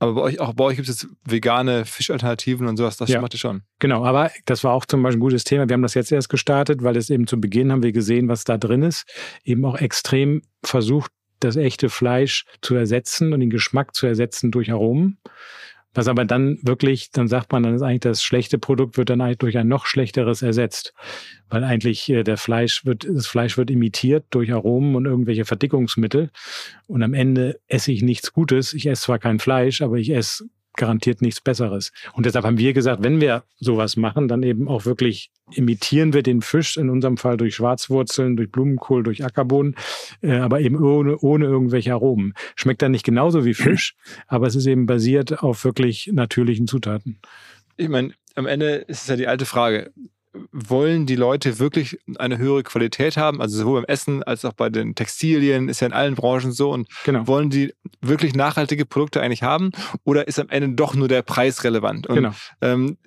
[0.00, 3.20] Aber bei euch, auch bei euch gibt es jetzt vegane Fischalternativen und sowas, das ja.
[3.20, 3.62] macht ihr schon.
[3.78, 5.68] Genau, aber das war auch zum Beispiel ein gutes Thema.
[5.68, 8.44] Wir haben das jetzt erst gestartet, weil es eben zu Beginn haben wir gesehen, was
[8.44, 9.06] da drin ist.
[9.44, 14.70] Eben auch extrem versucht, das echte Fleisch zu ersetzen und den Geschmack zu ersetzen durch
[14.70, 15.18] Aromen.
[15.94, 19.20] Was aber dann wirklich, dann sagt man, dann ist eigentlich das schlechte Produkt wird dann
[19.20, 20.92] eigentlich durch ein noch schlechteres ersetzt.
[21.48, 26.30] Weil eigentlich äh, der Fleisch wird, das Fleisch wird imitiert durch Aromen und irgendwelche Verdickungsmittel.
[26.86, 28.74] Und am Ende esse ich nichts Gutes.
[28.74, 30.48] Ich esse zwar kein Fleisch, aber ich esse
[30.78, 31.92] garantiert nichts Besseres.
[32.14, 36.22] Und deshalb haben wir gesagt, wenn wir sowas machen, dann eben auch wirklich imitieren wir
[36.22, 39.76] den Fisch, in unserem Fall durch Schwarzwurzeln, durch Blumenkohl, durch Ackerbohnen,
[40.22, 42.34] äh, aber eben ohne, ohne irgendwelche Aromen.
[42.56, 47.18] Schmeckt dann nicht genauso wie Fisch, aber es ist eben basiert auf wirklich natürlichen Zutaten.
[47.76, 49.92] Ich meine, am Ende ist es ja die alte Frage,
[50.52, 54.70] wollen die Leute wirklich eine höhere Qualität haben, also sowohl beim Essen als auch bei
[54.70, 56.70] den Textilien, ist ja in allen Branchen so.
[56.70, 57.26] Und genau.
[57.26, 59.70] wollen die wirklich nachhaltige Produkte eigentlich haben
[60.04, 62.06] oder ist am Ende doch nur der Preis relevant?
[62.06, 62.32] Und, genau.
[62.60, 62.98] Ähm,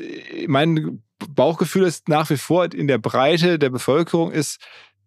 [0.48, 4.60] mein Bauchgefühl ist nach wie vor in der Breite der Bevölkerung ist,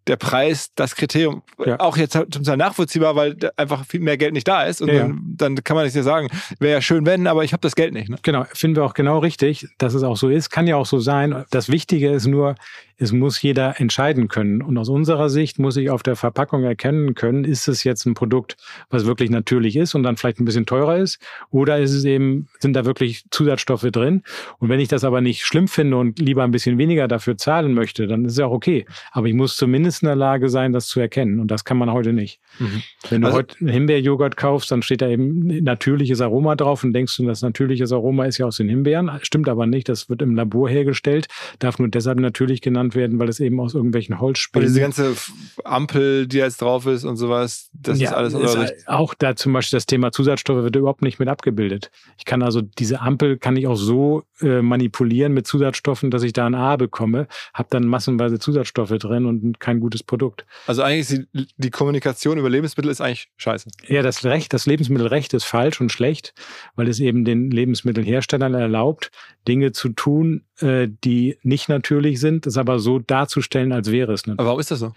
[0.06, 1.42] der Preis das Kriterium.
[1.64, 1.80] Ja.
[1.80, 4.82] Auch jetzt zum Teil nachvollziehbar, weil einfach viel mehr Geld nicht da ist.
[4.82, 4.98] Und ja.
[4.98, 6.28] dann, dann, kann man nicht sagen,
[6.58, 8.10] wäre ja schön, wenn, aber ich habe das Geld nicht.
[8.10, 8.16] Ne?
[8.22, 10.50] Genau, finden wir auch genau richtig, dass es auch so ist.
[10.50, 11.44] Kann ja auch so sein.
[11.50, 12.54] Das Wichtige ist nur,
[12.98, 14.62] es muss jeder entscheiden können.
[14.62, 18.14] Und aus unserer Sicht muss ich auf der Verpackung erkennen können, ist es jetzt ein
[18.14, 18.56] Produkt,
[18.90, 21.18] was wirklich natürlich ist und dann vielleicht ein bisschen teurer ist,
[21.50, 24.22] oder ist es eben, sind da wirklich Zusatzstoffe drin?
[24.58, 27.74] Und wenn ich das aber nicht schlimm finde und lieber ein bisschen weniger dafür zahlen
[27.74, 28.86] möchte, dann ist es auch okay.
[29.12, 31.40] Aber ich muss zumindest in der Lage sein, das zu erkennen.
[31.40, 32.40] Und das kann man heute nicht.
[32.58, 32.82] Mhm.
[33.10, 37.16] Wenn du also, heute Himbeerjoghurt kaufst, dann steht da eben natürliches Aroma drauf und denkst
[37.16, 39.10] du, das natürliches Aroma ist ja aus den Himbeeren.
[39.22, 39.88] Stimmt aber nicht.
[39.88, 41.26] Das wird im Labor hergestellt,
[41.58, 44.66] darf nur deshalb natürlich genannt genannt werden, weil es eben aus irgendwelchen Holzspänen.
[44.66, 45.14] Und diese ganze
[45.64, 49.52] Ampel, die jetzt drauf ist und sowas, das ja, ist alles ist Auch da zum
[49.52, 51.90] Beispiel das Thema Zusatzstoffe wird überhaupt nicht mit abgebildet.
[52.18, 56.32] Ich kann also diese Ampel kann ich auch so äh, manipulieren mit Zusatzstoffen, dass ich
[56.32, 60.44] da ein A bekomme, habe dann massenweise Zusatzstoffe drin und kein gutes Produkt.
[60.66, 63.68] Also eigentlich ist die, die Kommunikation über Lebensmittel ist eigentlich scheiße.
[63.88, 66.34] Ja, das Recht, das Lebensmittelrecht ist falsch und schlecht,
[66.76, 69.10] weil es eben den Lebensmittelherstellern erlaubt,
[69.46, 74.26] Dinge zu tun, äh, die nicht natürlich sind, das aber so darzustellen, als wäre es
[74.26, 74.40] natürlich.
[74.40, 74.92] Aber warum ist das so?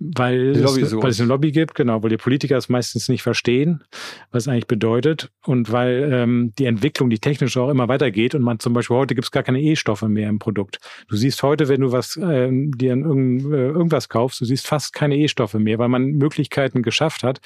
[0.00, 3.82] weil, es, weil es eine Lobby gibt, genau, weil die Politiker es meistens nicht verstehen,
[4.30, 8.42] was es eigentlich bedeutet und weil ähm, die Entwicklung, die technische auch immer weitergeht und
[8.42, 10.78] man zum Beispiel heute gibt es gar keine E-Stoffe mehr im Produkt.
[11.08, 14.92] Du siehst heute, wenn du was äh, dir irgend, äh, irgendwas kaufst, du siehst fast
[14.92, 17.40] keine E-Stoffe mehr, weil man Möglichkeiten geschafft hat,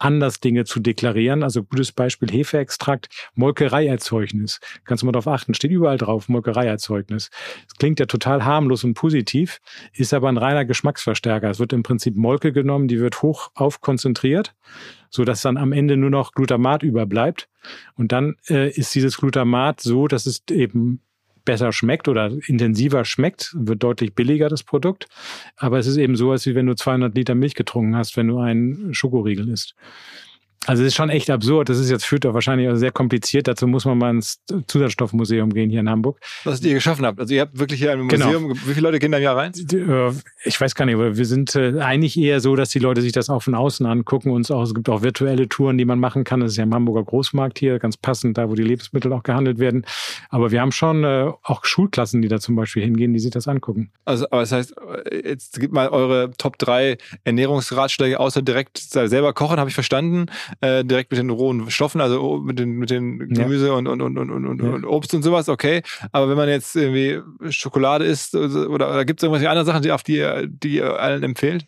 [0.00, 1.42] anders Dinge zu deklarieren.
[1.42, 4.60] Also gutes Beispiel Hefeextrakt, Molkereierzeugnis.
[4.84, 7.30] Kannst du mal darauf achten, steht überall drauf, Molkereierzeugnis.
[7.68, 9.60] Das klingt ja total harmlos und positiv,
[9.92, 11.50] ist aber ein reiner Geschmacksverstärker.
[11.50, 14.54] Es wird im Prinzip Molke genommen, die wird hoch aufkonzentriert,
[15.10, 17.48] so dass dann am Ende nur noch Glutamat überbleibt.
[17.94, 21.02] Und dann äh, ist dieses Glutamat so, dass es eben
[21.44, 25.06] besser schmeckt oder intensiver schmeckt, wird deutlich billiger das Produkt.
[25.56, 28.38] Aber es ist eben so, als wenn du 200 Liter Milch getrunken hast, wenn du
[28.38, 29.74] einen Schokoriegel isst.
[30.66, 31.70] Also es ist schon echt absurd.
[31.70, 33.48] Das ist jetzt führt doch wahrscheinlich auch sehr kompliziert.
[33.48, 36.20] Dazu muss man mal ins Zusatzstoffmuseum gehen hier in Hamburg.
[36.44, 37.18] Was ihr geschaffen habt.
[37.18, 38.26] Also ihr habt wirklich hier ein genau.
[38.26, 38.48] Museum.
[38.48, 38.60] Genau.
[38.66, 39.52] Wie viele Leute gehen da im Jahr rein?
[39.54, 40.12] Äh,
[40.44, 43.12] ich weiß gar nicht, aber wir sind äh, eigentlich eher so, dass die Leute sich
[43.12, 44.30] das auch von außen angucken.
[44.30, 46.40] Und auch, es gibt auch virtuelle Touren, die man machen kann.
[46.40, 49.60] Das ist ja im Hamburger Großmarkt hier, ganz passend, da wo die Lebensmittel auch gehandelt
[49.60, 49.86] werden.
[50.28, 53.48] Aber wir haben schon äh, auch Schulklassen, die da zum Beispiel hingehen, die sich das
[53.48, 53.92] angucken.
[54.04, 54.74] Also, aber das heißt,
[55.24, 60.26] jetzt gibt mal eure Top 3 Ernährungsratschläge, außer direkt selber kochen, habe ich verstanden
[60.60, 63.72] äh, direkt mit den rohen Stoffen, also mit den, mit den Gemüse ja.
[63.74, 64.70] und, und, und, und, und, ja.
[64.70, 65.82] und Obst und sowas, okay.
[66.12, 67.20] Aber wenn man jetzt irgendwie
[67.50, 71.22] Schokolade isst oder, oder gibt es irgendwelche anderen Sachen, die auf die, die ihr allen
[71.22, 71.66] empfehlt?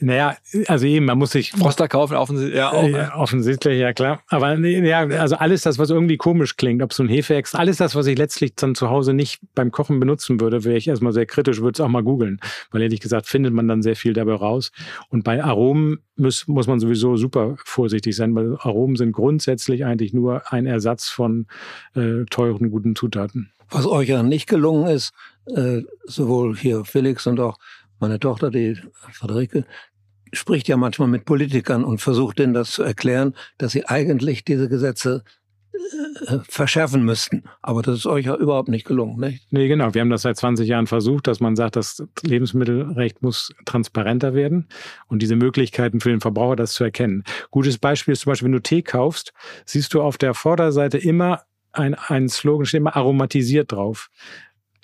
[0.00, 0.36] Naja,
[0.66, 1.52] also eben, man muss sich.
[1.52, 2.56] Froster kaufen, offensichtlich.
[2.56, 4.22] Ja, auch, ja, offensichtlich, ja klar.
[4.28, 7.94] Aber ja, also alles das, was irgendwie komisch klingt, ob so ein Hefeex, alles das,
[7.94, 11.26] was ich letztlich dann zu Hause nicht beim Kochen benutzen würde, wäre ich erstmal sehr
[11.26, 12.40] kritisch, würde es auch mal googeln.
[12.70, 14.72] Weil ehrlich gesagt findet man dann sehr viel dabei raus.
[15.08, 20.12] Und bei Aromen muss, muss man sowieso super vorsichtig sein, weil Aromen sind grundsätzlich eigentlich
[20.12, 21.46] nur ein Ersatz von
[21.94, 23.50] äh, teuren, guten Zutaten.
[23.70, 25.12] Was euch ja nicht gelungen ist,
[25.46, 27.58] äh, sowohl hier Felix und auch
[28.00, 28.78] meine Tochter, die
[29.12, 29.64] Friederike,
[30.32, 34.68] spricht ja manchmal mit Politikern und versucht denen das zu erklären, dass sie eigentlich diese
[34.68, 35.22] Gesetze
[36.26, 37.44] äh, verschärfen müssten.
[37.60, 39.46] Aber das ist euch ja überhaupt nicht gelungen, nicht?
[39.50, 39.94] Nee, genau.
[39.94, 44.68] Wir haben das seit 20 Jahren versucht, dass man sagt, das Lebensmittelrecht muss transparenter werden
[45.08, 47.24] und diese Möglichkeiten für den Verbraucher, das zu erkennen.
[47.50, 49.32] Gutes Beispiel ist zum Beispiel, wenn du Tee kaufst,
[49.64, 51.42] siehst du auf der Vorderseite immer
[51.72, 54.10] ein, ein Slogan, steht immer aromatisiert drauf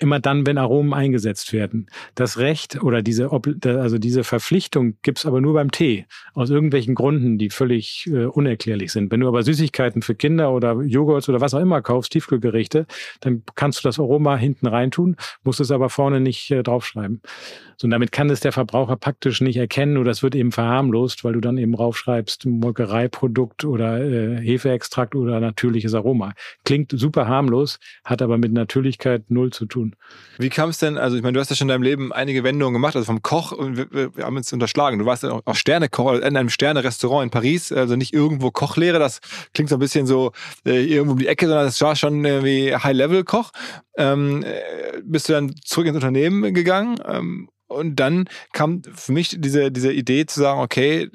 [0.01, 1.87] immer dann, wenn Aromen eingesetzt werden.
[2.15, 6.05] Das Recht oder diese, also diese Verpflichtung gibt's aber nur beim Tee.
[6.33, 9.11] Aus irgendwelchen Gründen, die völlig äh, unerklärlich sind.
[9.11, 12.87] Wenn du aber Süßigkeiten für Kinder oder Joghurt oder was auch immer kaufst, Tiefkühlgerichte,
[13.19, 17.21] dann kannst du das Aroma hinten reintun, musst es aber vorne nicht äh, draufschreiben.
[17.77, 21.23] So, und damit kann es der Verbraucher praktisch nicht erkennen oder es wird eben verharmlost,
[21.23, 26.33] weil du dann eben draufschreibst, Molkereiprodukt oder äh, Hefeextrakt oder natürliches Aroma.
[26.63, 29.90] Klingt super harmlos, hat aber mit Natürlichkeit null zu tun.
[30.37, 32.43] Wie kam es denn, also ich meine, du hast ja schon in deinem Leben einige
[32.43, 35.55] Wendungen gemacht, also vom Koch, und wir, wir haben uns unterschlagen, du warst ja auch
[35.55, 39.19] Sternekoch in einem Sterne-Restaurant in Paris, also nicht irgendwo Kochlehre, das
[39.53, 40.31] klingt so ein bisschen so
[40.65, 43.51] äh, irgendwo um die Ecke, sondern das war schon irgendwie High-Level-Koch.
[43.97, 49.35] Ähm, äh, bist du dann zurück ins Unternehmen gegangen ähm, und dann kam für mich
[49.37, 51.09] diese, diese Idee zu sagen, okay,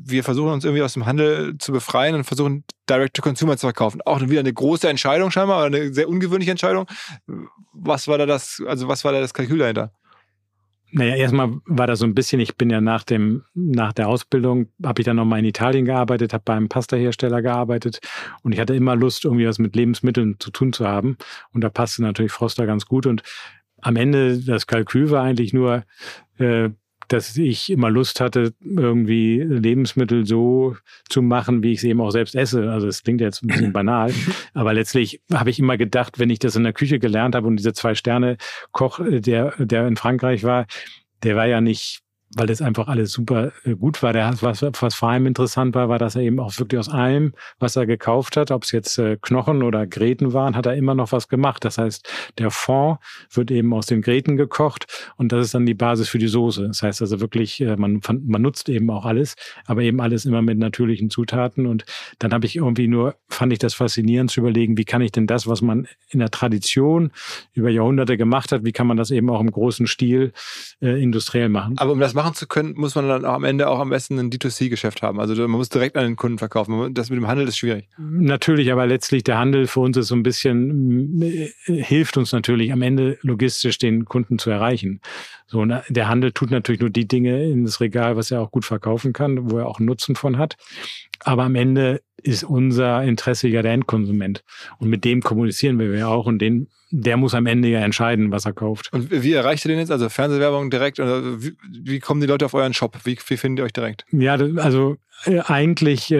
[0.00, 4.00] wir versuchen uns irgendwie aus dem Handel zu befreien und versuchen Direct-to-Consumer zu verkaufen.
[4.04, 6.86] Auch wieder eine große Entscheidung scheinbar, oder eine sehr ungewöhnliche Entscheidung.
[7.72, 9.92] Was war da das, also was war da das Kalkül dahinter?
[10.94, 14.68] Naja, erstmal war das so ein bisschen, ich bin ja nach dem, nach der Ausbildung,
[14.84, 18.00] habe ich dann nochmal in Italien gearbeitet, habe bei einem Pastahersteller gearbeitet
[18.42, 21.16] und ich hatte immer Lust, irgendwie was mit Lebensmitteln zu tun zu haben.
[21.54, 23.06] Und da passte natürlich Froster ganz gut.
[23.06, 23.22] Und
[23.80, 25.84] am Ende das Kalkül war eigentlich nur,
[26.36, 26.68] äh,
[27.12, 30.76] dass ich immer Lust hatte, irgendwie Lebensmittel so
[31.08, 32.70] zu machen, wie ich sie eben auch selbst esse.
[32.70, 34.12] Also es klingt jetzt ein bisschen banal,
[34.54, 37.56] aber letztlich habe ich immer gedacht, wenn ich das in der Küche gelernt habe und
[37.56, 38.36] diese zwei Sterne
[38.70, 40.66] Koch, der der in Frankreich war,
[41.22, 42.00] der war ja nicht
[42.36, 44.12] weil das einfach alles super äh, gut war.
[44.12, 47.34] Der, was, was vor allem interessant war, war, dass er eben auch wirklich aus allem,
[47.58, 50.94] was er gekauft hat, ob es jetzt äh, Knochen oder Gräten waren, hat er immer
[50.94, 51.64] noch was gemacht.
[51.64, 52.08] Das heißt,
[52.38, 52.98] der Fond
[53.32, 56.66] wird eben aus den Gräten gekocht und das ist dann die Basis für die Soße.
[56.68, 60.42] Das heißt also wirklich, äh, man, man nutzt eben auch alles, aber eben alles immer
[60.42, 61.66] mit natürlichen Zutaten.
[61.66, 61.84] Und
[62.18, 65.26] dann habe ich irgendwie nur, fand ich das faszinierend zu überlegen, wie kann ich denn
[65.26, 67.10] das, was man in der Tradition
[67.52, 70.32] über Jahrhunderte gemacht hat, wie kann man das eben auch im großen Stil
[70.80, 71.76] äh, industriell machen.
[71.78, 74.30] Aber um das machen zu können, muss man dann am Ende auch am besten ein
[74.30, 75.20] D2C-Geschäft haben.
[75.20, 76.94] Also man muss direkt an den Kunden verkaufen.
[76.94, 77.88] Das mit dem Handel ist schwierig.
[77.98, 82.72] Natürlich, aber letztlich der Handel für uns ist so ein bisschen, äh, hilft uns natürlich
[82.72, 85.00] am Ende logistisch den Kunden zu erreichen.
[85.52, 88.64] So, und der Handel tut natürlich nur die Dinge ins Regal, was er auch gut
[88.64, 90.56] verkaufen kann, wo er auch Nutzen von hat.
[91.20, 94.44] Aber am Ende ist unser Interesse ja der Endkonsument.
[94.78, 98.32] Und mit dem kommunizieren wir ja auch und den, der muss am Ende ja entscheiden,
[98.32, 98.90] was er kauft.
[98.94, 99.90] Und wie erreicht ihr den jetzt?
[99.90, 102.96] Also Fernsehwerbung direkt oder wie, wie kommen die Leute auf euren Shop?
[103.04, 104.06] Wie, wie findet ihr euch direkt?
[104.10, 104.96] Ja, also
[105.26, 106.16] äh, eigentlich äh,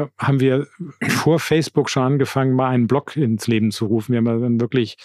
[0.00, 0.66] äh, haben wir
[1.08, 4.12] vor Facebook schon angefangen, mal einen Blog ins Leben zu rufen.
[4.12, 4.96] Wir haben dann wirklich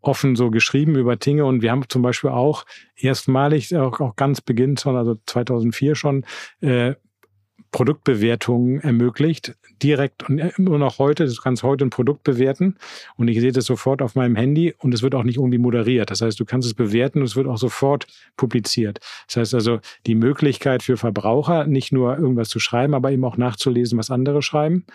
[0.00, 2.64] offen so geschrieben über Dinge und wir haben zum Beispiel auch
[2.96, 6.24] erstmalig, auch, auch ganz beginnt schon, also 2004 schon,
[6.60, 6.94] äh,
[7.70, 12.76] Produktbewertungen ermöglicht, direkt und immer noch heute, du kannst heute ein Produkt bewerten
[13.16, 16.10] und ich sehe das sofort auf meinem Handy und es wird auch nicht irgendwie moderiert.
[16.10, 19.00] Das heißt, du kannst es bewerten und es wird auch sofort publiziert.
[19.26, 23.36] Das heißt also, die Möglichkeit für Verbraucher, nicht nur irgendwas zu schreiben, aber eben auch
[23.36, 24.86] nachzulesen, was andere schreiben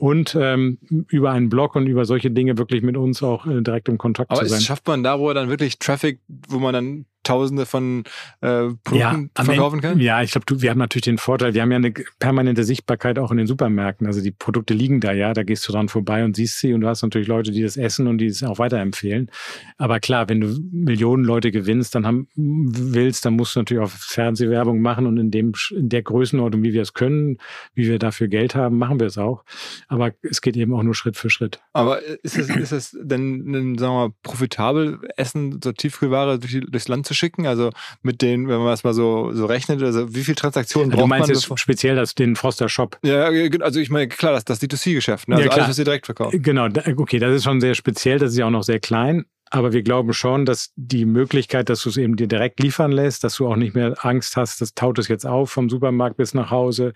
[0.00, 0.78] und ähm,
[1.08, 4.30] über einen Blog und über solche Dinge wirklich mit uns auch äh, direkt im Kontakt
[4.30, 4.56] Aber zu sein.
[4.56, 8.04] Aber schafft man da, wo er dann wirklich Traffic, wo man dann Tausende von
[8.40, 10.00] äh, Produkten ja, verkaufen kann?
[10.00, 13.30] Ja, ich glaube, wir haben natürlich den Vorteil, wir haben ja eine permanente Sichtbarkeit auch
[13.30, 14.06] in den Supermärkten.
[14.06, 16.80] Also die Produkte liegen da ja, da gehst du dran vorbei und siehst sie und
[16.80, 19.30] du hast natürlich Leute, die das essen und die es auch weiterempfehlen.
[19.76, 23.90] Aber klar, wenn du Millionen Leute gewinnst, dann haben, willst, dann musst du natürlich auch
[23.90, 27.38] Fernsehwerbung machen und in dem in der Größenordnung, wie wir es können,
[27.74, 29.44] wie wir dafür Geld haben, machen wir es auch.
[29.88, 31.60] Aber es geht eben auch nur Schritt für Schritt.
[31.72, 36.88] Aber ist es, ist es denn, sagen wir mal, profitabel, Essen, so Tiefkühlware durch, durchs
[36.88, 37.46] Land zu schicken?
[37.46, 37.70] Also
[38.02, 41.20] mit den, wenn man es mal so, so rechnet, also wie viel Transaktionen braucht man?
[41.20, 42.98] Du meinst jetzt speziell das, den Froster Shop?
[43.02, 43.30] Ja,
[43.60, 45.36] also ich meine, klar, das, das D2C-Geschäft, ne?
[45.36, 46.36] also ja, alles, was ihr direkt verkauft.
[46.38, 49.24] Genau, okay, das ist schon sehr speziell, das ist ja auch noch sehr klein.
[49.52, 53.24] Aber wir glauben schon, dass die Möglichkeit, dass du es eben dir direkt liefern lässt,
[53.24, 56.34] dass du auch nicht mehr Angst hast, das taut es jetzt auf vom Supermarkt bis
[56.34, 56.92] nach Hause.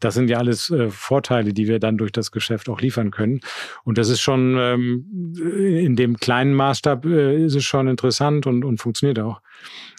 [0.00, 3.40] Das sind ja alles äh, Vorteile, die wir dann durch das Geschäft auch liefern können.
[3.84, 8.64] Und das ist schon ähm, in dem kleinen Maßstab äh, ist es schon interessant und,
[8.64, 9.42] und funktioniert auch.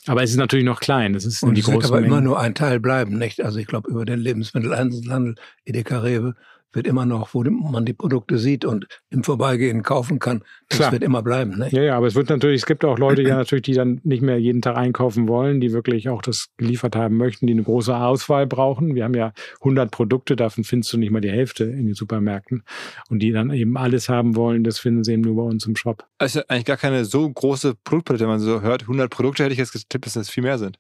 [0.08, 1.14] Aber es ist natürlich noch klein.
[1.14, 2.08] Es ist und die es wird aber Mengen.
[2.08, 3.42] immer nur ein Teil bleiben, nicht?
[3.42, 5.36] Also ich glaube, über den Lebensmitteleinzelhandel,
[5.66, 6.34] Edeka Rewe,
[6.72, 10.44] wird immer noch, wo man die Produkte sieht und im Vorbeigehen kaufen kann.
[10.70, 10.92] Das Klar.
[10.92, 11.58] wird immer bleiben.
[11.58, 11.70] Ne?
[11.72, 14.22] Ja, ja, aber es wird natürlich, es gibt auch Leute, ja natürlich, die dann nicht
[14.22, 17.96] mehr jeden Tag einkaufen wollen, die wirklich auch das geliefert haben möchten, die eine große
[17.96, 18.96] Auswahl brauchen.
[18.96, 22.64] Wir haben ja 100 Produkte, davon findest du nicht mal die Hälfte in den Supermärkten.
[23.10, 25.76] Und die dann eben alles haben wollen, das finden sie eben nur bei uns im
[25.76, 26.06] Shop.
[26.18, 28.84] Also eigentlich gar keine so große Produktpalette, wenn man so hört.
[28.84, 30.78] 100 Produkte hätte ich jetzt getippt, dass das viel mehr sind.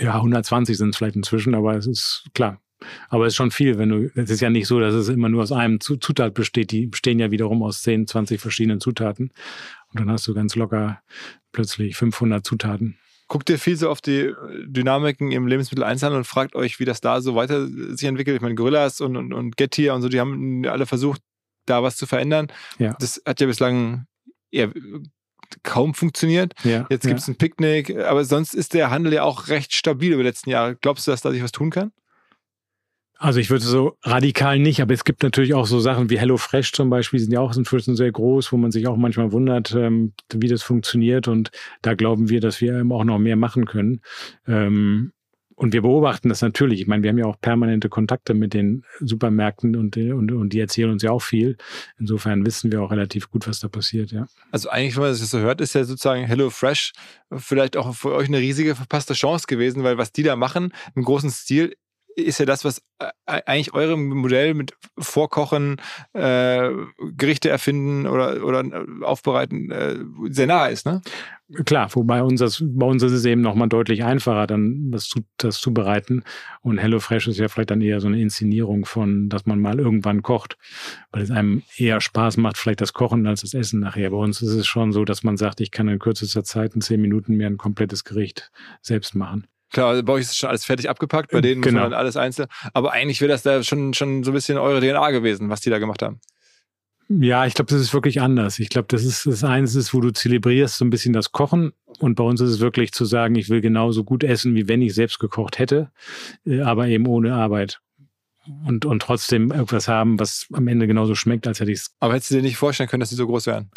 [0.00, 2.60] Ja, 120 sind es vielleicht inzwischen, aber es ist klar,
[3.08, 5.28] aber es ist schon viel, wenn du, es ist ja nicht so, dass es immer
[5.28, 6.70] nur aus einem Zutat besteht.
[6.70, 9.30] Die bestehen ja wiederum aus 10, 20 verschiedenen Zutaten.
[9.92, 11.00] Und dann hast du ganz locker
[11.52, 12.98] plötzlich 500 Zutaten.
[13.28, 14.34] Guckt ihr viel so auf die
[14.66, 18.36] Dynamiken im Lebensmitteleinzelhandel und fragt euch, wie das da so weiter sich entwickelt?
[18.36, 21.22] Ich meine, Gorillas und, und, und Getir und so, die haben alle versucht,
[21.66, 22.48] da was zu verändern.
[22.78, 22.94] Ja.
[23.00, 24.06] Das hat ja bislang
[24.50, 24.72] eher
[25.62, 26.52] kaum funktioniert.
[26.64, 27.32] Ja, Jetzt gibt es ja.
[27.32, 30.76] ein Picknick, aber sonst ist der Handel ja auch recht stabil über die letzten Jahre.
[30.76, 31.92] Glaubst du, dass da sich was tun kann?
[33.18, 36.72] Also ich würde so radikal nicht, aber es gibt natürlich auch so Sachen wie HelloFresh
[36.72, 39.74] zum Beispiel, die sind ja auch inzwischen sehr groß, wo man sich auch manchmal wundert,
[39.74, 41.28] ähm, wie das funktioniert.
[41.28, 41.50] Und
[41.82, 44.00] da glauben wir, dass wir eben auch noch mehr machen können.
[44.46, 45.12] Ähm,
[45.56, 46.80] und wir beobachten das natürlich.
[46.80, 50.58] Ich meine, wir haben ja auch permanente Kontakte mit den Supermärkten und, und, und die
[50.58, 51.56] erzählen uns ja auch viel.
[51.98, 54.26] Insofern wissen wir auch relativ gut, was da passiert, ja.
[54.50, 56.92] Also eigentlich, wenn man das so hört, ist ja sozusagen HelloFresh
[57.36, 61.04] vielleicht auch für euch eine riesige verpasste Chance gewesen, weil was die da machen, im
[61.04, 61.74] großen Stil,
[62.16, 65.76] ist ja das, was äh, eigentlich eurem Modell mit Vorkochen,
[66.12, 66.70] äh,
[67.16, 69.96] Gerichte erfinden oder, oder äh, aufbereiten äh,
[70.30, 71.02] sehr nahe ist, ne?
[71.66, 75.20] Klar, wobei uns das, bei uns ist es eben nochmal deutlich einfacher, dann das, zu,
[75.36, 76.24] das zubereiten.
[76.62, 80.22] Und HelloFresh ist ja vielleicht dann eher so eine Inszenierung von, dass man mal irgendwann
[80.22, 80.56] kocht,
[81.12, 84.10] weil es einem eher Spaß macht, vielleicht das Kochen als das Essen nachher.
[84.10, 86.80] Bei uns ist es schon so, dass man sagt, ich kann in kürzester Zeit in
[86.80, 88.50] zehn Minuten mir ein komplettes Gericht
[88.80, 89.46] selbst machen.
[89.74, 91.80] Klar, bei euch ist schon alles fertig abgepackt, bei denen genau.
[91.80, 92.46] muss man dann alles einzeln.
[92.74, 95.70] Aber eigentlich wäre das da schon, schon so ein bisschen eure DNA gewesen, was die
[95.70, 96.20] da gemacht haben.
[97.08, 98.60] Ja, ich glaube, das ist wirklich anders.
[98.60, 101.72] Ich glaube, das ist das eins ist, wo du zelebrierst so ein bisschen das Kochen.
[101.98, 104.80] Und bei uns ist es wirklich zu sagen, ich will genauso gut essen, wie wenn
[104.80, 105.90] ich selbst gekocht hätte,
[106.46, 107.80] äh, aber eben ohne Arbeit.
[108.64, 111.96] Und, und trotzdem irgendwas haben, was am Ende genauso schmeckt, als hätte ich es.
[111.98, 113.70] Aber hättest du dir nicht vorstellen können, dass die so groß wären?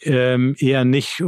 [0.00, 1.22] Ähm, eher nicht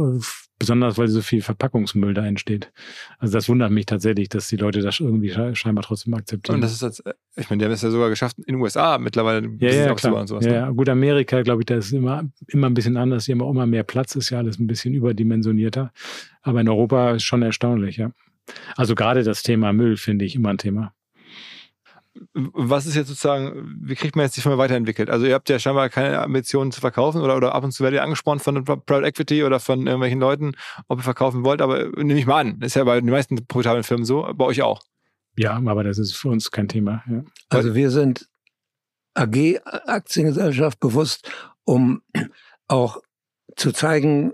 [0.57, 2.71] Besonders, weil so viel Verpackungsmüll da entsteht.
[3.19, 6.55] Also das wundert mich tatsächlich, dass die Leute das irgendwie scheinbar trotzdem akzeptieren.
[6.55, 7.03] Und das ist jetzt,
[7.35, 9.49] ich meine, die haben es ja sogar geschafft in den USA mittlerweile.
[9.59, 10.15] Ja, ja, klar.
[10.15, 10.73] Und sowas, ja, ne?
[10.73, 13.25] gut, Amerika, glaube ich, da ist immer, immer ein bisschen anders.
[13.25, 15.91] Die haben auch immer mehr Platz, ist ja alles ein bisschen überdimensionierter.
[16.41, 18.11] Aber in Europa ist schon erstaunlich, ja.
[18.77, 20.93] Also gerade das Thema Müll finde ich immer ein Thema.
[22.33, 25.09] Was ist jetzt sozusagen, wie kriegt man jetzt die Firma weiterentwickelt?
[25.09, 27.99] Also ihr habt ja scheinbar keine Ambitionen zu verkaufen oder, oder ab und zu werdet
[27.99, 30.53] ihr angesprochen von Private Equity oder von irgendwelchen Leuten,
[30.87, 33.83] ob ihr verkaufen wollt, aber nehme ich mal an, ist ja bei den meisten profitablen
[33.83, 34.81] Firmen so, bei euch auch.
[35.37, 37.03] Ja, aber das ist für uns kein Thema.
[37.09, 37.23] Ja.
[37.49, 38.29] Also wir sind
[39.13, 41.29] AG Aktiengesellschaft bewusst,
[41.65, 42.01] um
[42.67, 43.01] auch
[43.55, 44.33] zu zeigen,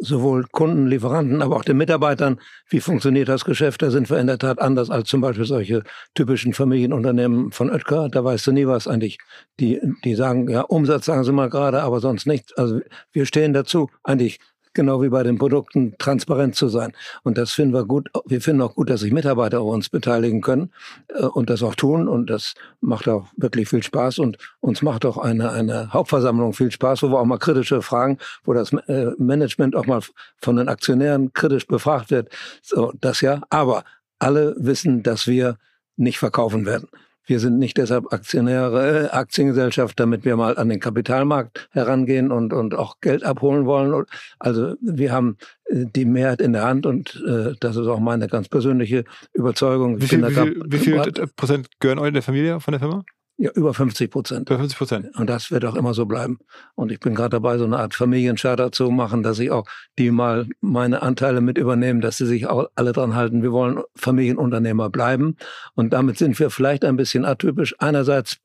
[0.00, 3.82] sowohl Kunden, Lieferanten, aber auch den Mitarbeitern, wie funktioniert das Geschäft.
[3.82, 5.82] Da sind wir in der Tat anders als zum Beispiel solche
[6.14, 8.08] typischen Familienunternehmen von Oetker.
[8.08, 9.18] Da weißt du nie was eigentlich.
[9.60, 12.52] Die, die sagen, ja, Umsatz sagen sie mal gerade, aber sonst nichts.
[12.54, 12.80] Also
[13.12, 13.88] wir stehen dazu.
[14.02, 14.38] Eigentlich
[14.74, 16.92] genau wie bei den Produkten, transparent zu sein.
[17.22, 18.10] Und das finden wir gut.
[18.26, 20.72] Wir finden auch gut, dass sich Mitarbeiter uns beteiligen können
[21.08, 22.08] äh, und das auch tun.
[22.08, 24.18] Und das macht auch wirklich viel Spaß.
[24.18, 28.18] Und uns macht auch eine, eine Hauptversammlung viel Spaß, wo wir auch mal kritische Fragen,
[28.44, 30.00] wo das äh, Management auch mal
[30.38, 32.28] von den Aktionären kritisch befragt wird.
[32.62, 33.42] So, das ja.
[33.50, 33.84] Aber
[34.18, 35.58] alle wissen, dass wir
[35.96, 36.88] nicht verkaufen werden.
[37.26, 42.52] Wir sind nicht deshalb Aktionäre, äh, Aktiengesellschaft, damit wir mal an den Kapitalmarkt herangehen und,
[42.52, 44.04] und auch Geld abholen wollen.
[44.38, 48.28] Also wir haben äh, die Mehrheit in der Hand und äh, das ist auch meine
[48.28, 50.00] ganz persönliche Überzeugung.
[50.00, 51.00] Wie viel, wie viel, wie viel
[51.36, 53.04] Prozent gehören euch der Familie von der Firma?
[53.38, 54.50] Ja, über 50 Prozent.
[54.50, 55.16] Über 50 Prozent.
[55.16, 56.38] Und das wird auch immer so bleiben.
[56.74, 59.66] Und ich bin gerade dabei, so eine Art Familiencharter zu machen, dass ich auch
[59.98, 63.42] die mal meine Anteile mit übernehmen, dass sie sich auch alle dran halten.
[63.42, 65.36] Wir wollen Familienunternehmer bleiben.
[65.74, 67.74] Und damit sind wir vielleicht ein bisschen atypisch.
[67.78, 68.38] Einerseits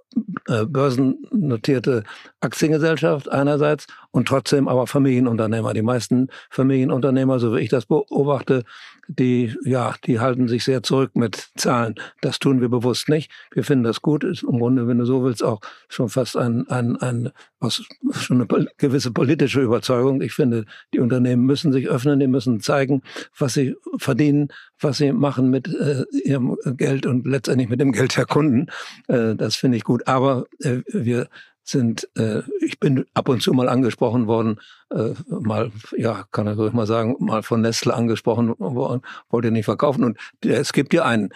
[0.48, 2.04] börsennotierte
[2.40, 5.74] Aktiengesellschaft einerseits und trotzdem aber Familienunternehmer.
[5.74, 8.64] Die meisten Familienunternehmer, so wie ich das beobachte,
[9.08, 11.96] die, ja, die halten sich sehr zurück mit Zahlen.
[12.22, 13.32] Das tun wir bewusst nicht.
[13.52, 14.24] Wir finden das gut.
[14.24, 18.42] Ist im Grunde, wenn du so willst, auch schon fast ein, ein, ein, was, schon
[18.42, 20.22] eine gewisse politische Überzeugung.
[20.22, 23.02] Ich finde, die Unternehmen müssen sich öffnen, die müssen zeigen,
[23.38, 24.50] was sie verdienen,
[24.80, 28.68] was sie machen mit äh, ihrem Geld und letztendlich mit dem Geld der Kunden.
[29.08, 30.08] Äh, das finde ich gut.
[30.08, 31.28] Aber äh, wir
[31.64, 34.60] sind, äh, ich bin ab und zu mal angesprochen worden,
[34.90, 39.66] äh, mal, ja, kann ich mal sagen, mal von Nestle angesprochen worden, wollt ihr nicht
[39.66, 40.04] verkaufen.
[40.04, 41.30] Und es gibt ja einen,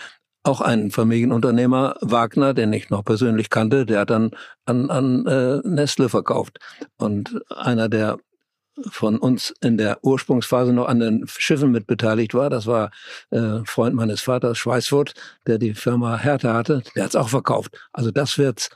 [0.43, 4.31] auch einen Familienunternehmer, Wagner, den ich noch persönlich kannte, der hat dann
[4.65, 6.59] an, an äh, Nestle verkauft.
[6.97, 8.17] Und einer, der
[8.89, 12.49] von uns in der Ursprungsphase noch an den Schiffen mit beteiligt war.
[12.49, 12.91] Das war
[13.29, 15.13] äh, Freund meines Vaters, Schweißfurt,
[15.47, 16.83] der die Firma Hertha hatte.
[16.95, 17.77] Der hat es auch verkauft.
[17.93, 18.69] Also das wird's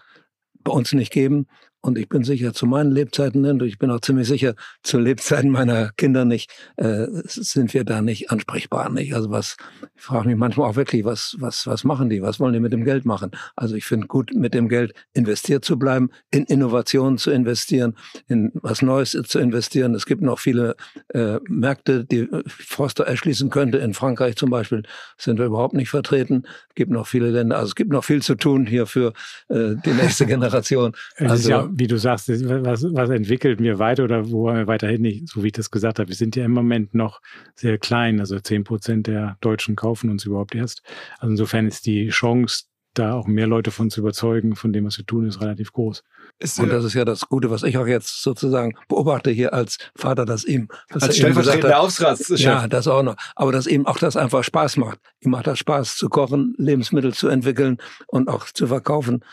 [0.63, 1.47] bei uns nicht geben.
[1.85, 5.51] Und ich bin sicher, zu meinen Lebzeiten, und ich bin auch ziemlich sicher, zu Lebzeiten
[5.51, 8.89] meiner Kinder nicht, äh, sind wir da nicht ansprechbar.
[8.89, 9.13] Nicht?
[9.13, 9.55] Also was,
[9.95, 12.23] ich frage mich manchmal auch wirklich, was, was, was machen die?
[12.23, 13.29] Was wollen die mit dem Geld machen?
[13.55, 17.95] Also ich finde gut, mit dem Geld investiert zu bleiben, in Innovationen zu investieren,
[18.27, 19.93] in was Neues zu investieren.
[19.93, 20.75] Es gibt noch viele
[21.09, 23.77] äh, Märkte, die Forster erschließen könnte.
[23.77, 24.81] In Frankreich zum Beispiel
[25.19, 26.45] sind wir überhaupt nicht vertreten.
[26.69, 27.57] Es gibt noch viele Länder.
[27.57, 29.13] Also es gibt noch viel zu tun hier für
[29.49, 30.93] äh, die nächste Generation.
[31.19, 35.43] Also, wie du sagst, was, was entwickelt mir weiter oder wo wir weiterhin nicht, so
[35.43, 37.19] wie ich das gesagt habe, wir sind ja im Moment noch
[37.53, 40.83] sehr klein, also zehn Prozent der Deutschen kaufen uns überhaupt erst.
[41.19, 42.63] Also insofern ist die Chance,
[42.93, 46.01] da auch mehr Leute von zu überzeugen, von dem, was wir tun, ist relativ groß.
[46.39, 49.77] Ist, und das ist ja das Gute, was ich auch jetzt sozusagen beobachte hier als
[49.97, 52.39] Vater, dass ihm dass als stellvertretender Aufsichtsratschef.
[52.39, 53.17] Ja, das auch noch.
[53.35, 54.99] Aber dass ihm auch das einfach Spaß macht.
[55.19, 59.25] Ihm macht das Spaß zu kochen, Lebensmittel zu entwickeln und auch zu verkaufen.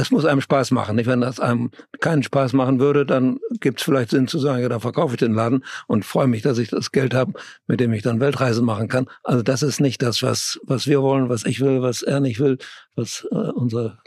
[0.00, 0.94] Es muss einem Spaß machen.
[0.94, 1.06] Nicht?
[1.06, 1.70] Wenn das einem
[2.00, 5.18] keinen Spaß machen würde, dann gibt es vielleicht Sinn zu sagen, ja, dann verkaufe ich
[5.18, 7.32] den Laden und freue mich, dass ich das Geld habe,
[7.66, 9.06] mit dem ich dann Weltreisen machen kann.
[9.24, 12.38] Also das ist nicht das, was, was wir wollen, was ich will, was er nicht
[12.38, 12.58] will,
[12.94, 13.98] was äh, unsere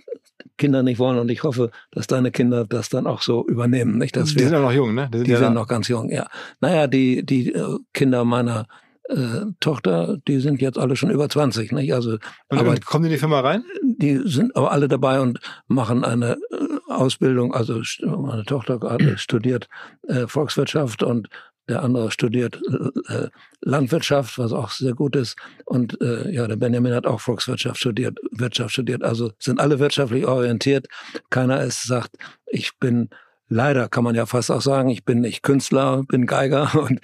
[0.57, 1.19] Kinder nicht wollen.
[1.19, 3.97] Und ich hoffe, dass deine Kinder das dann auch so übernehmen.
[3.97, 5.09] Nicht, dass die wir, sind ja noch jung, ne?
[5.11, 6.27] Die sind, die ja sind noch ganz jung, ja.
[6.61, 8.67] Naja, die, die äh, Kinder meiner
[9.11, 11.93] äh, Tochter, die sind jetzt alle schon über 20, nicht?
[11.93, 12.17] Also,
[12.49, 13.63] und, aber und kommen die in die Firma rein?
[13.83, 17.53] Die sind aber alle dabei und machen eine äh, Ausbildung.
[17.53, 19.67] Also meine Tochter gerade studiert
[20.07, 21.29] äh, Volkswirtschaft und
[21.69, 23.29] der andere studiert äh, äh,
[23.61, 25.37] Landwirtschaft, was auch sehr gut ist.
[25.65, 29.03] Und äh, ja, der Benjamin hat auch Volkswirtschaft studiert, Wirtschaft studiert.
[29.03, 30.87] Also sind alle wirtschaftlich orientiert.
[31.29, 33.09] Keiner ist sagt, ich bin
[33.51, 37.01] leider kann man ja fast auch sagen, ich bin nicht Künstler, bin Geiger und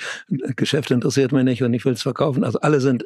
[0.56, 2.44] Geschäft interessiert mich nicht und ich will es verkaufen.
[2.44, 3.06] Also alle sind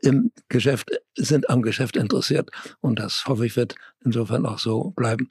[0.00, 2.50] im Geschäft, sind am Geschäft interessiert.
[2.80, 5.30] Und das hoffe ich wird insofern auch so bleiben.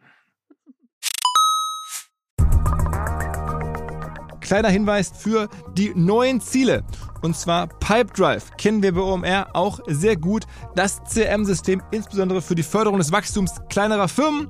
[4.52, 6.84] kleiner Hinweis für die neuen Ziele.
[7.22, 8.44] und zwar Pipedrive.
[8.58, 10.44] Kennen wir bei OMR auch sehr gut.
[10.76, 14.50] Das CRM-System insbesondere für die Förderung des Wachstums kleinerer Firmen.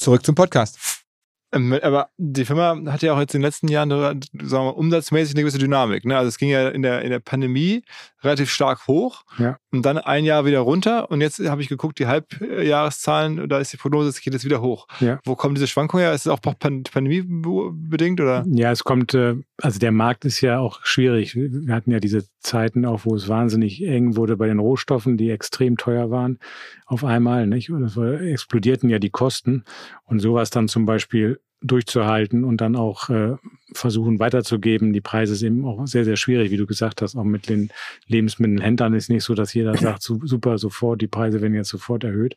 [0.00, 1.04] Zurück zum Podcast.
[1.52, 5.34] Ähm, aber die Firma hat ja auch jetzt in den letzten Jahren sagen wir, umsatzmäßig
[5.34, 6.06] eine gewisse Dynamik.
[6.06, 6.16] Ne?
[6.16, 7.82] Also es ging ja in der, in der Pandemie
[8.22, 9.58] relativ stark hoch ja.
[9.72, 11.10] Und dann ein Jahr wieder runter.
[11.10, 14.60] Und jetzt habe ich geguckt, die Halbjahreszahlen, da ist die Prognose, es geht jetzt wieder
[14.60, 14.86] hoch.
[15.00, 15.20] Ja.
[15.24, 16.12] Wo kommen diese Schwankungen her?
[16.12, 18.44] Ist es auch pandemiebedingt oder?
[18.48, 21.36] Ja, es kommt, äh, also der Markt ist ja auch schwierig.
[21.36, 25.30] Wir hatten ja diese Zeiten auch, wo es wahnsinnig eng wurde bei den Rohstoffen, die
[25.30, 26.38] extrem teuer waren
[26.86, 27.70] auf einmal, nicht?
[27.70, 29.64] Und es explodierten ja die Kosten.
[30.04, 33.36] Und sowas dann zum Beispiel durchzuhalten und dann auch äh,
[33.72, 34.92] versuchen weiterzugeben.
[34.92, 37.16] Die Preise sind eben auch sehr, sehr schwierig, wie du gesagt hast.
[37.16, 37.70] Auch mit den
[38.06, 42.36] Lebensmittelhändlern ist nicht so, dass jeder sagt, super, sofort, die Preise werden jetzt sofort erhöht.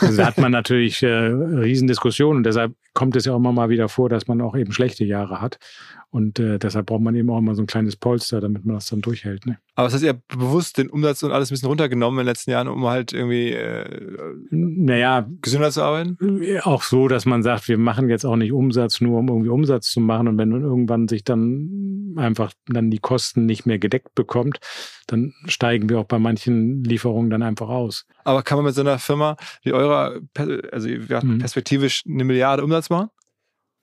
[0.00, 3.68] Also da hat man natürlich äh, Riesendiskussionen und deshalb kommt es ja auch immer mal
[3.68, 5.58] wieder vor, dass man auch eben schlechte Jahre hat.
[6.12, 8.84] Und äh, deshalb braucht man eben auch immer so ein kleines Polster, damit man das
[8.84, 9.46] dann durchhält.
[9.46, 9.56] Ne?
[9.74, 12.30] Aber das heißt, ihr habt bewusst den Umsatz und alles ein bisschen runtergenommen in den
[12.30, 14.10] letzten Jahren, um halt irgendwie äh,
[14.50, 16.18] naja, gesünder zu arbeiten?
[16.64, 19.90] Auch so, dass man sagt, wir machen jetzt auch nicht Umsatz, nur um irgendwie Umsatz
[19.90, 20.28] zu machen.
[20.28, 24.60] Und wenn irgendwann sich dann einfach dann die Kosten nicht mehr gedeckt bekommt,
[25.06, 28.04] dann steigen wir auch bei manchen Lieferungen dann einfach aus.
[28.22, 30.20] Aber kann man mit so einer Firma wie eurer,
[30.70, 31.38] also mhm.
[31.38, 33.08] perspektivisch eine Milliarde Umsatz machen?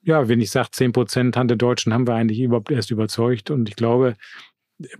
[0.01, 3.51] Ja, wenn ich sage, 10 Prozent der Deutschen haben wir eigentlich überhaupt erst überzeugt.
[3.51, 4.15] Und ich glaube,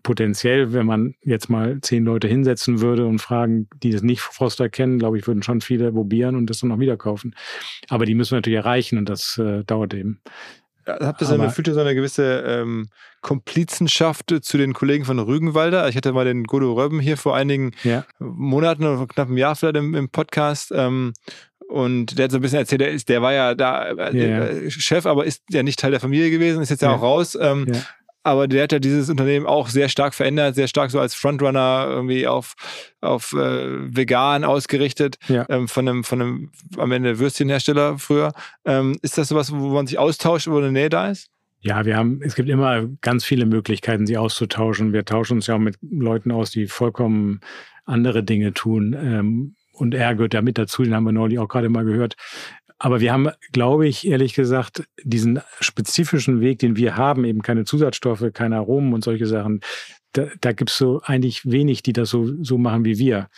[0.04, 4.70] potenziell, wenn man jetzt mal zehn Leute hinsetzen würde und fragen, die das nicht Froster
[4.70, 7.36] kennen, glaube ich, würden schon viele probieren und das dann auch wieder kaufen.
[7.88, 10.22] Aber die müssen wir natürlich erreichen und das äh, dauert eben.
[10.86, 12.90] Habt ihr so eine, fühlt ihr so eine gewisse ähm,
[13.22, 15.88] Komplizenschaft zu den Kollegen von Rügenwalder?
[15.88, 18.06] Ich hatte mal den Godo Röben hier vor einigen ja.
[18.18, 20.72] Monaten oder knapp einem Jahr vielleicht im, im Podcast.
[20.74, 21.14] Ähm,
[21.70, 24.70] und der hat so ein bisschen erzählt, der, ist, der war ja da äh, ja.
[24.72, 27.38] Chef, aber ist ja nicht Teil der Familie gewesen, ist jetzt ja, ja auch raus.
[27.40, 27.80] Ähm, ja.
[28.24, 31.86] Aber der hat ja dieses Unternehmen auch sehr stark verändert, sehr stark so als Frontrunner
[31.88, 32.56] irgendwie auf,
[33.02, 38.34] auf äh, vegan ausgerichtet, ähm, von einem, von einem am Ende Würstchenhersteller früher.
[38.66, 41.30] Ähm, ist das sowas, wo man sich austauscht, wo eine Nähe da ist?
[41.62, 44.92] Ja, wir haben, es gibt immer ganz viele Möglichkeiten, sie auszutauschen.
[44.92, 47.42] Wir tauschen uns ja auch mit Leuten aus, die vollkommen
[47.86, 49.54] andere Dinge tun.
[49.80, 52.16] Und er gehört ja mit dazu, den haben wir neulich auch gerade mal gehört.
[52.78, 57.66] Aber wir haben, glaube ich, ehrlich gesagt, diesen spezifischen Weg, den wir haben, eben keine
[57.66, 59.62] Zusatzstoffe, keine Aromen und solche Sachen,
[60.14, 63.30] da, da gibt es so eigentlich wenig, die das so, so machen wie wir.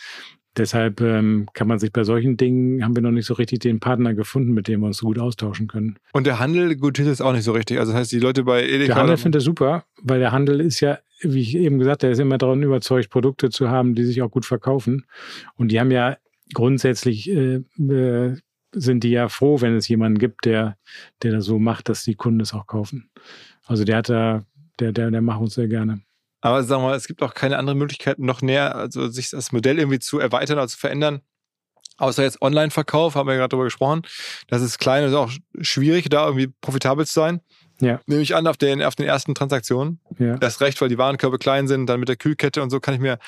[0.56, 3.80] Deshalb ähm, kann man sich bei solchen Dingen, haben wir noch nicht so richtig den
[3.80, 5.96] Partner gefunden, mit dem wir uns so gut austauschen können.
[6.12, 7.78] Und der Handel gutiert es auch nicht so richtig.
[7.78, 8.94] Also das heißt, die Leute bei Edeka...
[8.94, 12.10] Der Handel findet es super, weil der Handel ist ja, wie ich eben gesagt, der
[12.10, 15.06] ist immer daran überzeugt, Produkte zu haben, die sich auch gut verkaufen.
[15.56, 16.16] Und die haben ja
[16.54, 18.36] grundsätzlich äh, äh,
[18.74, 20.76] sind die ja froh, wenn es jemanden gibt, der,
[21.22, 23.10] der das so macht, dass die Kunden es auch kaufen.
[23.66, 24.44] Also der hat da,
[24.80, 26.00] der, der, der macht uns sehr gerne.
[26.40, 29.52] Aber sagen wir mal, es gibt auch keine andere Möglichkeit, noch näher, also sich das
[29.52, 31.20] Modell irgendwie zu erweitern oder zu verändern.
[31.98, 34.02] Außer jetzt Online-Verkauf, haben wir ja gerade darüber gesprochen.
[34.48, 35.30] Das ist klein und ist auch
[35.60, 37.40] schwierig, da irgendwie profitabel zu sein.
[37.80, 38.00] Ja.
[38.06, 40.00] Nehme ich an, auf den, auf den ersten Transaktionen.
[40.18, 40.36] Ja.
[40.36, 43.00] Das recht, weil die Warenkörbe klein sind, dann mit der Kühlkette und so kann ich
[43.00, 43.18] mir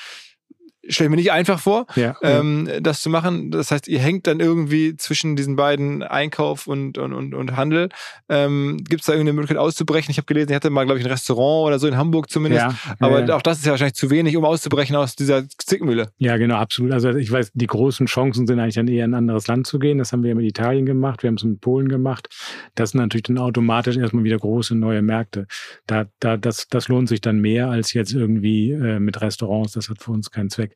[0.87, 2.79] stelle ich mir nicht einfach vor, ja, ähm, ja.
[2.79, 3.51] das zu machen.
[3.51, 7.89] Das heißt, ihr hängt dann irgendwie zwischen diesen beiden Einkauf und, und, und, und Handel.
[8.29, 10.11] Ähm, Gibt es da irgendeine Möglichkeit auszubrechen?
[10.11, 12.65] Ich habe gelesen, ich hatte mal, glaube ich, ein Restaurant oder so in Hamburg zumindest.
[12.65, 16.09] Ja, aber auch das ist ja wahrscheinlich zu wenig, um auszubrechen aus dieser Zickmühle.
[16.17, 16.91] Ja, genau, absolut.
[16.91, 19.79] Also ich weiß, die großen Chancen sind eigentlich dann eher in ein anderes Land zu
[19.79, 19.97] gehen.
[19.97, 22.29] Das haben wir ja mit Italien gemacht, wir haben es mit Polen gemacht.
[22.75, 25.47] Das sind natürlich dann automatisch erstmal wieder große neue Märkte.
[25.87, 29.73] Da, da, das, das lohnt sich dann mehr als jetzt irgendwie äh, mit Restaurants.
[29.73, 30.74] Das hat für uns keinen Zweck.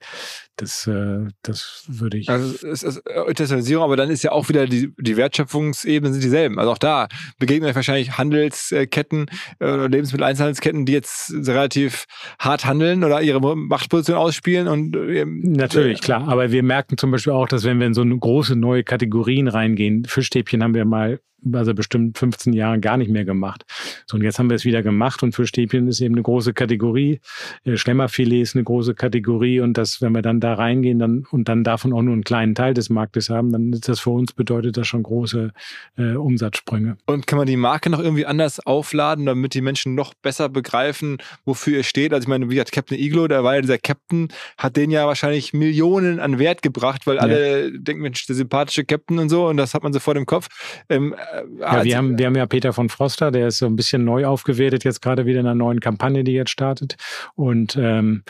[0.56, 2.30] Das, äh, das würde ich.
[2.30, 6.60] Also es ist Internationalisierung, aber dann ist ja auch wieder die, die Wertschöpfungsebenen sind dieselben.
[6.60, 9.28] Also auch da begegnen euch wahrscheinlich Handelsketten
[9.60, 12.06] äh, oder Lebensmitteleinzelhandelsketten, die jetzt relativ
[12.40, 16.28] hart handeln oder ihre Machtposition ausspielen und ähm, natürlich klar.
[16.28, 19.48] Aber wir merken zum Beispiel auch, dass wenn wir in so eine große neue Kategorien
[19.48, 21.20] reingehen, Fischstäbchen haben wir mal
[21.54, 23.66] also bestimmt 15 Jahren gar nicht mehr gemacht.
[24.06, 26.54] So, und jetzt haben wir es wieder gemacht und für Stäbchen ist eben eine große
[26.54, 27.20] Kategorie.
[27.64, 31.50] Äh, Schlemmerfilet ist eine große Kategorie und das, wenn wir dann da reingehen dann, und
[31.50, 34.34] dann davon auch nur einen kleinen Teil des Marktes haben, dann ist das für uns
[34.34, 35.52] bedeutet das schon große
[35.98, 36.98] äh, Umsatzsprünge.
[37.06, 41.18] Und kann man die Marke noch irgendwie anders aufladen, damit die Menschen noch besser begreifen,
[41.46, 42.14] wofür ihr steht?
[42.14, 45.08] Also ich meine, wie gesagt, Captain Iglo, der war ja dieser Captain, hat den ja
[45.08, 47.78] wahrscheinlich Millionen an Wert gebracht, weil alle ja.
[47.78, 50.48] denken, Mensch, der sympathische Captain und so und das hat man so vor dem Kopf.
[50.90, 53.76] Ähm, ja, wir, also, haben, wir haben ja Peter von Froster, der ist so ein
[53.76, 56.98] bisschen neu aufgewertet, jetzt gerade wieder in einer neuen Kampagne, die jetzt startet.
[57.36, 58.24] Und ähm,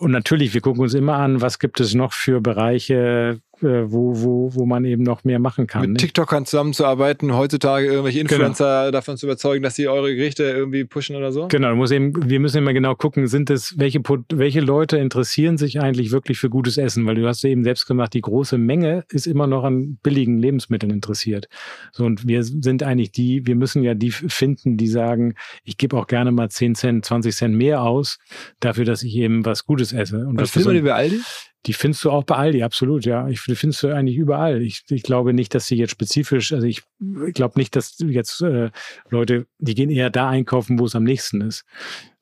[0.00, 4.12] und natürlich, wir gucken uns immer an, was gibt es noch für Bereiche, äh, wo,
[4.22, 5.82] wo, wo man eben noch mehr machen kann.
[5.82, 6.00] Mit nicht?
[6.00, 8.32] TikTokern zusammenzuarbeiten, heutzutage irgendwelche genau.
[8.32, 8.90] Influencer genau.
[8.90, 11.48] davon zu überzeugen, dass sie eure Gerichte irgendwie pushen oder so?
[11.48, 14.00] Genau, muss eben, wir müssen immer genau gucken, sind es, welche,
[14.32, 17.06] welche Leute interessieren sich eigentlich wirklich für gutes Essen?
[17.06, 20.92] Weil du hast eben selbst gemacht, die große Menge ist immer noch an billigen Lebensmitteln
[20.92, 21.48] interessiert.
[21.92, 25.34] So, und wir sind eigentlich die, wir müssen ja die finden, die sagen,
[25.64, 28.18] ich gebe auch gerne mal 10 Cent, 20 Cent mehr aus,
[28.60, 30.18] dafür, dass ich eben was Gutes esse.
[30.18, 31.20] Und, und das findet man bei Aldi?
[31.66, 33.28] Die findest du auch bei Aldi, absolut, ja.
[33.28, 34.62] Ich die findest du eigentlich überall.
[34.62, 36.82] Ich, ich glaube nicht, dass sie jetzt spezifisch, also ich,
[37.26, 38.70] ich glaube nicht, dass jetzt äh,
[39.10, 41.66] Leute, die gehen eher da einkaufen, wo es am nächsten ist.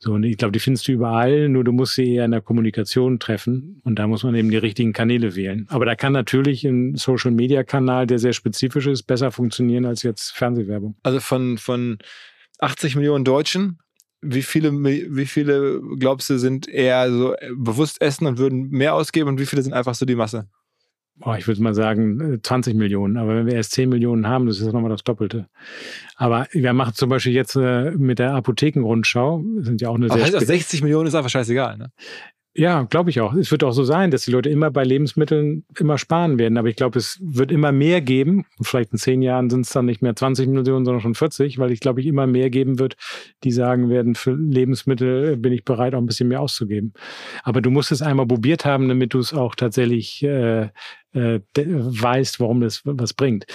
[0.00, 2.40] So, und ich glaube, die findest du überall, nur du musst sie eher in der
[2.40, 5.66] Kommunikation treffen und da muss man eben die richtigen Kanäle wählen.
[5.68, 10.02] Aber da kann natürlich ein Social Media Kanal, der sehr spezifisch ist, besser funktionieren als
[10.02, 10.96] jetzt Fernsehwerbung.
[11.02, 11.98] Also von, von
[12.58, 13.78] 80 Millionen Deutschen
[14.20, 18.94] wie viele, wie viele glaubst du, sind eher so äh, bewusst essen und würden mehr
[18.94, 20.48] ausgeben und wie viele sind einfach so die Masse?
[21.16, 23.16] Boah, ich würde mal sagen 20 äh, Millionen.
[23.16, 25.48] Aber wenn wir erst 10 Millionen haben, das ist nochmal das Doppelte.
[26.16, 30.18] Aber wir machen zum Beispiel jetzt äh, mit der Apothekenrundschau, sind ja auch eine Aber
[30.24, 31.92] sehr heißt, 60 Millionen ist einfach scheißegal, ne?
[32.54, 33.34] Ja, glaube ich auch.
[33.34, 36.58] Es wird auch so sein, dass die Leute immer bei Lebensmitteln immer sparen werden.
[36.58, 38.46] Aber ich glaube, es wird immer mehr geben.
[38.62, 41.70] Vielleicht in zehn Jahren sind es dann nicht mehr 20 Millionen, sondern schon 40, weil
[41.70, 42.96] ich glaube, ich immer mehr geben wird,
[43.44, 46.94] die sagen werden, für Lebensmittel bin ich bereit, auch ein bisschen mehr auszugeben.
[47.44, 50.70] Aber du musst es einmal probiert haben, damit du es auch tatsächlich äh,
[51.12, 53.46] äh, weißt, warum das was bringt.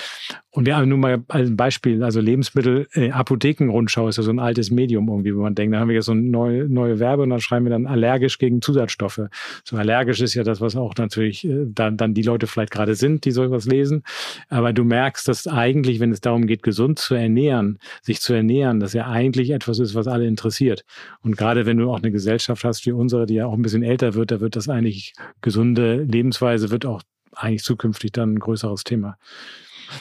[0.49, 4.39] Und wir haben nur mal als Beispiel, also Lebensmittel, äh, Apothekenrundschau ist ja so ein
[4.39, 7.23] altes Medium irgendwie, wo man denkt, da haben wir jetzt so eine neue, neue Werbe
[7.23, 9.21] und dann schreiben wir dann allergisch gegen Zusatzstoffe.
[9.63, 12.93] So allergisch ist ja das, was auch natürlich äh, dann, dann die Leute vielleicht gerade
[12.93, 14.03] sind, die sowas lesen.
[14.49, 18.79] Aber du merkst, dass eigentlich, wenn es darum geht, gesund zu ernähren, sich zu ernähren,
[18.79, 20.85] dass ja eigentlich etwas ist, was alle interessiert.
[21.21, 23.83] Und gerade wenn du auch eine Gesellschaft hast wie unsere, die ja auch ein bisschen
[23.83, 27.01] älter wird, da wird das eigentlich gesunde Lebensweise wird auch
[27.35, 29.17] eigentlich zukünftig dann ein größeres Thema.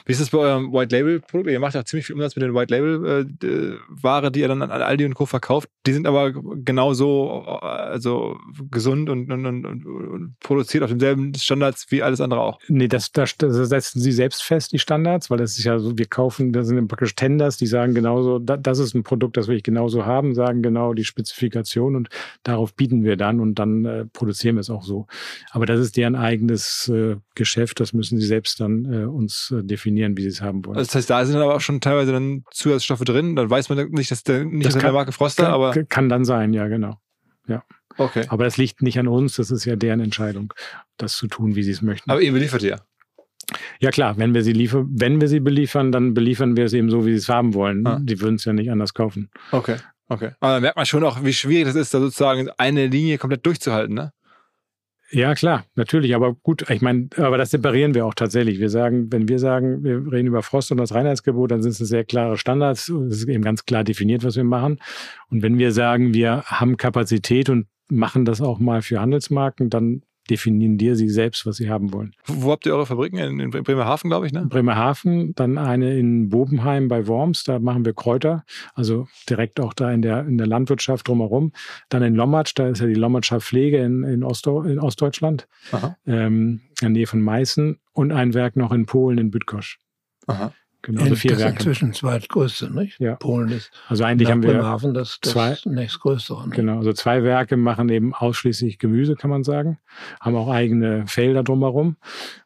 [0.07, 1.51] Wie ist es bei eurem White Label Produkt?
[1.51, 4.63] Ihr macht ja ziemlich viel Umsatz mit den White Label äh, Ware, die ihr dann
[4.63, 5.27] an Aldi und Co.
[5.27, 5.69] verkauft.
[5.87, 8.39] Die sind aber genauso also
[8.71, 12.59] gesund und, und, und, und produziert auf denselben Standards wie alles andere auch.
[12.69, 15.97] Nee, das, das, das setzen sie selbst fest, die Standards, weil das ist ja so,
[15.97, 19.57] wir kaufen, das sind praktisch Tenders, die sagen genauso, das ist ein Produkt, das will
[19.57, 22.09] ich genauso haben, sagen genau die Spezifikation und
[22.43, 25.07] darauf bieten wir dann und dann äh, produzieren wir es auch so.
[25.51, 29.63] Aber das ist deren eigenes äh, Geschäft, das müssen sie selbst dann äh, uns äh,
[29.83, 30.79] definieren, wie sie es haben wollen.
[30.79, 33.37] Das heißt, da sind dann aber auch schon teilweise dann Zusatzstoffe drin.
[33.37, 35.85] Dann weiß man nicht, dass der nicht das kann, der Marke Froster, kann, aber.
[35.85, 36.99] Kann dann sein, ja, genau.
[37.49, 37.65] Ja.
[37.99, 38.25] Okay.
[38.29, 40.55] Aber das liegt nicht an uns, das ist ja deren Entscheidung,
[40.97, 42.11] das zu tun, wie sie es möchten.
[42.11, 42.79] Aber ihr beliefert ja.
[43.81, 46.89] Ja klar, wenn wir sie liefern, wenn wir sie beliefern, dann beliefern wir es eben
[46.89, 47.87] so, wie sie es haben wollen.
[47.87, 48.01] Ah.
[48.01, 49.31] Die würden es ja nicht anders kaufen.
[49.51, 49.77] Okay,
[50.09, 50.31] okay.
[50.41, 53.45] Aber dann merkt man schon auch, wie schwierig das ist, da sozusagen eine Linie komplett
[53.45, 54.13] durchzuhalten, ne?
[55.15, 56.15] Ja, klar, natürlich.
[56.15, 58.61] Aber gut, ich meine, aber das separieren wir auch tatsächlich.
[58.61, 61.79] Wir sagen, wenn wir sagen, wir reden über Frost und das Reinheitsgebot, dann sind es
[61.79, 62.89] sehr klare Standards.
[62.89, 64.81] Es ist eben ganz klar definiert, was wir machen.
[65.29, 70.03] Und wenn wir sagen, wir haben Kapazität und machen das auch mal für Handelsmarken, dann
[70.31, 72.15] definieren dir sie selbst, was sie haben wollen.
[72.27, 73.19] Wo habt ihr eure Fabriken?
[73.19, 74.47] In, in Bremerhaven, glaube ich, ne?
[74.47, 78.45] Bremerhaven, dann eine in Bobenheim bei Worms, da machen wir Kräuter,
[78.75, 81.53] also direkt auch da in der, in der Landwirtschaft drumherum.
[81.89, 85.49] Dann in Lommatsch, da ist ja die Lommatscher Pflege in, in, Osto, in Ostdeutschland,
[86.07, 89.79] ähm, in der Nähe von Meißen und ein Werk noch in Polen, in Bütkosch.
[90.27, 90.53] Aha.
[90.83, 91.55] Genau, also vier das Werke.
[91.59, 92.99] inzwischen zweitgrößte, nicht?
[93.01, 93.15] Ja.
[93.15, 93.71] Polen ist.
[93.87, 96.47] Also eigentlich haben wir Bremerhaven das, das zwei, nächstgrößere.
[96.47, 96.57] Nicht?
[96.57, 99.79] Genau, also zwei Werke machen eben ausschließlich Gemüse, kann man sagen.
[100.21, 101.97] Haben auch eigene Felder drumherum.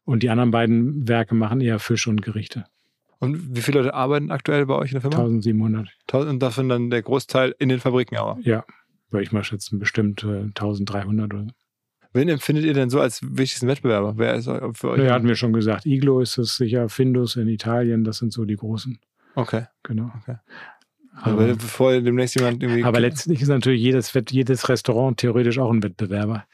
[0.05, 2.67] Und die anderen beiden Werke machen eher Fisch und Gerichte.
[3.19, 5.17] Und wie viele Leute arbeiten aktuell bei euch in der Firma?
[5.17, 5.89] 1700.
[6.13, 8.39] Und davon dann der Großteil in den Fabriken aber?
[8.43, 8.65] Ja,
[9.11, 11.51] würde ich mal schätzen, bestimmt äh, 1300 oder so.
[12.17, 14.15] Wen empfindet ihr denn so als wichtigsten Wettbewerber?
[14.17, 15.03] Wer ist für euch?
[15.03, 15.87] Ja, hatten wir schon gesagt.
[15.87, 18.99] Iglo ist es sicher, Findus in Italien, das sind so die großen.
[19.35, 19.67] Okay.
[19.83, 20.11] Genau.
[20.23, 20.37] Okay.
[21.21, 22.85] Aber also, bevor demnächst jemand irgendwie.
[22.85, 26.47] Aber letztlich ist natürlich jedes, jedes Restaurant theoretisch auch ein Wettbewerber.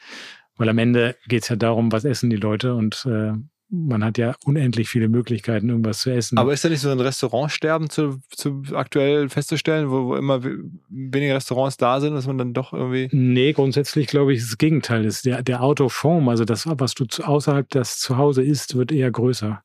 [0.57, 3.33] Weil am Ende geht es ja darum, was essen die Leute und äh,
[3.73, 6.37] man hat ja unendlich viele Möglichkeiten, irgendwas zu essen.
[6.37, 10.41] Aber ist da nicht so ein Restaurantsterben zu, zu aktuell festzustellen, wo, wo immer
[10.89, 13.09] weniger Restaurants da sind, dass man dann doch irgendwie.
[13.11, 15.05] Nee, grundsätzlich glaube ich, ist das Gegenteil.
[15.05, 19.63] Ist der, der Autoform, also das, was du außerhalb des Zuhause isst, wird eher größer.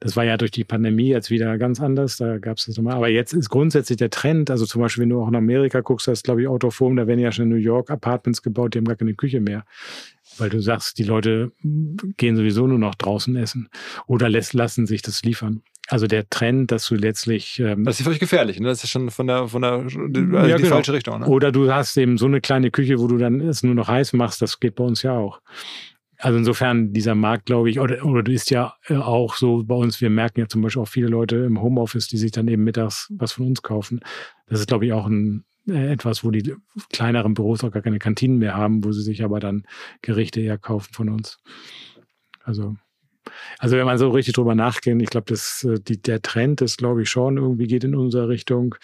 [0.00, 2.16] Das war ja durch die Pandemie jetzt wieder ganz anders.
[2.16, 2.94] Da gab es das nochmal.
[2.94, 6.08] Aber jetzt ist grundsätzlich der Trend, also zum Beispiel, wenn du auch in Amerika guckst,
[6.08, 8.78] da ist, glaube ich, Autoform, da werden ja schon in New York Apartments gebaut, die
[8.78, 9.64] haben gar keine Küche mehr.
[10.38, 11.52] Weil du sagst, die Leute
[12.16, 13.68] gehen sowieso nur noch draußen essen
[14.06, 15.62] oder lassen sich das liefern.
[15.88, 17.58] Also der Trend, dass du letztlich.
[17.58, 18.68] Ähm, das ist völlig gefährlich, ne?
[18.68, 20.76] Das ist schon von der, von der also ja, die genau.
[20.76, 21.20] falsche Richtung.
[21.20, 21.26] Ne?
[21.26, 24.12] Oder du hast eben so eine kleine Küche, wo du dann es nur noch heiß
[24.12, 25.40] machst, das geht bei uns ja auch.
[26.22, 29.74] Also insofern dieser Markt, glaube ich, oder, oder du ist ja äh, auch so bei
[29.74, 32.62] uns, wir merken ja zum Beispiel auch viele Leute im Homeoffice, die sich dann eben
[32.62, 33.98] mittags was von uns kaufen.
[34.46, 36.54] Das ist, glaube ich, auch ein, äh, etwas, wo die
[36.92, 39.64] kleineren Büros auch gar keine Kantinen mehr haben, wo sie sich aber dann
[40.00, 41.40] Gerichte eher kaufen von uns.
[42.44, 42.76] Also,
[43.58, 47.02] also wenn man so richtig drüber nachdenkt, ich glaube, das, äh, der Trend ist, glaube
[47.02, 48.76] ich, schon irgendwie geht in unsere Richtung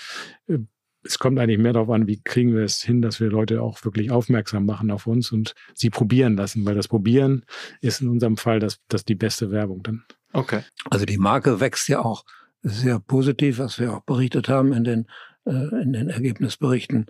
[1.03, 3.85] es kommt eigentlich mehr darauf an, wie kriegen wir es hin, dass wir Leute auch
[3.85, 7.45] wirklich aufmerksam machen auf uns und sie probieren lassen, weil das Probieren
[7.81, 10.05] ist in unserem Fall das, das die beste Werbung dann.
[10.33, 10.63] Okay.
[10.91, 12.25] Also die Marke wächst ja auch
[12.63, 15.07] sehr positiv, was wir auch berichtet haben in den,
[15.47, 17.07] äh, in den Ergebnisberichten.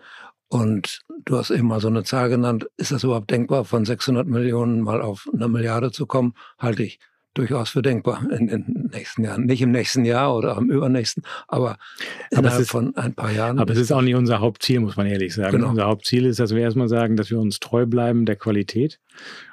[0.48, 2.68] Und du hast eben mal so eine Zahl genannt.
[2.76, 6.34] Ist das überhaupt denkbar, von 600 Millionen mal auf eine Milliarde zu kommen?
[6.58, 7.00] Halte ich
[7.38, 9.46] durchaus für denkbar in den nächsten Jahren.
[9.46, 11.78] Nicht im nächsten Jahr oder am übernächsten, aber,
[12.32, 13.58] aber innerhalb ist, von ein paar Jahren.
[13.58, 15.58] Aber es ist auch nicht unser Hauptziel, muss man ehrlich sagen.
[15.58, 15.70] Genau.
[15.70, 18.98] Unser Hauptziel ist, dass wir erstmal sagen, dass wir uns treu bleiben der Qualität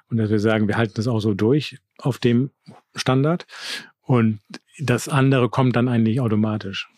[0.10, 2.50] und dass wir sagen, wir halten das auch so durch auf dem
[2.96, 3.46] Standard
[4.02, 4.40] und
[4.80, 6.90] das andere kommt dann eigentlich automatisch.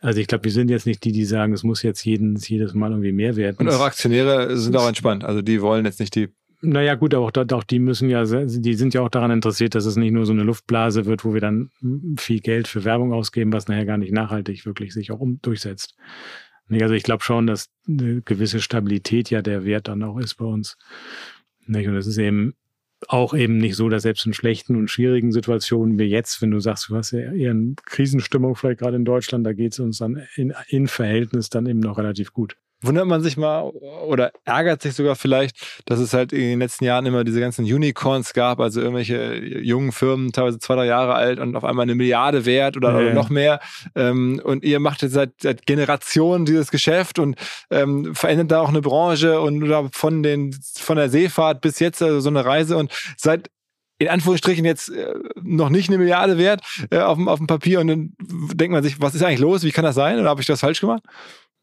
[0.00, 2.72] Also ich glaube, wir sind jetzt nicht die, die sagen, es muss jetzt jeden, jedes
[2.74, 3.56] Mal irgendwie mehr werden.
[3.58, 5.24] Und eure Aktionäre sind auch entspannt.
[5.24, 6.28] Also die wollen jetzt nicht die
[6.60, 9.96] naja, gut, auch, auch die müssen ja, die sind ja auch daran interessiert, dass es
[9.96, 11.70] nicht nur so eine Luftblase wird, wo wir dann
[12.18, 15.94] viel Geld für Werbung ausgeben, was nachher gar nicht nachhaltig wirklich sich auch um, durchsetzt.
[16.68, 20.44] Also ich glaube schon, dass eine gewisse Stabilität ja der Wert dann auch ist bei
[20.44, 20.76] uns.
[21.66, 22.54] Und es ist eben
[23.06, 26.58] auch eben nicht so, dass selbst in schlechten und schwierigen Situationen wie jetzt, wenn du
[26.58, 29.98] sagst, du hast ja eher eine Krisenstimmung vielleicht gerade in Deutschland, da geht es uns
[29.98, 34.82] dann in, in Verhältnis dann eben noch relativ gut wundert man sich mal oder ärgert
[34.82, 38.60] sich sogar vielleicht, dass es halt in den letzten Jahren immer diese ganzen Unicorns gab,
[38.60, 42.76] also irgendwelche jungen Firmen, teilweise zwei, drei Jahre alt und auf einmal eine Milliarde wert
[42.76, 42.98] oder, ja.
[42.98, 43.60] oder noch mehr.
[43.94, 47.36] Ähm, und ihr macht jetzt seit, seit Generationen dieses Geschäft und
[47.70, 52.02] ähm, verändert da auch eine Branche und oder von den von der Seefahrt bis jetzt
[52.02, 53.50] also so eine Reise und seit
[53.98, 57.80] in Anführungsstrichen jetzt äh, noch nicht eine Milliarde wert äh, auf, dem, auf dem Papier
[57.80, 59.64] und dann denkt man sich, was ist eigentlich los?
[59.64, 60.20] Wie kann das sein?
[60.20, 61.02] Oder habe ich das falsch gemacht?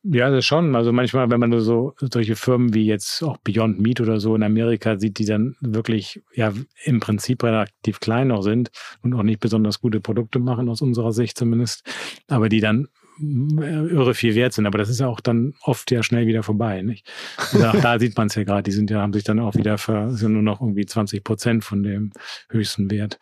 [0.07, 0.75] Ja, das schon.
[0.75, 4.43] Also manchmal, wenn man so solche Firmen wie jetzt auch Beyond Meat oder so in
[4.43, 6.53] Amerika sieht, die dann wirklich ja
[6.83, 8.69] im Prinzip relativ klein noch sind
[9.01, 11.83] und auch nicht besonders gute Produkte machen, aus unserer Sicht zumindest,
[12.27, 12.87] aber die dann
[13.19, 14.65] irre viel wert sind.
[14.65, 16.81] Aber das ist ja auch dann oft ja schnell wieder vorbei.
[16.81, 17.09] Nicht?
[17.37, 18.63] Also auch da sieht man es ja gerade.
[18.63, 21.63] Die sind ja, haben sich dann auch wieder für, sind nur noch irgendwie 20 Prozent
[21.63, 22.11] von dem
[22.49, 23.19] höchsten Wert.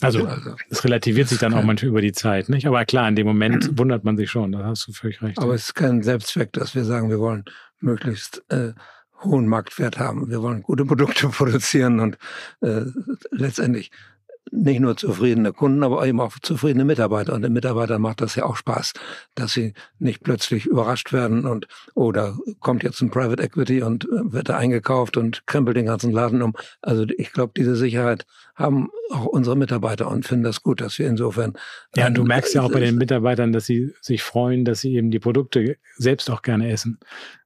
[0.00, 0.28] Also
[0.70, 2.48] es relativiert sich dann auch manchmal über die Zeit.
[2.48, 2.66] Nicht?
[2.66, 4.52] Aber klar, in dem Moment wundert man sich schon.
[4.52, 5.38] Da hast du völlig recht.
[5.38, 7.44] Aber es ist kein Selbstzweck, dass wir sagen, wir wollen
[7.80, 8.72] möglichst äh,
[9.22, 10.30] hohen Marktwert haben.
[10.30, 12.18] Wir wollen gute Produkte produzieren und
[12.60, 12.82] äh,
[13.30, 13.90] letztendlich
[14.54, 17.34] nicht nur zufriedene Kunden, aber eben auch zufriedene Mitarbeiter.
[17.34, 18.92] Und den Mitarbeitern macht das ja auch Spaß,
[19.34, 24.04] dass sie nicht plötzlich überrascht werden und, oder oh, kommt jetzt ein Private Equity und
[24.04, 26.54] äh, wird da eingekauft und krempelt den ganzen Laden um.
[26.82, 31.08] Also ich glaube, diese Sicherheit haben auch unsere Mitarbeiter und finden das gut, dass wir
[31.08, 31.54] insofern.
[31.96, 34.94] Ja, und du merkst ja auch bei den Mitarbeitern, dass sie sich freuen, dass sie
[34.94, 36.98] eben die Produkte selbst auch gerne essen.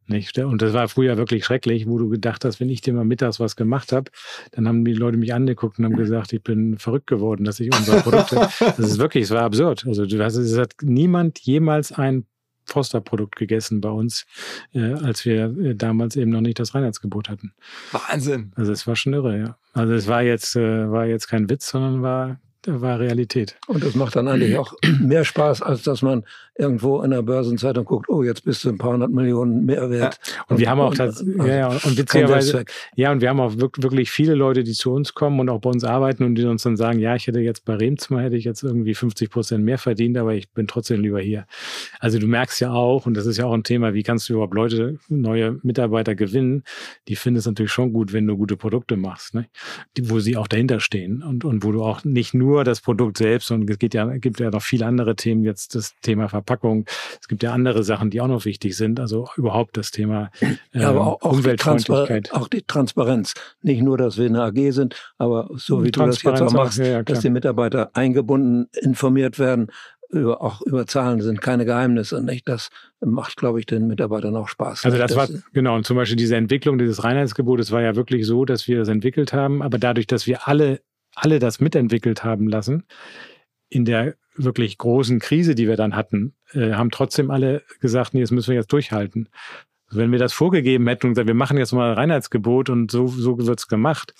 [0.08, 0.38] Nicht?
[0.38, 3.38] Und das war früher wirklich schrecklich, wo du gedacht hast, wenn ich dir mal mittags
[3.40, 4.10] was gemacht habe,
[4.52, 7.74] dann haben die Leute mich angeguckt und haben gesagt, ich bin verrückt geworden, dass ich
[7.74, 8.36] unsere Produkte.
[8.60, 9.84] das ist wirklich, es war absurd.
[9.86, 12.24] Also du hast, es hat niemand jemals ein
[12.64, 14.24] Foster-Produkt gegessen bei uns,
[14.72, 17.52] äh, als wir äh, damals eben noch nicht das Reinheitsgebot hatten.
[17.92, 18.52] Wahnsinn.
[18.56, 19.58] Also es war schon irre, ja.
[19.72, 23.56] Also es war jetzt, äh, war jetzt kein Witz, sondern war war Realität.
[23.66, 26.24] Und das macht dann eigentlich auch mehr Spaß, als dass man
[26.58, 30.18] irgendwo in der Börsenzeitung guckt, oh, jetzt bist du ein paar hundert Millionen mehr wert.
[30.26, 30.42] Ja.
[30.42, 32.64] Und, und, wir haben auch tatsächlich, ja, ja, und witzigerweise,
[32.96, 35.70] ja, und wir haben auch wirklich viele Leute, die zu uns kommen und auch bei
[35.70, 38.44] uns arbeiten und die uns dann sagen, ja, ich hätte jetzt bei Remzimmer hätte ich
[38.44, 41.46] jetzt irgendwie 50 Prozent mehr verdient, aber ich bin trotzdem lieber hier.
[42.00, 44.34] Also du merkst ja auch, und das ist ja auch ein Thema, wie kannst du
[44.34, 46.64] überhaupt Leute, neue Mitarbeiter gewinnen?
[47.06, 49.46] Die finden es natürlich schon gut, wenn du gute Produkte machst, ne?
[49.96, 52.80] Die, wo sie auch dahinter stehen und, und wo du auch nicht nur nur das
[52.80, 56.28] Produkt selbst, sondern es geht ja, gibt ja noch viele andere Themen, jetzt das Thema
[56.28, 56.86] Verpackung.
[57.20, 58.98] Es gibt ja andere Sachen, die auch noch wichtig sind.
[59.00, 62.26] Also überhaupt das Thema äh, ja, aber ähm, auch, auch Umweltfreundlichkeit.
[62.26, 63.34] Die auch die Transparenz.
[63.62, 66.80] Nicht nur, dass wir eine AG sind, aber so wie du das jetzt auch machst,
[66.80, 69.70] auch, ja, dass die Mitarbeiter eingebunden, informiert werden,
[70.10, 72.22] über, auch über Zahlen sind keine Geheimnisse.
[72.22, 72.48] Nicht?
[72.48, 72.70] Das
[73.00, 74.84] macht, glaube ich, den Mitarbeitern auch Spaß.
[74.84, 78.26] Also das, das war, genau, und zum Beispiel diese Entwicklung dieses Reinheitsgebotes war ja wirklich
[78.26, 80.80] so, dass wir das entwickelt haben, aber dadurch, dass wir alle,
[81.22, 82.84] alle das mitentwickelt haben lassen,
[83.68, 88.20] in der wirklich großen Krise, die wir dann hatten, äh, haben trotzdem alle gesagt, nee,
[88.20, 89.28] das müssen wir jetzt durchhalten.
[89.90, 93.06] Wenn wir das vorgegeben hätten und gesagt, wir machen jetzt mal ein Reinheitsgebot und so,
[93.06, 94.14] so wird's gemacht.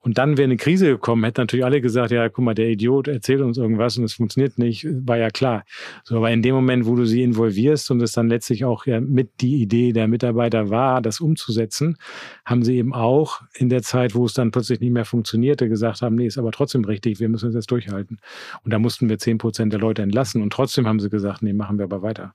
[0.00, 3.08] Und dann wäre eine Krise gekommen, hätten natürlich alle gesagt, ja, guck mal, der Idiot
[3.08, 5.64] erzählt uns irgendwas und es funktioniert nicht, war ja klar.
[6.02, 9.00] So, aber in dem Moment, wo du sie involvierst und es dann letztlich auch ja
[9.00, 11.96] mit die Idee der Mitarbeiter war, das umzusetzen,
[12.44, 16.02] haben sie eben auch in der Zeit, wo es dann plötzlich nicht mehr funktionierte, gesagt
[16.02, 18.18] haben, nee, ist aber trotzdem richtig, wir müssen es jetzt durchhalten.
[18.62, 21.52] Und da mussten wir zehn Prozent der Leute entlassen und trotzdem haben sie gesagt, nee,
[21.52, 22.34] machen wir aber weiter.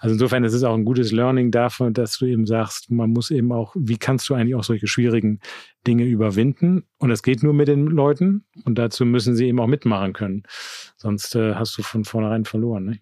[0.00, 3.10] Also insofern, das ist auch ein gutes Learning davon, dass dass du eben sagst, man
[3.10, 5.40] muss eben auch, wie kannst du eigentlich auch solche schwierigen
[5.86, 6.84] Dinge überwinden?
[6.98, 10.42] Und das geht nur mit den Leuten und dazu müssen sie eben auch mitmachen können.
[10.96, 12.84] Sonst äh, hast du von vornherein verloren.
[12.84, 12.98] Ne?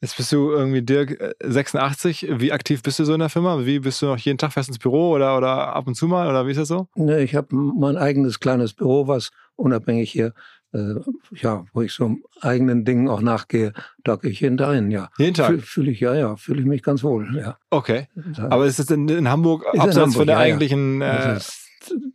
[0.00, 2.26] Jetzt bist du irgendwie Dirk 86.
[2.38, 3.64] Wie aktiv bist du so in der Firma?
[3.64, 6.28] Wie bist du noch jeden Tag fest ins Büro oder, oder ab und zu mal?
[6.28, 6.88] Oder wie ist das so?
[6.96, 10.34] Ne, ich habe mein eigenes kleines Büro, was unabhängig hier
[10.72, 10.94] äh,
[11.34, 13.72] ja, wo ich so eigenen Dingen auch nachgehe,
[14.04, 15.10] da gehe ich jeden Tag hin, ja.
[15.18, 15.60] Jeden Tag?
[15.60, 17.58] Fühle ich, ja, ja, fühle ich mich ganz wohl, ja.
[17.70, 18.08] Okay.
[18.38, 21.00] Aber ist es in, in Hamburg, ist abseits in Hamburg, von der ja, eigentlichen...
[21.00, 21.36] Ja.
[21.36, 21.40] Äh,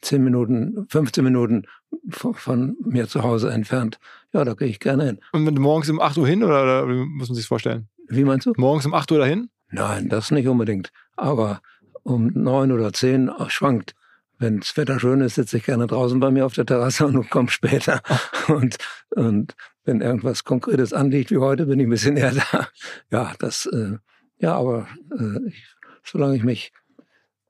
[0.02, 1.64] zehn Minuten, 15 Minuten
[2.10, 4.00] von, von, mir zu Hause entfernt.
[4.34, 5.20] Ja, da gehe ich gerne hin.
[5.34, 7.90] Und morgens um 8 Uhr hin oder, oder wie muss man sich vorstellen?
[8.08, 8.54] Wie meinst du?
[8.56, 9.50] Morgens um 8 Uhr dahin?
[9.70, 10.92] Nein, das nicht unbedingt.
[11.18, 11.62] Aber
[12.04, 13.94] um 9 oder 10 schwankt
[14.40, 17.30] wenn das Wetter schön ist, sitze ich gerne draußen bei mir auf der Terrasse und
[17.30, 18.02] komme später.
[18.48, 18.78] Und,
[19.12, 22.68] und wenn irgendwas Konkretes anliegt wie heute, bin ich ein bisschen eher da.
[23.12, 23.98] Ja, das, äh,
[24.40, 24.88] ja, aber
[25.18, 25.64] äh, ich,
[26.04, 26.72] solange ich mich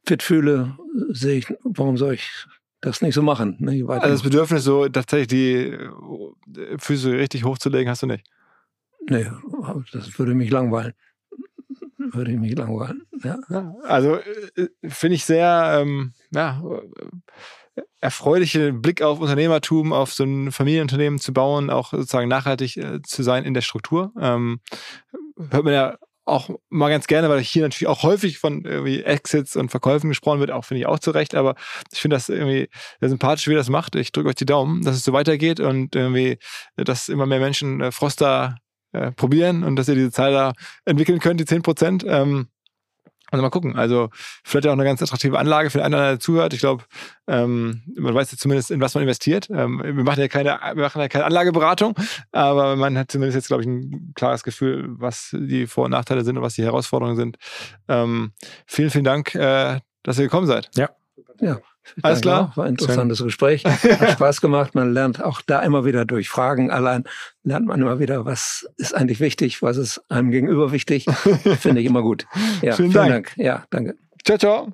[0.05, 0.77] fit fühle,
[1.09, 2.29] sehe ich, warum soll ich
[2.79, 3.57] das nicht so machen?
[3.59, 3.83] Ne?
[3.87, 8.25] Also das Bedürfnis, so tatsächlich die äh, Füße richtig hochzulegen, hast du nicht?
[9.09, 9.29] Nee,
[9.93, 10.93] das würde mich langweilen
[12.17, 13.03] würde ich mich langweilen.
[13.23, 13.37] Ja.
[13.83, 14.17] also
[14.55, 16.61] äh, finde ich sehr ähm, ja,
[17.99, 23.23] erfreuliche Blick auf Unternehmertum, auf so ein Familienunternehmen zu bauen, auch sozusagen nachhaltig äh, zu
[23.23, 24.11] sein in der Struktur.
[24.19, 24.59] Ähm,
[25.51, 29.55] hört man ja auch mal ganz gerne, weil hier natürlich auch häufig von irgendwie Exits
[29.55, 31.55] und Verkäufen gesprochen wird, auch finde ich auch zu Recht, aber
[31.91, 32.69] ich finde das irgendwie
[32.99, 33.95] sehr sympathisch, wie ihr das macht.
[33.95, 36.37] Ich drücke euch die Daumen, dass es so weitergeht und irgendwie,
[36.75, 38.57] dass immer mehr Menschen äh, Froster
[38.91, 40.53] äh, probieren und dass ihr diese Zahl da
[40.85, 42.05] entwickeln könnt, die 10 Prozent.
[42.07, 42.47] Ähm,
[43.29, 43.75] also mal gucken.
[43.75, 44.09] Also
[44.43, 46.53] vielleicht auch eine ganz attraktive Anlage für den einen, der zuhört.
[46.53, 46.85] Ich glaube,
[47.27, 49.49] ähm, man weiß ja zumindest, in was man investiert.
[49.49, 51.93] Ähm, wir machen ja keine, wir machen ja keine Anlageberatung,
[52.31, 56.23] aber man hat zumindest jetzt, glaube ich, ein klares Gefühl, was die Vor- und Nachteile
[56.23, 57.37] sind und was die Herausforderungen sind.
[57.89, 58.31] Ähm,
[58.65, 60.69] vielen, vielen Dank, äh, dass ihr gekommen seid.
[60.75, 60.89] Ja.
[61.39, 61.59] Ja,
[62.01, 62.49] alles klar.
[62.51, 62.57] Auch.
[62.57, 63.63] War ein interessantes Gespräch.
[63.65, 64.75] Hat Spaß gemacht.
[64.75, 67.03] Man lernt auch da immer wieder durch Fragen allein,
[67.43, 71.05] lernt man immer wieder, was ist eigentlich wichtig, was ist einem gegenüber wichtig.
[71.59, 72.25] Finde ich immer gut.
[72.61, 73.11] Ja, vielen, vielen Dank.
[73.27, 73.37] Dank.
[73.37, 73.95] Ja, danke.
[74.23, 74.67] Ciao, ciao.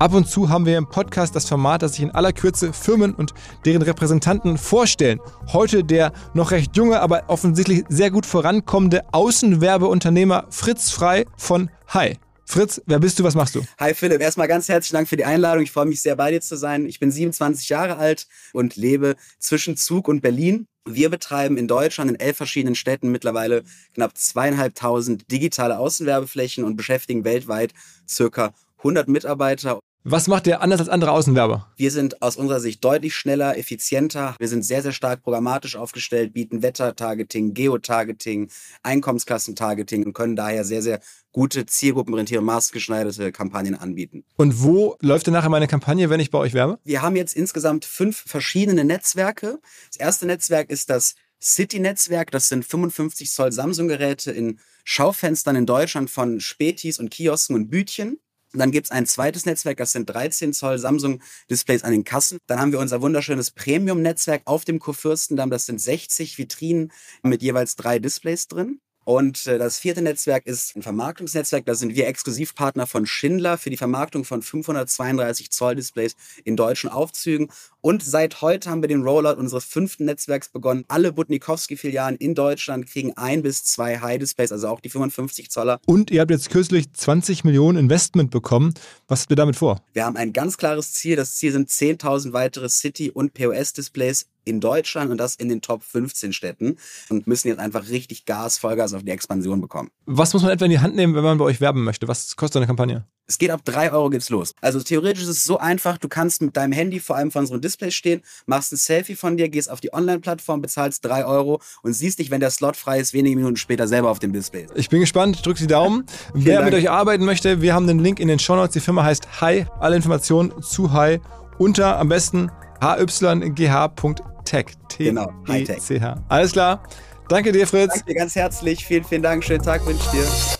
[0.00, 3.14] Ab und zu haben wir im Podcast das Format, dass sich in aller Kürze Firmen
[3.14, 3.34] und
[3.66, 5.20] deren Repräsentanten vorstellen.
[5.52, 12.16] Heute der noch recht junge, aber offensichtlich sehr gut vorankommende Außenwerbeunternehmer Fritz Frei von Hi.
[12.50, 13.64] Fritz, wer bist du, was machst du?
[13.78, 15.62] Hi Philipp, erstmal ganz herzlichen Dank für die Einladung.
[15.62, 16.84] Ich freue mich sehr bei dir zu sein.
[16.84, 20.66] Ich bin 27 Jahre alt und lebe zwischen Zug und Berlin.
[20.84, 23.62] Wir betreiben in Deutschland in elf verschiedenen Städten mittlerweile
[23.94, 27.72] knapp zweieinhalbtausend digitale Außenwerbeflächen und beschäftigen weltweit
[28.08, 29.78] circa 100 Mitarbeiter.
[30.02, 31.70] Was macht ihr anders als andere Außenwerber?
[31.76, 34.34] Wir sind aus unserer Sicht deutlich schneller, effizienter.
[34.38, 38.50] Wir sind sehr, sehr stark programmatisch aufgestellt, bieten Wetter-Targeting, Geotargeting,
[38.82, 41.00] Einkommensklassentargeting und können daher sehr, sehr
[41.32, 44.24] gute zielgruppenorientierte, maßgeschneiderte Kampagnen anbieten.
[44.36, 46.78] Und wo läuft denn nachher meine Kampagne, wenn ich bei euch werbe?
[46.82, 49.60] Wir haben jetzt insgesamt fünf verschiedene Netzwerke.
[49.88, 52.30] Das erste Netzwerk ist das City-Netzwerk.
[52.30, 58.18] Das sind 55 Zoll Samsung-Geräte in Schaufenstern in Deutschland von Spätis und Kiosken und Bütchen.
[58.52, 62.38] Dann gibt's ein zweites Netzwerk, das sind 13 Zoll Samsung-Displays an den Kassen.
[62.46, 65.50] Dann haben wir unser wunderschönes Premium-Netzwerk auf dem Kurfürstendamm.
[65.50, 68.80] Das sind 60 Vitrinen mit jeweils drei Displays drin.
[69.04, 71.64] Und äh, das vierte Netzwerk ist ein Vermarktungsnetzwerk.
[71.66, 76.14] Da sind wir Exklusivpartner von Schindler für die Vermarktung von 532 Zoll Displays
[76.44, 77.48] in deutschen Aufzügen.
[77.80, 80.84] Und seit heute haben wir den Rollout unseres fünften Netzwerks begonnen.
[80.88, 85.80] Alle Butnikowski-Filialen in Deutschland kriegen ein bis zwei High-Displays, also auch die 55 Zoller.
[85.86, 88.74] Und ihr habt jetzt kürzlich 20 Millionen Investment bekommen.
[89.08, 89.80] Was habt ihr damit vor?
[89.94, 91.16] Wir haben ein ganz klares Ziel.
[91.16, 95.82] Das Ziel sind 10.000 weitere City- und POS-Displays in Deutschland und das in den Top
[95.82, 96.76] 15 Städten
[97.08, 99.90] und müssen jetzt einfach richtig Gas, Vollgas auf die Expansion bekommen.
[100.06, 102.08] Was muss man etwa in die Hand nehmen, wenn man bei euch werben möchte?
[102.08, 103.04] Was kostet eine Kampagne?
[103.26, 104.54] Es geht ab 3 Euro geht's los.
[104.60, 107.52] Also theoretisch ist es so einfach, du kannst mit deinem Handy vor einem von so
[107.52, 111.60] einem Display stehen, machst ein Selfie von dir, gehst auf die Online-Plattform, bezahlst 3 Euro
[111.82, 114.66] und siehst dich, wenn der Slot frei ist, wenige Minuten später selber auf dem Display.
[114.74, 116.06] Ich bin gespannt, drückt die Daumen.
[116.34, 116.72] Wer Dank.
[116.72, 118.72] mit euch arbeiten möchte, wir haben den Link in den Show Notes.
[118.72, 119.64] Die Firma heißt Hi.
[119.78, 121.20] Alle Informationen zu Hi
[121.60, 122.50] unter am besten
[122.80, 124.66] hygh.tech.
[124.98, 125.76] Genau, Hightech.
[125.78, 126.16] T-E-C-H.
[126.28, 126.82] Alles klar.
[127.28, 127.94] Danke dir, Fritz.
[127.94, 128.84] Danke dir ganz herzlich.
[128.84, 129.44] Vielen, vielen Dank.
[129.44, 130.59] Schönen Tag wünsche ich dir.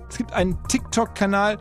[0.11, 1.57] Es gibt einen TikTok-Kanal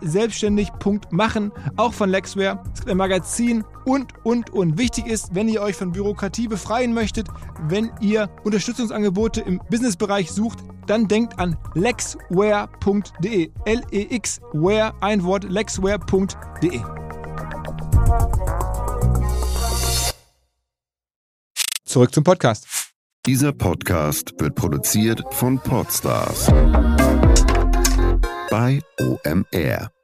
[0.00, 2.60] selbstständig.machen, auch von Lexware.
[2.72, 4.76] Es gibt ein Magazin und, und, und.
[4.76, 7.28] Wichtig ist, wenn ihr euch von Bürokratie befreien möchtet,
[7.68, 10.58] wenn ihr Unterstützungsangebote im Businessbereich sucht,
[10.88, 13.50] dann denkt an lexware.de.
[13.64, 16.80] L-E-X-Ware, ein Wort, lexware.de.
[21.84, 22.66] Zurück zum Podcast.
[23.26, 26.50] Dieser Podcast wird produziert von Podstars
[28.52, 30.01] bei OMR.